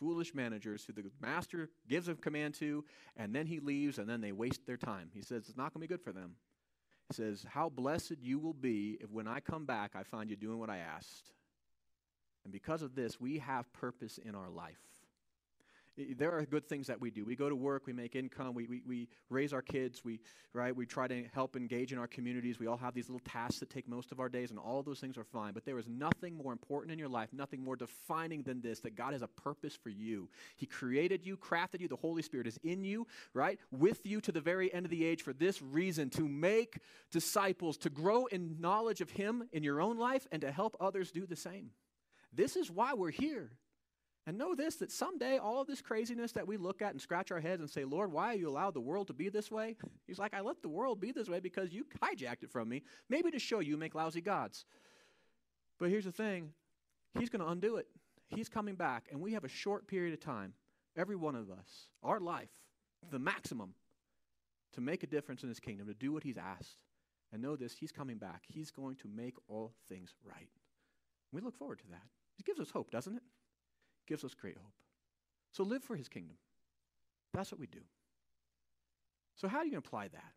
foolish 0.00 0.34
managers 0.34 0.84
who 0.84 0.92
the 0.92 1.04
master 1.20 1.70
gives 1.88 2.08
a 2.08 2.14
command 2.14 2.54
to, 2.54 2.84
and 3.16 3.34
then 3.34 3.46
he 3.46 3.60
leaves, 3.60 3.98
and 3.98 4.08
then 4.08 4.20
they 4.20 4.32
waste 4.32 4.66
their 4.66 4.76
time. 4.76 5.10
He 5.14 5.22
says, 5.22 5.44
It's 5.48 5.56
not 5.56 5.72
going 5.72 5.82
to 5.82 5.88
be 5.88 5.94
good 5.94 6.02
for 6.02 6.12
them. 6.12 6.34
He 7.08 7.14
says, 7.14 7.46
How 7.48 7.68
blessed 7.68 8.16
you 8.20 8.38
will 8.38 8.54
be 8.54 8.98
if 9.00 9.10
when 9.10 9.28
I 9.28 9.40
come 9.40 9.64
back, 9.64 9.92
I 9.94 10.02
find 10.02 10.28
you 10.28 10.36
doing 10.36 10.58
what 10.58 10.70
I 10.70 10.78
asked. 10.78 11.30
And 12.44 12.52
because 12.52 12.82
of 12.82 12.94
this, 12.94 13.20
we 13.20 13.38
have 13.38 13.72
purpose 13.72 14.18
in 14.18 14.34
our 14.34 14.50
life 14.50 14.80
there 16.16 16.32
are 16.32 16.44
good 16.44 16.68
things 16.68 16.86
that 16.86 17.00
we 17.00 17.10
do. 17.10 17.24
We 17.24 17.34
go 17.34 17.48
to 17.48 17.56
work, 17.56 17.86
we 17.86 17.92
make 17.92 18.14
income, 18.14 18.54
we, 18.54 18.66
we, 18.66 18.82
we 18.86 19.08
raise 19.30 19.52
our 19.52 19.62
kids, 19.62 20.04
we, 20.04 20.20
right, 20.52 20.74
we 20.74 20.86
try 20.86 21.08
to 21.08 21.24
help 21.34 21.56
engage 21.56 21.92
in 21.92 21.98
our 21.98 22.06
communities. 22.06 22.58
We 22.58 22.66
all 22.66 22.76
have 22.76 22.94
these 22.94 23.08
little 23.08 23.24
tasks 23.24 23.60
that 23.60 23.70
take 23.70 23.88
most 23.88 24.12
of 24.12 24.20
our 24.20 24.28
days, 24.28 24.50
and 24.50 24.58
all 24.58 24.78
of 24.78 24.86
those 24.86 25.00
things 25.00 25.18
are 25.18 25.24
fine. 25.24 25.52
But 25.52 25.64
there 25.64 25.78
is 25.78 25.88
nothing 25.88 26.36
more 26.36 26.52
important 26.52 26.92
in 26.92 26.98
your 26.98 27.08
life, 27.08 27.30
nothing 27.32 27.62
more 27.62 27.76
defining 27.76 28.42
than 28.42 28.60
this 28.60 28.80
that 28.80 28.94
God 28.94 29.12
has 29.12 29.22
a 29.22 29.28
purpose 29.28 29.76
for 29.76 29.88
you. 29.88 30.28
He 30.56 30.66
created 30.66 31.26
you, 31.26 31.36
crafted 31.36 31.80
you, 31.80 31.88
the 31.88 31.96
Holy 31.96 32.22
Spirit 32.22 32.46
is 32.46 32.58
in 32.62 32.84
you, 32.84 33.06
right, 33.34 33.58
with 33.70 34.06
you 34.06 34.20
to 34.20 34.32
the 34.32 34.40
very 34.40 34.72
end 34.72 34.86
of 34.86 34.90
the 34.90 35.04
age 35.04 35.22
for 35.22 35.32
this 35.32 35.60
reason 35.60 36.10
to 36.10 36.28
make 36.28 36.78
disciples, 37.10 37.76
to 37.78 37.90
grow 37.90 38.26
in 38.26 38.60
knowledge 38.60 39.00
of 39.00 39.10
Him 39.10 39.48
in 39.52 39.62
your 39.62 39.80
own 39.80 39.98
life, 39.98 40.26
and 40.30 40.42
to 40.42 40.52
help 40.52 40.76
others 40.80 41.10
do 41.10 41.26
the 41.26 41.36
same. 41.36 41.70
This 42.32 42.56
is 42.56 42.70
why 42.70 42.94
we're 42.94 43.10
here. 43.10 43.50
And 44.28 44.36
know 44.36 44.54
this 44.54 44.76
that 44.76 44.92
someday 44.92 45.38
all 45.38 45.62
of 45.62 45.66
this 45.66 45.80
craziness 45.80 46.32
that 46.32 46.46
we 46.46 46.58
look 46.58 46.82
at 46.82 46.90
and 46.92 47.00
scratch 47.00 47.32
our 47.32 47.40
heads 47.40 47.62
and 47.62 47.70
say, 47.70 47.86
Lord, 47.86 48.12
why 48.12 48.34
are 48.34 48.36
you 48.36 48.50
allowed 48.50 48.74
the 48.74 48.80
world 48.80 49.06
to 49.06 49.14
be 49.14 49.30
this 49.30 49.50
way? 49.50 49.74
He's 50.06 50.18
like, 50.18 50.34
I 50.34 50.42
let 50.42 50.60
the 50.60 50.68
world 50.68 51.00
be 51.00 51.12
this 51.12 51.30
way 51.30 51.40
because 51.40 51.72
you 51.72 51.86
hijacked 52.02 52.42
it 52.42 52.50
from 52.50 52.68
me, 52.68 52.82
maybe 53.08 53.30
to 53.30 53.38
show 53.38 53.60
you 53.60 53.78
make 53.78 53.94
lousy 53.94 54.20
gods. 54.20 54.66
But 55.78 55.88
here's 55.88 56.04
the 56.04 56.12
thing 56.12 56.50
He's 57.18 57.30
going 57.30 57.40
to 57.40 57.48
undo 57.48 57.76
it. 57.76 57.86
He's 58.26 58.50
coming 58.50 58.74
back, 58.74 59.06
and 59.10 59.18
we 59.18 59.32
have 59.32 59.44
a 59.44 59.48
short 59.48 59.88
period 59.88 60.12
of 60.12 60.20
time, 60.20 60.52
every 60.94 61.16
one 61.16 61.34
of 61.34 61.50
us, 61.50 61.88
our 62.02 62.20
life, 62.20 62.50
the 63.10 63.18
maximum, 63.18 63.72
to 64.74 64.82
make 64.82 65.02
a 65.04 65.06
difference 65.06 65.42
in 65.42 65.48
His 65.48 65.58
kingdom, 65.58 65.86
to 65.86 65.94
do 65.94 66.12
what 66.12 66.22
He's 66.22 66.36
asked. 66.36 66.76
And 67.32 67.40
know 67.40 67.56
this, 67.56 67.72
He's 67.72 67.92
coming 67.92 68.18
back. 68.18 68.42
He's 68.46 68.70
going 68.70 68.96
to 68.96 69.08
make 69.08 69.36
all 69.48 69.72
things 69.88 70.12
right. 70.22 70.50
We 71.32 71.40
look 71.40 71.56
forward 71.56 71.78
to 71.78 71.88
that. 71.92 72.04
It 72.38 72.44
gives 72.44 72.60
us 72.60 72.70
hope, 72.70 72.90
doesn't 72.90 73.16
it? 73.16 73.22
Gives 74.08 74.24
us 74.24 74.34
great 74.34 74.56
hope. 74.56 74.72
So 75.52 75.62
live 75.62 75.84
for 75.84 75.94
his 75.96 76.08
kingdom. 76.08 76.36
That's 77.34 77.52
what 77.52 77.60
we 77.60 77.66
do. 77.66 77.80
So, 79.36 79.46
how 79.46 79.58
are 79.58 79.64
you 79.64 79.70
going 79.70 79.82
to 79.82 79.86
apply 79.86 80.08
that? 80.08 80.32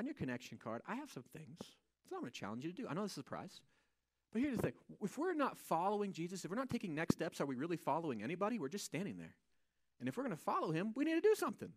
On 0.00 0.06
your 0.06 0.14
connection 0.14 0.58
card, 0.62 0.82
I 0.88 0.94
have 0.94 1.10
some 1.10 1.24
things 1.34 1.58
that 1.58 2.14
I'm 2.14 2.20
going 2.20 2.32
to 2.32 2.38
challenge 2.38 2.64
you 2.64 2.72
to 2.72 2.76
do. 2.82 2.86
I 2.88 2.94
know 2.94 3.02
this 3.02 3.12
is 3.12 3.18
a 3.18 3.20
surprise. 3.20 3.60
But 4.32 4.42
here's 4.42 4.56
the 4.56 4.62
thing 4.62 4.72
if 5.02 5.18
we're 5.18 5.34
not 5.34 5.58
following 5.58 6.12
Jesus, 6.12 6.44
if 6.44 6.50
we're 6.50 6.56
not 6.56 6.70
taking 6.70 6.94
next 6.94 7.14
steps, 7.14 7.40
are 7.40 7.46
we 7.46 7.54
really 7.54 7.76
following 7.76 8.22
anybody? 8.22 8.58
We're 8.58 8.68
just 8.68 8.84
standing 8.84 9.18
there. 9.18 9.34
And 9.98 10.08
if 10.08 10.16
we're 10.16 10.24
going 10.24 10.36
to 10.36 10.42
follow 10.42 10.72
him, 10.72 10.92
we 10.94 11.04
need 11.04 11.14
to 11.14 11.20
do 11.20 11.34
something. 11.34 11.70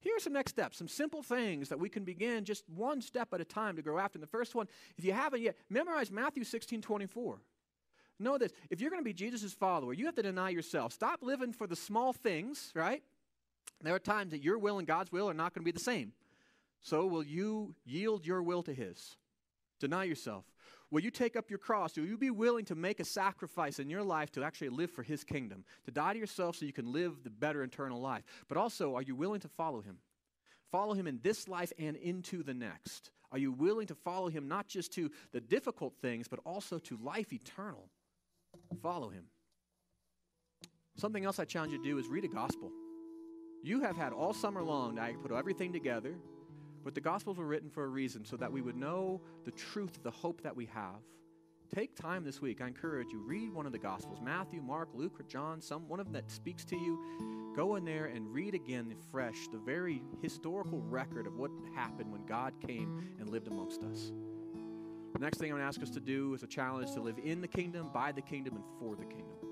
Here 0.00 0.14
are 0.14 0.20
some 0.20 0.34
next 0.34 0.50
steps, 0.50 0.76
some 0.76 0.88
simple 0.88 1.22
things 1.22 1.70
that 1.70 1.80
we 1.80 1.88
can 1.88 2.04
begin 2.04 2.44
just 2.44 2.68
one 2.68 3.00
step 3.00 3.32
at 3.32 3.40
a 3.40 3.44
time 3.44 3.76
to 3.76 3.82
grow 3.82 3.98
after. 3.98 4.18
And 4.18 4.22
the 4.22 4.28
first 4.28 4.54
one, 4.54 4.68
if 4.98 5.04
you 5.04 5.14
haven't 5.14 5.40
yet, 5.40 5.56
memorize 5.70 6.10
Matthew 6.10 6.44
16 6.44 6.82
24. 6.82 7.38
Know 8.20 8.38
this 8.38 8.52
if 8.70 8.80
you're 8.80 8.90
going 8.90 9.02
to 9.02 9.04
be 9.04 9.12
Jesus' 9.12 9.52
follower, 9.52 9.92
you 9.92 10.06
have 10.06 10.14
to 10.16 10.22
deny 10.22 10.50
yourself. 10.50 10.92
Stop 10.92 11.20
living 11.22 11.52
for 11.52 11.66
the 11.66 11.76
small 11.76 12.12
things, 12.12 12.70
right? 12.74 13.02
There 13.82 13.94
are 13.94 13.98
times 13.98 14.30
that 14.30 14.42
your 14.42 14.58
will 14.58 14.78
and 14.78 14.86
God's 14.86 15.10
will 15.10 15.28
are 15.28 15.34
not 15.34 15.52
going 15.52 15.62
to 15.62 15.72
be 15.72 15.76
the 15.76 15.84
same. 15.84 16.12
So, 16.80 17.06
will 17.06 17.24
you 17.24 17.74
yield 17.84 18.26
your 18.26 18.42
will 18.42 18.62
to 18.64 18.74
His? 18.74 19.16
Deny 19.80 20.04
yourself. 20.04 20.44
Will 20.90 21.00
you 21.00 21.10
take 21.10 21.34
up 21.34 21.50
your 21.50 21.58
cross? 21.58 21.96
Will 21.96 22.04
you 22.04 22.16
be 22.16 22.30
willing 22.30 22.64
to 22.66 22.74
make 22.74 23.00
a 23.00 23.04
sacrifice 23.04 23.78
in 23.78 23.90
your 23.90 24.02
life 24.02 24.30
to 24.32 24.44
actually 24.44 24.68
live 24.68 24.90
for 24.90 25.02
His 25.02 25.24
kingdom? 25.24 25.64
To 25.86 25.90
die 25.90 26.12
to 26.12 26.18
yourself 26.18 26.56
so 26.56 26.66
you 26.66 26.72
can 26.72 26.92
live 26.92 27.24
the 27.24 27.30
better 27.30 27.62
eternal 27.62 28.00
life. 28.00 28.22
But 28.48 28.58
also, 28.58 28.94
are 28.94 29.02
you 29.02 29.16
willing 29.16 29.40
to 29.40 29.48
follow 29.48 29.80
Him? 29.80 29.98
Follow 30.70 30.94
Him 30.94 31.06
in 31.06 31.18
this 31.22 31.48
life 31.48 31.72
and 31.78 31.96
into 31.96 32.42
the 32.42 32.54
next. 32.54 33.10
Are 33.32 33.38
you 33.38 33.50
willing 33.50 33.88
to 33.88 33.94
follow 33.94 34.28
Him 34.28 34.46
not 34.46 34.68
just 34.68 34.92
to 34.92 35.10
the 35.32 35.40
difficult 35.40 35.94
things, 36.00 36.28
but 36.28 36.38
also 36.44 36.78
to 36.78 36.96
life 36.98 37.32
eternal? 37.32 37.88
Follow 38.82 39.08
him. 39.08 39.24
Something 40.96 41.24
else 41.24 41.38
I 41.38 41.44
challenge 41.44 41.72
you 41.72 41.78
to 41.78 41.84
do 41.84 41.98
is 41.98 42.06
read 42.06 42.24
a 42.24 42.28
gospel. 42.28 42.70
You 43.62 43.80
have 43.80 43.96
had 43.96 44.12
all 44.12 44.32
summer 44.32 44.62
long 44.62 44.96
to 44.96 45.14
put 45.22 45.32
everything 45.32 45.72
together, 45.72 46.14
but 46.84 46.94
the 46.94 47.00
gospels 47.00 47.38
were 47.38 47.46
written 47.46 47.70
for 47.70 47.84
a 47.84 47.88
reason 47.88 48.24
so 48.24 48.36
that 48.36 48.52
we 48.52 48.60
would 48.60 48.76
know 48.76 49.20
the 49.44 49.50
truth, 49.50 49.98
the 50.02 50.10
hope 50.10 50.42
that 50.42 50.54
we 50.54 50.66
have. 50.66 51.00
Take 51.74 51.96
time 51.96 52.22
this 52.22 52.40
week. 52.40 52.60
I 52.60 52.68
encourage 52.68 53.08
you, 53.10 53.20
read 53.26 53.52
one 53.52 53.66
of 53.66 53.72
the 53.72 53.78
gospels 53.78 54.20
Matthew, 54.22 54.60
Mark, 54.60 54.90
Luke, 54.94 55.18
or 55.18 55.24
John, 55.24 55.60
some 55.60 55.88
one 55.88 55.98
of 55.98 56.06
them 56.06 56.12
that 56.12 56.30
speaks 56.30 56.64
to 56.66 56.76
you. 56.76 57.52
Go 57.56 57.76
in 57.76 57.84
there 57.84 58.06
and 58.06 58.32
read 58.32 58.54
again 58.54 58.94
fresh 59.10 59.48
the 59.50 59.58
very 59.58 60.02
historical 60.22 60.82
record 60.82 61.26
of 61.26 61.36
what 61.36 61.50
happened 61.74 62.12
when 62.12 62.26
God 62.26 62.52
came 62.64 63.16
and 63.18 63.28
lived 63.28 63.48
amongst 63.48 63.82
us. 63.82 64.12
The 65.14 65.20
next 65.20 65.38
thing 65.38 65.48
I'm 65.52 65.58
going 65.58 65.62
to 65.62 65.68
ask 65.68 65.80
us 65.80 65.90
to 65.90 66.00
do 66.00 66.34
is 66.34 66.42
a 66.42 66.46
challenge 66.48 66.90
to 66.94 67.00
live 67.00 67.20
in 67.22 67.40
the 67.40 67.46
kingdom, 67.46 67.88
by 67.94 68.10
the 68.10 68.20
kingdom, 68.20 68.56
and 68.56 68.64
for 68.80 68.96
the 68.96 69.04
kingdom. 69.04 69.43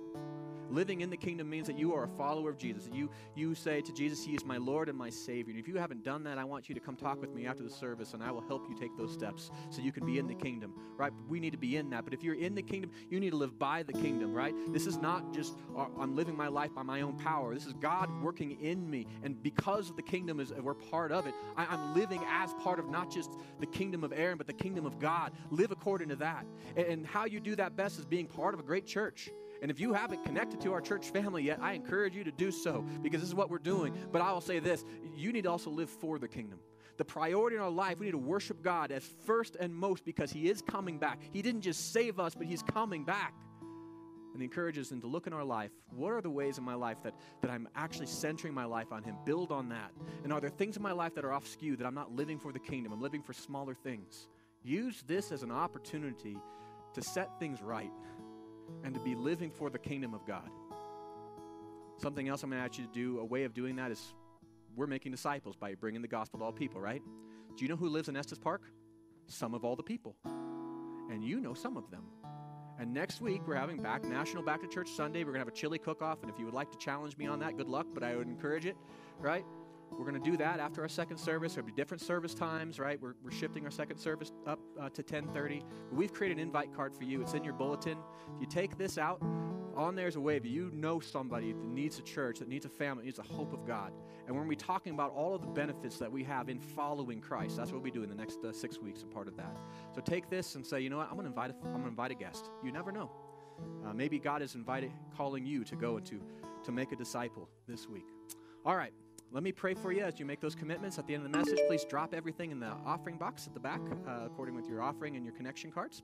Living 0.73 1.03
in 1.03 1.11
the 1.11 1.17
kingdom 1.17 1.51
means 1.51 1.67
that 1.67 1.79
you 1.79 1.95
are 1.95 2.05
a 2.05 2.09
follower 2.09 2.49
of 2.49 2.57
Jesus. 2.57 2.89
You, 2.91 3.11
you 3.35 3.55
say 3.55 3.83
to 3.83 3.93
Jesus, 3.93 4.25
He 4.25 4.33
is 4.33 4.45
my 4.45 4.57
Lord 4.57 4.89
and 4.89 4.97
my 4.97 5.11
Savior. 5.11 5.51
And 5.51 5.61
if 5.61 5.69
you 5.69 5.77
haven't 5.77 6.03
done 6.03 6.25
that, 6.25 6.39
I 6.39 6.45
want 6.45 6.69
you 6.71 6.75
to 6.75 6.81
come 6.81 6.97
talk 6.97 7.21
with 7.21 7.35
me 7.35 7.47
after 7.47 7.63
the 7.63 7.71
service, 7.71 8.15
and 8.15 8.23
I 8.23 8.31
will 8.31 8.41
help 8.41 8.67
you 8.71 8.75
take 8.75 8.97
those 8.97 9.13
steps 9.13 9.51
so 9.69 9.83
you 9.83 9.93
can 9.93 10.07
be 10.07 10.19
in 10.19 10.27
the 10.27 10.35
kingdom, 10.35 10.73
right? 10.97 11.13
We 11.29 11.41
need 11.41 11.51
to 11.51 11.59
be 11.59 11.77
in 11.77 11.91
that. 11.91 12.05
But 12.05 12.15
if 12.15 12.23
you're 12.23 12.37
in 12.37 12.55
the 12.55 12.63
kingdom, 12.63 12.91
you 13.11 13.21
need 13.21 13.31
to 13.31 13.37
live 13.37 13.59
by 13.59 13.83
the 13.83 13.93
kingdom, 13.93 14.33
right? 14.33 14.55
This 14.73 14.87
is 14.87 14.97
not 14.97 15.35
just 15.35 15.55
uh, 15.77 15.87
I'm 16.01 16.17
living 16.17 16.37
my 16.37 16.49
life 16.49 16.75
by 16.75 16.83
my 16.83 17.03
own 17.03 17.19
power. 17.19 17.53
This 17.53 17.67
is 17.67 17.75
God 17.75 18.09
working 18.23 18.59
in 18.63 18.89
me. 18.89 19.07
And 19.23 19.43
because 19.43 19.93
the 19.95 20.03
kingdom 20.03 20.41
is 20.41 20.53
we're 20.53 20.73
part 20.73 21.13
of 21.13 21.27
it, 21.27 21.35
I, 21.55 21.67
I'm 21.67 21.95
living 21.95 22.23
as 22.31 22.55
part 22.55 22.79
of 22.79 22.89
not 22.89 23.11
just 23.11 23.31
the 23.61 23.67
kingdom 23.67 24.05
of 24.05 24.13
Aaron, 24.15 24.39
but 24.39 24.47
the 24.47 24.55
kingdom 24.55 24.87
of 24.87 24.99
God. 24.99 25.33
Live 25.51 25.71
according 25.71 26.09
to 26.09 26.17
that. 26.17 26.47
And, 26.77 26.87
and 26.87 27.07
how 27.07 27.27
you 27.27 27.41
do 27.41 27.57
that 27.57 27.77
best 27.77 27.99
is 27.99 28.07
being 28.07 28.27
part 28.27 28.55
of 28.55 28.61
a 28.61 28.63
great 28.63 28.87
church. 28.87 29.31
And 29.63 29.71
if 29.71 29.79
you 29.79 29.93
haven't 29.93 30.25
connected 30.25 30.61
to 30.63 30.73
our 30.73 30.81
church 30.81 31.11
family 31.11 31.45
yet, 31.45 31.61
I 31.63 31.75
encourage 31.75 32.17
you 32.17 32.25
to 32.25 32.33
do 32.33 32.51
so 32.51 32.85
because 33.01 33.21
this 33.21 33.29
is 33.29 33.35
what 33.35 33.49
we're 33.49 33.59
doing. 33.59 33.97
But 34.11 34.21
I 34.21 34.33
will 34.33 34.41
say 34.41 34.59
this 34.59 34.85
you 35.17 35.33
need 35.33 35.45
to 35.45 35.51
also 35.51 35.71
live 35.71 35.89
for 35.89 36.19
the 36.19 36.27
kingdom. 36.27 36.59
The 36.99 37.05
priority 37.05 37.57
in 37.57 37.63
our 37.63 37.71
life, 37.71 38.01
we 38.01 38.07
need 38.07 38.13
to 38.13 38.19
worship 38.19 38.61
God 38.61 38.91
as 38.91 39.05
first 39.25 39.57
and 39.59 39.73
most 39.73 40.05
because 40.05 40.33
He 40.33 40.51
is 40.51 40.63
coming 40.63 40.99
back. 40.99 41.21
He 41.33 41.43
didn't 41.43 41.63
just 41.63 41.93
save 41.93 42.19
us, 42.19 42.35
but 42.35 42.47
He's 42.47 42.63
coming 42.63 43.05
back. 43.05 43.35
And 44.33 44.43
He 44.43 44.45
encourages 44.45 44.89
them 44.89 45.01
to 45.01 45.07
look 45.07 45.29
in 45.29 45.33
our 45.33 45.45
life. 45.45 45.71
What 45.95 46.13
are 46.13 46.21
the 46.21 46.31
ways 46.31 46.59
in 46.59 46.65
my 46.65 46.75
life 46.75 46.99
that, 47.05 47.15
that 47.41 47.51
I'm 47.51 47.69
actually 47.77 48.07
centering 48.07 48.53
my 48.53 48.65
life 48.65 48.93
on 48.93 49.05
Him? 49.05 49.15
Build 49.25 49.53
on 49.53 49.69
that. 49.69 49.93
And 50.25 50.33
are 50.33 50.41
there 50.41 50.51
things 50.51 50.77
in 50.77 50.83
my 50.83 50.93
life 50.93 51.15
that 51.15 51.25
are 51.25 51.33
off 51.33 51.47
skew 51.47 51.77
that 51.77 51.87
I'm 51.87 51.95
not 51.95 52.13
living 52.13 52.39
for 52.39 52.53
the 52.53 52.59
kingdom? 52.59 52.93
I'm 52.93 53.01
living 53.01 53.23
for 53.23 53.33
smaller 53.33 53.75
things. 53.75 54.27
Use 54.65 55.05
this 55.07 55.31
as 55.31 55.45
an 55.45 55.53
opportunity 55.53 56.37
to 56.95 57.03
set 57.03 57.39
things 57.39 57.63
right 57.63 57.91
and 58.85 58.95
to 58.95 59.01
be 59.01 59.15
living 59.15 59.51
for 59.51 59.71
the 59.71 59.79
kingdom 59.79 60.15
of 60.15 60.27
God. 60.27 60.49
Something 61.99 62.29
else 62.29 62.43
I'm 62.43 62.51
going 62.51 62.61
to 62.61 62.69
ask 62.69 62.79
you 62.79 62.87
to 62.87 62.93
do, 62.93 63.21
a 63.21 63.25
way 63.25 63.45
of 63.45 63.55
doing 63.55 63.77
that 63.77 63.91
is 63.91 64.15
we're 64.75 64.87
making 64.87 65.13
disciples 65.13 65.57
by 65.57 65.75
bringing 65.75 66.03
the 66.03 66.09
gospel 66.09 66.41
to 66.41 66.45
all 66.45 66.53
people, 66.53 66.81
right? 66.81 67.03
Do 67.57 67.65
you 67.65 67.69
know 67.69 67.77
who 67.77 67.89
lives 67.89 68.09
in 68.09 68.17
Estes 68.17 68.39
Park? 68.39 68.63
Some 69.27 69.55
of 69.55 69.65
all 69.65 69.77
the 69.77 69.83
people. 69.83 70.17
and 70.25 71.23
you 71.23 71.41
know 71.41 71.55
some 71.55 71.77
of 71.77 71.91
them. 71.91 72.05
And 72.79 72.93
next 72.93 73.21
week, 73.21 73.43
we're 73.47 73.55
having 73.55 73.81
back 73.83 74.03
National 74.05 74.43
Back 74.43 74.63
to 74.63 74.67
Church 74.67 74.91
Sunday. 74.91 75.21
We're 75.21 75.33
going 75.33 75.45
to 75.45 75.47
have 75.47 75.49
a 75.49 75.57
chili 75.57 75.79
cook 75.79 76.01
off. 76.03 76.23
And 76.23 76.31
if 76.31 76.39
you 76.39 76.47
would 76.47 76.55
like 76.55 76.71
to 76.73 76.79
challenge 76.79 77.17
me 77.19 77.27
on 77.27 77.39
that, 77.41 77.57
good 77.57 77.69
luck, 77.69 77.87
but 77.93 78.03
I 78.03 78.17
would 78.17 78.27
encourage 78.27 78.67
it, 78.67 78.77
right? 79.21 79.45
We're 79.99 80.11
going 80.11 80.23
to 80.23 80.31
do 80.31 80.37
that 80.39 80.61
after 80.61 80.83
our 80.83 80.89
second 80.89 81.19
service. 81.19 81.55
There'll 81.55 81.67
be 81.67 81.73
different 81.73 82.01
service 82.01 82.35
times, 82.35 82.79
right? 82.79 83.01
We're, 83.01 83.15
we're 83.23 83.31
shifting 83.31 83.65
our 83.65 83.71
second 83.71 83.99
service 83.99 84.33
up 84.47 84.59
uh, 84.81 84.89
to 84.91 85.03
10:30. 85.03 85.63
But 85.89 85.97
we've 85.97 86.13
created 86.13 86.39
an 86.39 86.43
invite 86.43 86.75
card 86.75 86.95
for 86.95 87.05
you. 87.05 87.21
It's 87.21 87.35
in 87.35 87.45
your 87.45 87.55
bulletin. 87.55 87.99
If 88.37 88.41
you 88.41 88.47
take 88.47 88.79
this 88.79 88.99
out, 88.99 89.23
on 89.77 89.95
there's 89.95 90.17
a 90.17 90.21
way 90.21 90.39
that 90.39 90.49
you 90.49 90.71
know 90.75 91.01
somebody 91.01 91.53
that 91.53 91.65
needs 91.65 91.99
a 91.99 92.03
church, 92.03 92.39
that 92.39 92.49
needs 92.49 92.65
a 92.67 92.69
family, 92.69 93.05
needs 93.05 93.19
a 93.19 93.23
hope 93.23 93.53
of 93.53 93.67
God. 93.67 93.93
And 94.27 94.35
we're 94.35 94.45
going 94.45 94.57
to 94.57 94.65
be 94.65 94.67
talking 94.67 94.93
about 94.93 95.13
all 95.13 95.35
of 95.35 95.41
the 95.41 95.49
benefits 95.49 95.99
that 95.99 96.11
we 96.11 96.23
have 96.25 96.49
in 96.49 96.61
following 96.61 97.21
Christ. 97.21 97.57
That's 97.57 97.71
what 97.73 97.83
we'll 97.83 97.91
be 97.91 97.91
doing 97.91 98.09
the 98.09 98.15
next 98.15 98.45
uh, 98.45 98.53
six 98.53 98.79
weeks, 98.79 99.03
a 99.03 99.07
part 99.07 99.29
of 99.29 99.37
that. 99.37 99.57
So 99.95 100.01
take 100.01 100.31
this 100.31 100.55
and 100.55 100.67
say, 100.67 100.81
you 100.81 100.91
know 100.91 100.99
what? 100.99 101.09
I'm 101.09 101.15
going 101.15 101.25
to 101.25 101.31
invite 101.31 101.51
a, 101.51 101.55
I'm 101.65 101.73
going 101.73 101.83
to 101.83 101.89
invite 101.89 102.11
a 102.11 102.15
guest. 102.15 102.51
You 102.63 102.73
never 102.73 102.93
know. 102.93 103.11
Uh, 103.87 103.93
maybe 103.93 104.19
God 104.19 104.43
is 104.43 104.55
invited, 104.55 104.93
calling 105.17 105.47
you 105.47 105.65
to 105.65 105.77
go 105.77 105.97
and 105.97 106.07
to, 106.07 106.21
to 106.65 106.73
make 106.73 106.93
a 106.93 106.97
disciple 106.97 107.49
this 107.67 107.89
week. 107.89 108.07
All 108.65 108.77
right. 108.77 108.93
Let 109.33 109.43
me 109.43 109.51
pray 109.51 109.73
for 109.73 109.93
you 109.93 110.03
as 110.03 110.21
you 110.21 110.27
make 110.27 110.41
those 110.41 110.55
commitments. 110.55 110.99
At 110.99 111.07
the 111.07 111.15
end 111.15 111.25
of 111.25 111.33
the 111.33 111.39
message, 111.39 111.59
please 111.67 111.87
drop 111.87 112.13
everything 112.13 112.51
in 112.51 112.61
the 112.61 112.73
offering 112.85 113.17
box 113.17 113.47
at 113.47 113.55
the 113.55 113.61
back, 113.61 113.81
uh, 114.07 114.27
according 114.27 114.55
with 114.55 114.69
your 114.69 114.83
offering 114.83 115.17
and 115.17 115.25
your 115.25 115.35
connection 115.35 115.73
cards. 115.73 116.03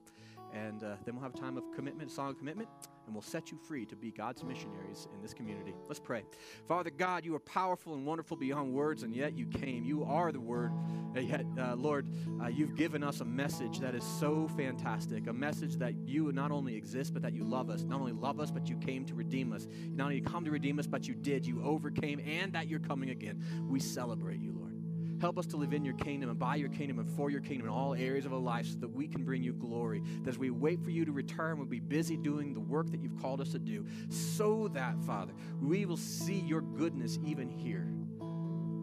And 0.53 0.83
uh, 0.83 0.97
then 1.05 1.15
we'll 1.15 1.23
have 1.23 1.35
a 1.35 1.39
time 1.39 1.57
of 1.57 1.65
commitment, 1.75 2.11
song 2.11 2.31
of 2.31 2.39
commitment, 2.39 2.69
and 3.07 3.15
we'll 3.15 3.23
set 3.23 3.51
you 3.51 3.57
free 3.57 3.87
to 3.87 3.97
be 3.97 4.11
God's 4.11 4.45
missionaries 4.45 5.09
in 5.15 5.23
this 5.23 5.33
community. 5.33 5.75
Let's 5.87 6.01
pray. 6.01 6.25
Father 6.67 6.91
God, 6.91 7.25
you 7.25 7.35
are 7.35 7.41
powerful 7.41 7.95
and 7.95 8.05
wonderful 8.05 8.37
beyond 8.37 8.73
words, 8.73 9.03
and 9.03 9.15
yet 9.15 9.37
you 9.37 9.47
came. 9.47 9.85
You 9.85 10.05
are 10.05 10.33
the 10.33 10.41
Word. 10.41 10.73
And 11.15 11.29
yet, 11.29 11.47
uh, 11.59 11.75
Lord, 11.75 12.07
uh, 12.43 12.49
you've 12.49 12.77
given 12.77 13.03
us 13.03 13.21
a 13.21 13.25
message 13.25 13.81
that 13.81 13.95
is 13.95 14.05
so 14.05 14.49
fantastic 14.57 15.27
a 15.27 15.33
message 15.33 15.77
that 15.77 15.95
you 16.07 16.33
not 16.33 16.51
only 16.51 16.75
exist, 16.75 17.13
but 17.13 17.23
that 17.23 17.33
you 17.33 17.45
love 17.45 17.71
us. 17.71 17.83
Not 17.83 18.01
only 18.01 18.13
love 18.13 18.41
us, 18.41 18.51
but 18.51 18.69
you 18.69 18.77
came 18.77 19.05
to 19.07 19.15
redeem 19.15 19.53
us. 19.53 19.67
Not 19.95 20.05
only 20.05 20.21
come 20.21 20.45
to 20.45 20.51
redeem 20.51 20.79
us, 20.79 20.87
but 20.87 21.09
you 21.09 21.15
did. 21.15 21.47
You 21.47 21.63
overcame, 21.63 22.21
and 22.21 22.53
that 22.53 22.69
you're 22.69 22.81
coming 22.81 23.11
again. 23.11 23.43
We 23.69 23.81
celebrate 23.81 24.41
you. 24.41 24.58
Help 25.21 25.39
us 25.39 25.47
to 25.47 25.57
live 25.57 25.73
in 25.73 25.85
your 25.85 25.95
kingdom 25.95 26.31
and 26.31 26.39
by 26.39 26.57
your 26.57 26.69
kingdom 26.69 26.99
and 26.99 27.11
for 27.11 27.31
your 27.31 27.41
kingdom 27.41 27.67
in 27.67 27.73
all 27.73 27.95
areas 27.95 28.25
of 28.25 28.33
our 28.33 28.39
life 28.39 28.67
so 28.67 28.77
that 28.79 28.89
we 28.89 29.09
can 29.09 29.25
bring 29.25 29.43
you 29.43 29.53
glory. 29.53 30.03
That 30.23 30.31
as 30.31 30.39
we 30.39 30.51
wait 30.51 30.83
for 30.83 30.91
you 30.91 31.05
to 31.05 31.13
return, 31.13 31.59
we'll 31.59 31.67
be 31.67 31.81
busy 31.81 32.17
doing 32.17 32.55
the 32.55 32.61
work 32.61 32.91
that 32.91 33.03
you've 33.03 33.21
called 33.21 33.41
us 33.41 33.51
to 33.51 33.59
do 33.59 33.87
so 34.11 34.69
that, 34.69 35.01
Father, 35.05 35.33
we 35.61 35.87
will 35.87 35.97
see 35.97 36.41
your 36.41 36.61
goodness 36.61 37.19
even 37.25 37.49
here. 37.49 37.89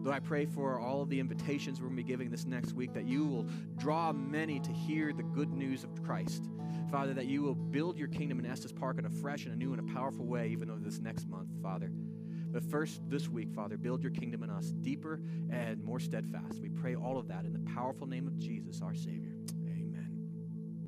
Lord, 0.06 0.14
I 0.14 0.20
pray 0.20 0.46
for 0.46 0.78
all 0.78 1.02
of 1.02 1.08
the 1.08 1.18
invitations 1.18 1.80
we're 1.80 1.88
going 1.88 1.96
to 1.96 2.02
be 2.04 2.08
giving 2.08 2.30
this 2.30 2.46
next 2.46 2.74
week 2.74 2.92
that 2.94 3.06
you 3.06 3.26
will 3.26 3.44
draw 3.76 4.12
many 4.12 4.60
to 4.60 4.70
hear 4.70 5.12
the 5.12 5.24
good 5.24 5.52
news 5.52 5.82
of 5.82 6.00
Christ. 6.04 6.44
Father, 6.92 7.12
that 7.14 7.26
you 7.26 7.42
will 7.42 7.56
build 7.56 7.98
your 7.98 8.06
kingdom 8.06 8.38
in 8.38 8.46
Estes 8.46 8.70
Park 8.70 8.98
in 8.98 9.06
a 9.06 9.10
fresh 9.10 9.46
and 9.46 9.54
a 9.54 9.56
new 9.56 9.72
and 9.72 9.90
a 9.90 9.92
powerful 9.92 10.24
way, 10.24 10.48
even 10.48 10.68
though 10.68 10.78
this 10.78 11.00
next 11.00 11.26
month, 11.26 11.48
Father. 11.60 11.90
But 12.52 12.64
first, 12.64 13.00
this 13.08 13.28
week, 13.28 13.52
Father, 13.54 13.76
build 13.76 14.02
your 14.02 14.12
kingdom 14.12 14.42
in 14.42 14.50
us 14.50 14.66
deeper 14.66 15.20
and 15.50 15.82
more 15.84 16.00
steadfast. 16.00 16.60
We 16.60 16.68
pray 16.68 16.94
all 16.94 17.18
of 17.18 17.28
that 17.28 17.44
in 17.44 17.52
the 17.52 17.70
powerful 17.74 18.06
name 18.06 18.26
of 18.26 18.38
Jesus, 18.38 18.80
our 18.82 18.94
Savior. 18.94 19.35